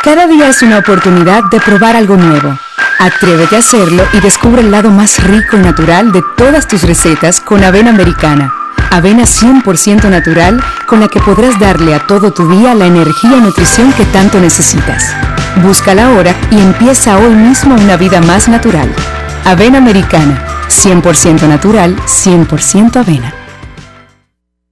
[0.02, 2.58] Cada día es una oportunidad de probar algo nuevo.
[2.98, 7.38] Atrévete a hacerlo y descubre el lado más rico y natural de todas tus recetas
[7.38, 8.52] con avena americana.
[8.90, 13.40] Avena 100% natural con la que podrás darle a todo tu día la energía y
[13.40, 15.14] nutrición que tanto necesitas.
[15.62, 18.92] Búscala ahora y empieza hoy mismo una vida más natural.
[19.44, 23.34] Avena americana, 100% natural, 100% avena.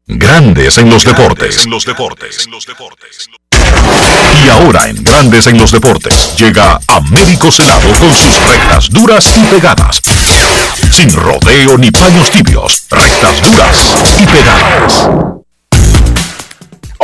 [0.06, 1.66] Grandes en los deportes.
[1.66, 2.48] los deportes.
[4.44, 9.44] Y ahora en Grandes en los deportes llega Américo Celado con sus rectas duras y
[9.44, 10.02] pegadas.
[10.90, 15.41] Sin rodeo ni paños tibios, rectas duras y pegadas.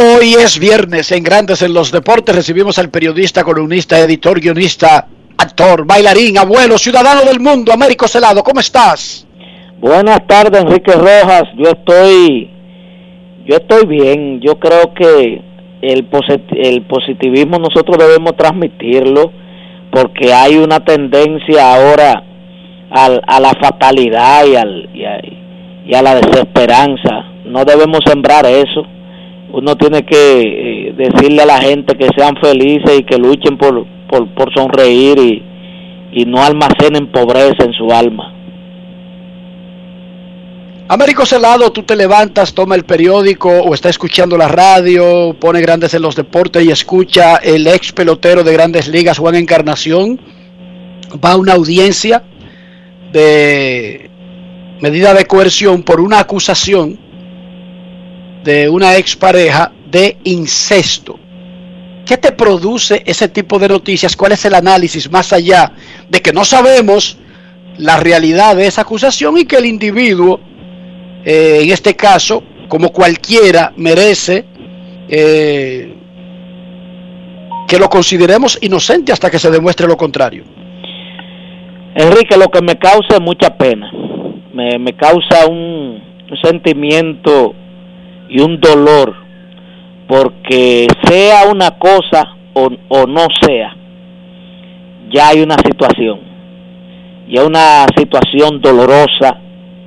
[0.01, 2.35] Hoy es viernes en Grandes en los Deportes.
[2.35, 5.07] Recibimos al periodista, columnista, editor, guionista,
[5.37, 8.43] actor, bailarín, abuelo, ciudadano del mundo, Américo Celado.
[8.45, 9.27] ¿Cómo estás?
[9.81, 11.45] Buenas tardes, Enrique Rojas.
[11.57, 12.51] Yo estoy,
[13.47, 14.41] yo estoy bien.
[14.41, 15.43] Yo creo que
[15.83, 19.33] el, posit- el positivismo nosotros debemos transmitirlo
[19.91, 22.23] porque hay una tendencia ahora
[22.91, 25.21] al- a la fatalidad y, al, y, a,
[25.87, 27.25] y a la desesperanza.
[27.47, 28.87] No debemos sembrar eso.
[29.53, 33.87] Uno tiene que eh, decirle a la gente que sean felices y que luchen por,
[34.09, 35.43] por, por sonreír y,
[36.13, 38.35] y no almacenen pobreza en su alma.
[40.91, 45.93] Américo Celado, tú te levantas, toma el periódico o está escuchando la radio, pone Grandes
[45.93, 50.19] en los Deportes y escucha el ex pelotero de Grandes Ligas, Juan Encarnación,
[51.23, 52.23] va a una audiencia
[53.13, 54.11] de
[54.81, 56.99] medida de coerción por una acusación
[58.45, 61.19] de una expareja de incesto.
[62.05, 64.17] ¿Qué te produce ese tipo de noticias?
[64.17, 65.73] ¿Cuál es el análisis más allá
[66.09, 67.19] de que no sabemos
[67.77, 70.41] la realidad de esa acusación y que el individuo,
[71.25, 74.47] eh, en este caso, como cualquiera, merece
[75.09, 75.95] eh,
[77.67, 80.45] que lo consideremos inocente hasta que se demuestre lo contrario?
[81.95, 83.91] Enrique, lo que me causa es mucha pena.
[84.55, 87.55] Me, me causa un, un sentimiento
[88.29, 89.15] y un dolor
[90.07, 93.77] porque sea una cosa o, o no sea,
[95.11, 96.21] ya hay una situación.
[97.29, 99.39] Y es una situación dolorosa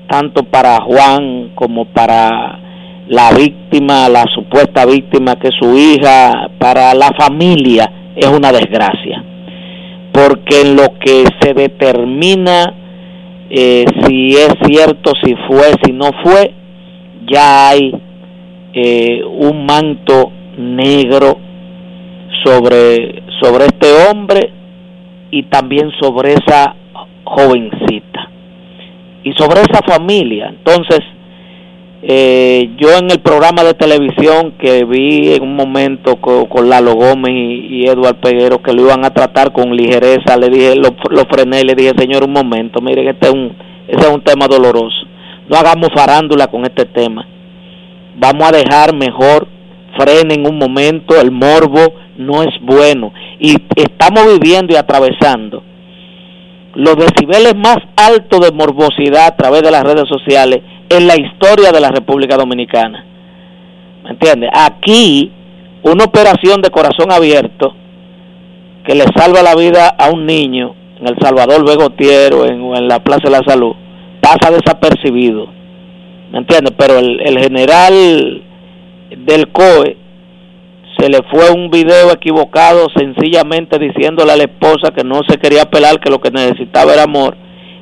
[0.08, 2.60] tanto para Juan como para
[3.08, 9.24] la víctima, la supuesta víctima que es su hija, para la familia es una desgracia.
[10.12, 12.76] Porque en lo que se determina
[13.54, 16.54] eh, si es cierto, si fue, si no fue,
[17.30, 17.92] ya hay
[18.74, 21.38] eh, un manto negro
[22.44, 24.52] sobre, sobre este hombre
[25.32, 26.76] y también sobre esa
[27.24, 28.30] jovencita
[29.24, 30.48] y sobre esa familia.
[30.50, 31.00] Entonces,
[32.04, 36.96] eh, yo en el programa de televisión que vi en un momento con, con Lalo
[36.96, 40.96] Gómez y, y Eduard Peguero que lo iban a tratar con ligereza, le dije, lo,
[41.10, 43.56] lo frené y le dije, señor, un momento, mire que este es un,
[43.88, 45.06] ese es un tema doloroso.
[45.48, 47.28] No hagamos farándula con este tema.
[48.16, 49.48] Vamos a dejar mejor,
[49.98, 53.14] frenen un momento, el morbo no es bueno.
[53.40, 55.64] Y estamos viviendo y atravesando
[56.76, 61.72] los decibeles más altos de morbosidad a través de las redes sociales en la historia
[61.72, 63.06] de la República Dominicana.
[64.04, 64.50] ¿Me entiendes?
[64.54, 65.32] Aquí,
[65.84, 67.76] una operación de corazón abierto
[68.86, 73.00] que le salva la vida a un niño en El Salvador Begotiero, en, en la
[73.00, 73.76] Plaza de la Salud,
[74.22, 75.48] pasa desapercibido.
[76.32, 76.74] ¿Me entiendes?
[76.78, 78.44] Pero el, el general
[79.18, 79.98] del COE
[80.98, 85.66] se le fue un video equivocado sencillamente diciéndole a la esposa que no se quería
[85.66, 87.36] pelar, que lo que necesitaba era amor,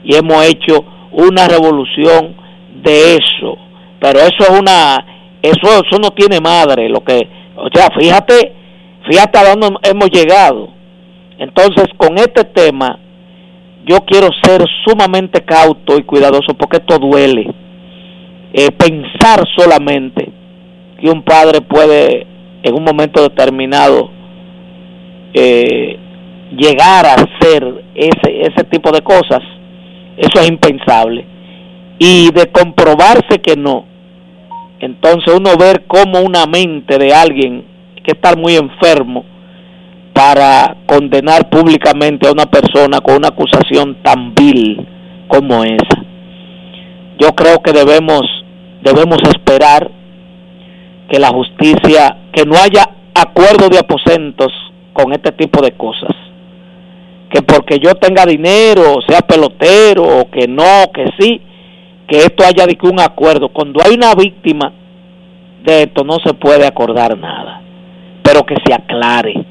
[0.04, 2.36] y hemos hecho una revolución
[2.84, 3.58] de eso.
[4.00, 5.06] Pero eso es una,
[5.42, 7.28] eso, eso no tiene madre, lo que,
[7.58, 8.54] o sea, fíjate,
[9.10, 10.70] fíjate a dónde hemos llegado.
[11.38, 13.00] Entonces, con este tema,
[13.86, 17.54] yo quiero ser sumamente cauto y cuidadoso porque esto duele.
[18.52, 20.28] Eh, pensar solamente
[21.00, 22.26] que un padre puede
[22.64, 24.10] en un momento determinado
[25.34, 25.98] eh,
[26.58, 29.42] llegar a hacer ese, ese tipo de cosas,
[30.18, 31.26] eso es impensable.
[32.00, 33.86] Y de comprobarse que no,
[34.80, 37.66] entonces uno ver cómo una mente de alguien
[38.04, 39.26] que está muy enfermo
[40.14, 44.86] para condenar públicamente a una persona con una acusación tan vil
[45.28, 46.04] como esa.
[47.20, 48.22] Yo creo que debemos
[48.82, 49.90] debemos esperar
[51.10, 54.52] que la justicia, que no haya acuerdo de aposentos
[54.94, 56.16] con este tipo de cosas.
[57.32, 61.42] Que porque yo tenga dinero, sea pelotero, o que no, que sí,
[62.08, 63.50] que esto haya de un acuerdo.
[63.50, 64.74] Cuando hay una víctima
[65.64, 67.62] de esto no se puede acordar nada,
[68.24, 69.46] pero que se aclare,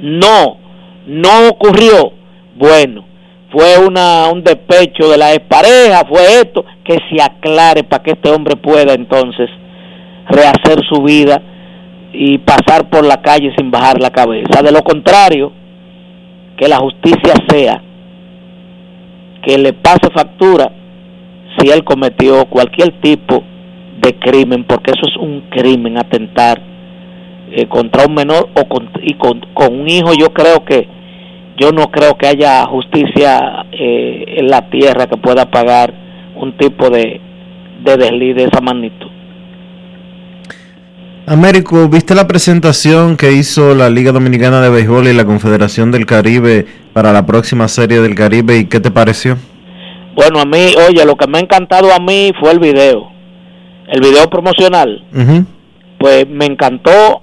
[0.00, 0.58] No,
[1.06, 2.12] no ocurrió.
[2.54, 3.05] Bueno,
[3.50, 8.30] fue una, un despecho de la expareja, fue esto, que se aclare para que este
[8.30, 9.48] hombre pueda entonces
[10.28, 11.40] rehacer su vida
[12.12, 14.62] y pasar por la calle sin bajar la cabeza.
[14.62, 15.52] De lo contrario,
[16.56, 17.82] que la justicia sea
[19.42, 20.72] que le pase factura
[21.56, 23.44] si él cometió cualquier tipo
[24.00, 26.60] de crimen, porque eso es un crimen, atentar
[27.52, 30.12] eh, contra un menor o con, y con, con, un hijo.
[30.18, 30.88] Yo creo que
[31.58, 35.92] yo no creo que haya justicia eh, en la tierra que pueda pagar
[36.36, 37.20] un tipo de,
[37.84, 39.10] de desliz de esa magnitud.
[41.28, 46.06] Américo, ¿viste la presentación que hizo la Liga Dominicana de Béisbol y la Confederación del
[46.06, 49.36] Caribe para la próxima serie del Caribe y qué te pareció?
[50.14, 53.10] Bueno, a mí, oye, lo que me ha encantado a mí fue el video,
[53.88, 55.04] el video promocional.
[55.98, 57.22] Pues me encantó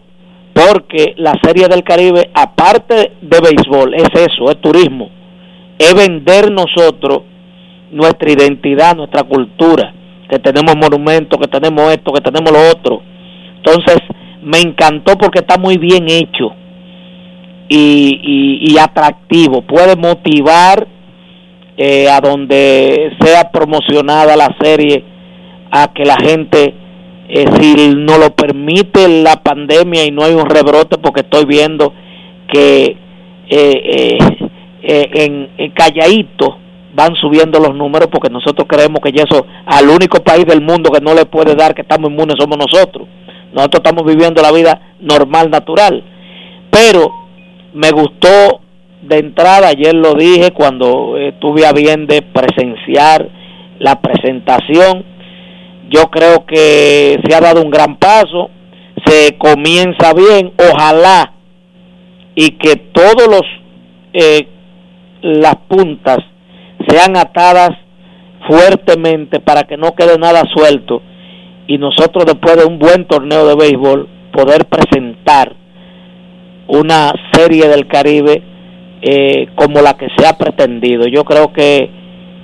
[0.53, 5.09] porque la serie del Caribe, aparte de béisbol, es eso, es turismo,
[5.79, 7.23] es vender nosotros
[7.91, 9.93] nuestra identidad, nuestra cultura,
[10.29, 13.01] que tenemos monumentos, que tenemos esto, que tenemos lo otro.
[13.57, 13.97] Entonces,
[14.41, 16.53] me encantó porque está muy bien hecho
[17.69, 19.61] y, atractivo.
[19.61, 20.87] Puede motivar
[21.77, 25.03] eh, a donde sea promocionada la serie
[25.71, 26.73] a que la gente,
[27.29, 31.93] eh, si no lo permite la pandemia y no hay un rebrote, porque estoy viendo
[32.51, 32.97] que
[33.49, 34.17] eh,
[34.81, 36.57] en, en Calladito
[36.93, 40.91] van subiendo los números porque nosotros creemos que ya eso al único país del mundo
[40.91, 43.07] que no le puede dar que estamos inmunes somos nosotros.
[43.51, 46.03] Nosotros estamos viviendo la vida normal, natural.
[46.69, 47.11] Pero
[47.73, 48.61] me gustó
[49.01, 53.29] de entrada, ayer lo dije cuando estuve a bien de presenciar
[53.79, 55.05] la presentación.
[55.93, 58.49] Yo creo que se ha dado un gran paso,
[59.05, 61.33] se comienza bien, ojalá
[62.35, 63.43] y que todos los
[64.13, 64.47] eh,
[65.21, 66.17] las puntas
[66.87, 67.71] sean atadas
[68.47, 71.01] fuertemente para que no quede nada suelto
[71.67, 75.55] y nosotros después de un buen torneo de béisbol poder presentar
[76.67, 78.41] una serie del Caribe
[79.01, 81.07] eh, como la que se ha pretendido.
[81.07, 81.89] Yo creo que,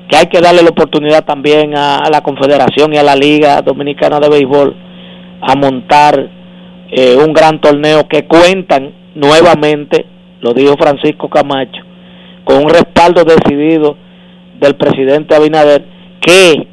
[0.09, 4.19] que hay que darle la oportunidad también a, la Confederación y a la Liga Dominicana
[4.19, 4.75] de Béisbol
[5.39, 6.29] a montar
[6.89, 10.07] eh, un gran torneo que cuentan nuevamente,
[10.41, 11.83] lo dijo Francisco Camacho,
[12.43, 13.97] con un respaldo decidido
[14.59, 15.85] del presidente Abinader
[16.19, 16.67] que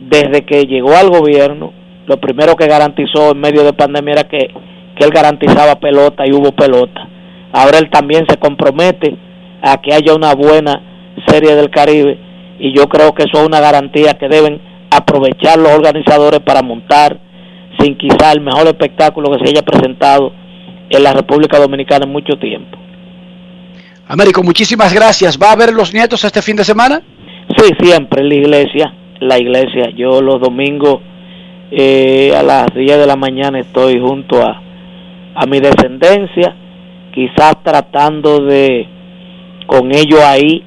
[0.00, 1.72] desde que llegó al gobierno,
[2.06, 4.48] lo primero que garantizó en medio de pandemia era que,
[4.96, 7.08] que él garantizaba pelota y hubo pelota.
[7.52, 9.16] Ahora él también se compromete
[9.62, 10.82] a que haya una buena
[11.28, 12.29] serie del Caribe
[12.60, 14.60] y yo creo que eso es una garantía que deben
[14.90, 17.18] aprovechar los organizadores para montar
[17.78, 20.32] sin quizá el mejor espectáculo que se haya presentado
[20.90, 22.76] en la República Dominicana en mucho tiempo.
[24.06, 25.38] Américo, muchísimas gracias.
[25.40, 27.00] ¿Va a ver los nietos este fin de semana?
[27.56, 29.90] Sí, siempre en la iglesia la iglesia.
[29.90, 31.00] Yo los domingos
[31.70, 34.60] eh, a las 10 de la mañana estoy junto a,
[35.34, 36.56] a mi descendencia,
[37.12, 38.86] quizás tratando de,
[39.66, 40.64] con ellos ahí,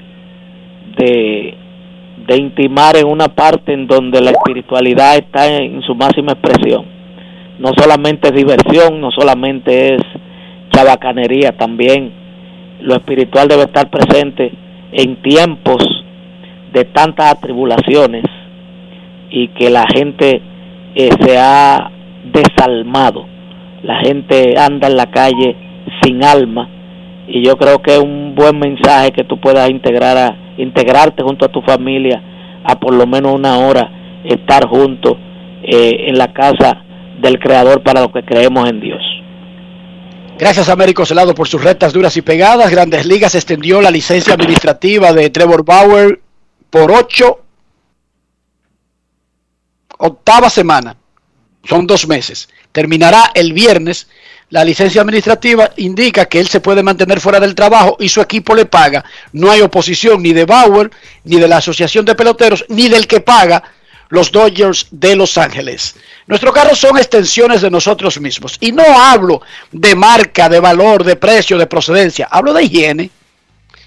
[0.98, 1.58] de,
[2.28, 6.86] de intimar en una parte en donde la espiritualidad está en su máxima expresión.
[7.60, 10.02] No solamente es diversión, no solamente es
[10.72, 12.12] chabacanería, también
[12.82, 14.52] lo espiritual debe estar presente
[14.92, 15.84] en tiempos
[16.74, 18.24] de tantas atribulaciones
[19.30, 20.42] y que la gente
[20.96, 21.92] eh, se ha
[22.32, 23.26] desalmado.
[23.84, 25.56] La gente anda en la calle
[26.02, 26.70] sin alma
[27.28, 31.46] y yo creo que es un buen mensaje que tú puedas integrar a, integrarte junto
[31.46, 32.22] a tu familia
[32.64, 35.14] a por lo menos una hora estar juntos
[35.64, 36.84] eh, en la casa
[37.22, 39.02] del Creador para lo que creemos en Dios.
[40.38, 42.72] Gracias Américo Celado por sus rectas duras y pegadas.
[42.72, 46.20] Grandes Ligas extendió la licencia administrativa de Trevor Bauer
[46.70, 47.40] por ocho
[49.98, 50.98] octava semana,
[51.64, 54.10] son dos meses, terminará el viernes.
[54.50, 58.54] La licencia administrativa indica que él se puede mantener fuera del trabajo y su equipo
[58.54, 59.04] le paga.
[59.32, 60.92] No hay oposición ni de Bauer,
[61.24, 63.64] ni de la Asociación de Peloteros, ni del que paga
[64.10, 65.96] los Dodgers de Los Ángeles.
[66.28, 68.58] Nuestros carros son extensiones de nosotros mismos.
[68.60, 69.42] Y no hablo
[69.72, 72.28] de marca, de valor, de precio, de procedencia.
[72.30, 73.10] Hablo de higiene.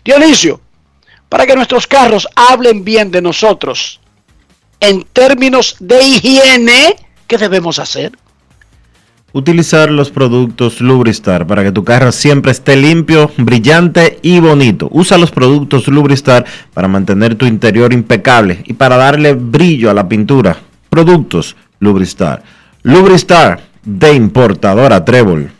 [0.04, 0.60] Dionisio,
[1.28, 4.00] para que nuestros carros hablen bien de nosotros,
[4.80, 6.96] en términos de higiene,
[7.26, 8.12] ¿qué debemos hacer?
[9.36, 14.88] Utilizar los productos Lubristar para que tu carro siempre esté limpio, brillante y bonito.
[14.90, 20.08] Usa los productos Lubristar para mantener tu interior impecable y para darle brillo a la
[20.08, 20.56] pintura.
[20.88, 22.42] Productos Lubristar.
[22.82, 25.50] Lubristar de importadora Trébol.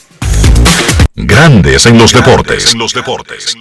[1.14, 2.72] Grandes en los deportes.
[2.72, 3.56] En los deportes.
[3.56, 3.60] En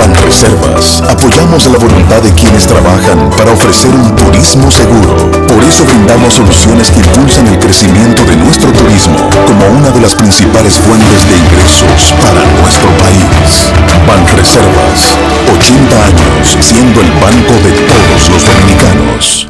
[0.00, 5.30] Banreservas apoyamos la voluntad de quienes trabajan para ofrecer un turismo seguro.
[5.46, 10.14] Por eso brindamos soluciones que impulsan el crecimiento de nuestro turismo como una de las
[10.14, 13.72] principales fuentes de ingresos para nuestro país.
[14.06, 15.16] Banreservas,
[15.52, 19.49] 80 años siendo el banco de todos los dominicanos.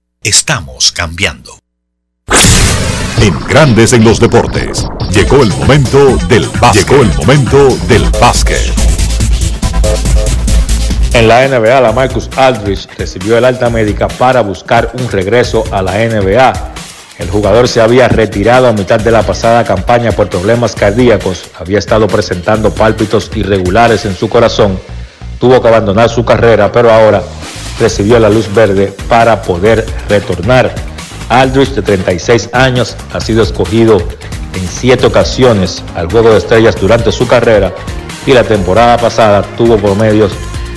[0.23, 1.57] Estamos cambiando.
[3.19, 4.85] En Grandes en los deportes.
[5.11, 6.87] Llegó el momento del básquet.
[6.87, 8.71] Llegó el momento del básquet.
[11.15, 15.81] En la NBA, la Marcus Aldridge recibió el alta médica para buscar un regreso a
[15.81, 16.53] la NBA.
[17.17, 21.79] El jugador se había retirado a mitad de la pasada campaña por problemas cardíacos, había
[21.79, 24.79] estado presentando pálpitos irregulares en su corazón,
[25.39, 27.23] tuvo que abandonar su carrera, pero ahora
[27.81, 30.73] recibió la luz verde para poder retornar.
[31.29, 33.97] Aldridge, de 36 años, ha sido escogido
[34.53, 37.73] en siete ocasiones al Juego de Estrellas durante su carrera
[38.25, 40.31] y la temporada pasada tuvo promedios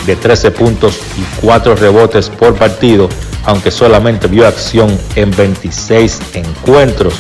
[0.07, 3.09] de 13 puntos y 4 rebotes por partido,
[3.45, 7.15] aunque solamente vio acción en 26 encuentros.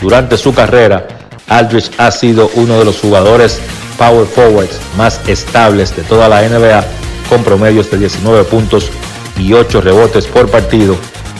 [0.00, 1.06] Durante su carrera,
[1.48, 3.60] Aldridge ha sido uno de los jugadores
[3.98, 6.84] power forwards más estables de toda la NBA,
[7.28, 8.90] con promedios de 19 puntos
[9.38, 10.96] y 8 rebotes por partido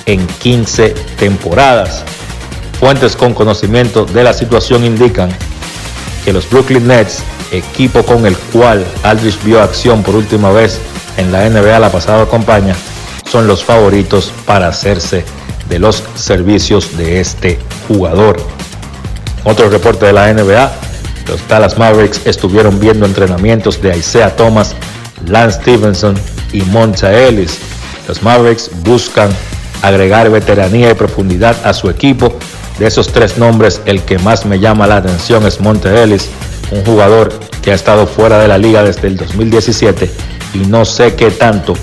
[0.06, 2.05] en 15 temporadas.
[2.78, 5.31] Fuentes con conocimiento de la situación indican
[6.24, 10.78] que los Brooklyn Nets, equipo con el cual Aldridge vio acción por última vez
[11.16, 12.74] en la NBA la pasada campaña,
[13.31, 15.24] son los favoritos para hacerse
[15.68, 17.59] de los servicios de este
[17.89, 18.36] jugador.
[19.44, 20.73] Otro reporte de la NBA,
[21.28, 24.74] los Dallas Mavericks estuvieron viendo entrenamientos de Isaiah Thomas,
[25.27, 26.16] Lance Stevenson
[26.52, 27.59] y Monta Ellis.
[28.09, 29.31] Los Mavericks buscan
[29.83, 32.39] agregar veteranía y profundidad a su equipo.
[32.78, 36.28] De esos tres nombres, el que más me llama la atención es Monte Ellis,
[36.70, 40.11] un jugador que ha estado fuera de la liga desde el 2017
[40.55, 41.74] y no sé qué tanto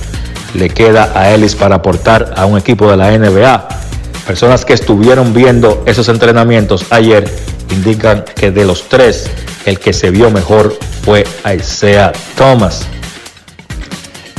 [0.54, 3.68] le queda a Ellis para aportar a un equipo de la NBA.
[4.28, 7.30] Personas que estuvieron viendo esos entrenamientos ayer
[7.72, 9.30] indican que de los tres,
[9.66, 11.26] el que se vio mejor fue
[11.58, 12.88] Isaiah Thomas.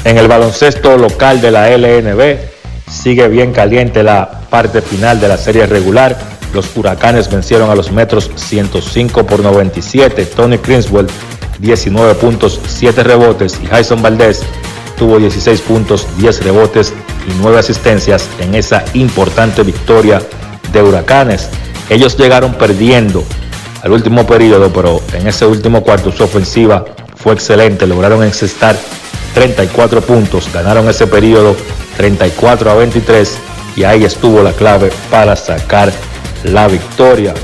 [0.05, 2.37] En el baloncesto local de la LNB
[2.91, 6.19] sigue bien caliente la parte final de la serie regular.
[6.53, 10.27] Los huracanes vencieron a los metros 105 por 97.
[10.27, 11.07] Tony Criswell
[11.59, 14.43] 19 puntos, 7 rebotes y Jason Valdez
[14.99, 16.93] tuvo 16 puntos, 10 rebotes
[17.27, 20.21] y 9 asistencias en esa importante victoria
[20.71, 21.49] de Huracanes.
[21.89, 23.25] Ellos llegaron perdiendo
[23.83, 26.85] al último periodo, pero en ese último cuarto su ofensiva
[27.17, 27.87] fue excelente.
[27.87, 28.77] Lograron encestar
[29.35, 31.57] 34 puntos, ganaron ese periodo
[31.97, 33.39] 34 a 23
[33.77, 35.93] y ahí estuvo la clave para sacar
[36.45, 37.35] la victoria.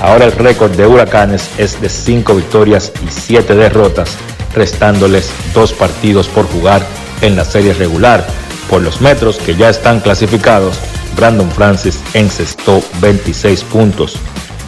[0.00, 4.16] Ahora el récord de Huracanes es de 5 victorias y 7 derrotas,
[4.54, 6.82] restándoles dos partidos por jugar
[7.20, 8.26] en la serie regular.
[8.68, 10.76] Por los metros que ya están clasificados,
[11.16, 14.16] Brandon Francis encestó 26 puntos.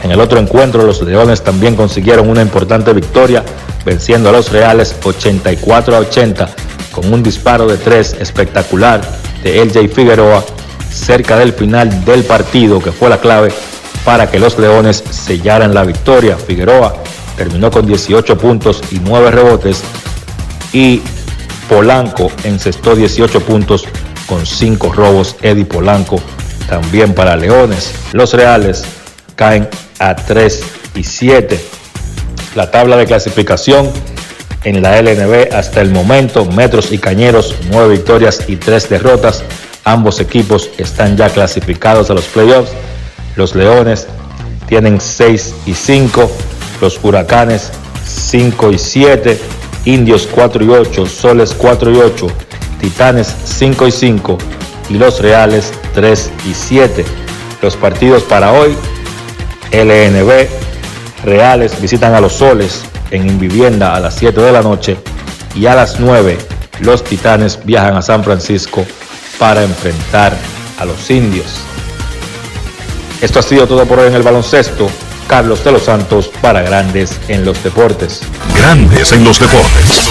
[0.02, 3.44] En el otro encuentro, los Leones también consiguieron una importante victoria,
[3.84, 6.48] venciendo a los Reales 84 a 80
[6.92, 9.00] con un disparo de tres espectacular
[9.42, 10.44] de LJ Figueroa
[10.90, 13.52] cerca del final del partido, que fue la clave
[14.04, 16.36] para que los Leones sellaran la victoria.
[16.36, 16.94] Figueroa
[17.36, 19.82] terminó con 18 puntos y 9 rebotes
[20.72, 21.02] y
[21.68, 23.84] Polanco encestó 18 puntos
[24.26, 25.36] con 5 robos.
[25.42, 26.20] Eddie Polanco
[26.68, 27.92] también para Leones.
[28.12, 28.84] Los Reales
[29.36, 29.68] caen
[29.98, 30.62] a 3
[30.96, 31.60] y 7.
[32.54, 33.90] La tabla de clasificación
[34.64, 39.42] en la LNB hasta el momento, Metros y Cañeros, 9 victorias y 3 derrotas.
[39.84, 42.72] Ambos equipos están ya clasificados a los playoffs.
[43.36, 44.06] Los Leones
[44.66, 46.30] tienen 6 y 5,
[46.80, 47.70] los Huracanes
[48.06, 49.40] 5 y 7,
[49.86, 52.26] Indios 4 y 8, Soles 4 y 8,
[52.80, 54.38] Titanes 5 y 5
[54.90, 57.04] y los Reales 3 y 7.
[57.62, 58.76] Los partidos para hoy,
[59.72, 60.48] LNB,
[61.24, 64.96] Reales visitan a los Soles en Invivienda a las 7 de la noche
[65.54, 66.38] y a las 9
[66.80, 68.86] los Titanes viajan a San Francisco
[69.38, 70.36] para enfrentar
[70.78, 71.60] a los Indios.
[73.20, 74.88] Esto ha sido todo por hoy en el baloncesto.
[75.28, 78.22] Carlos de los Santos para Grandes en los Deportes.
[78.56, 80.10] Grandes en los deportes.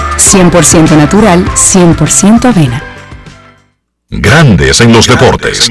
[0.21, 2.83] 100% natural, 100% avena.
[4.09, 5.69] Grandes en los deportes.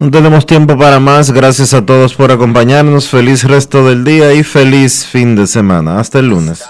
[0.00, 1.30] No tenemos tiempo para más.
[1.30, 3.08] Gracias a todos por acompañarnos.
[3.08, 6.00] Feliz resto del día y feliz fin de semana.
[6.00, 6.64] Hasta el lunes.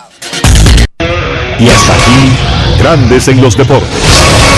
[1.59, 4.58] Y hasta aquí, Grandes en los deportes.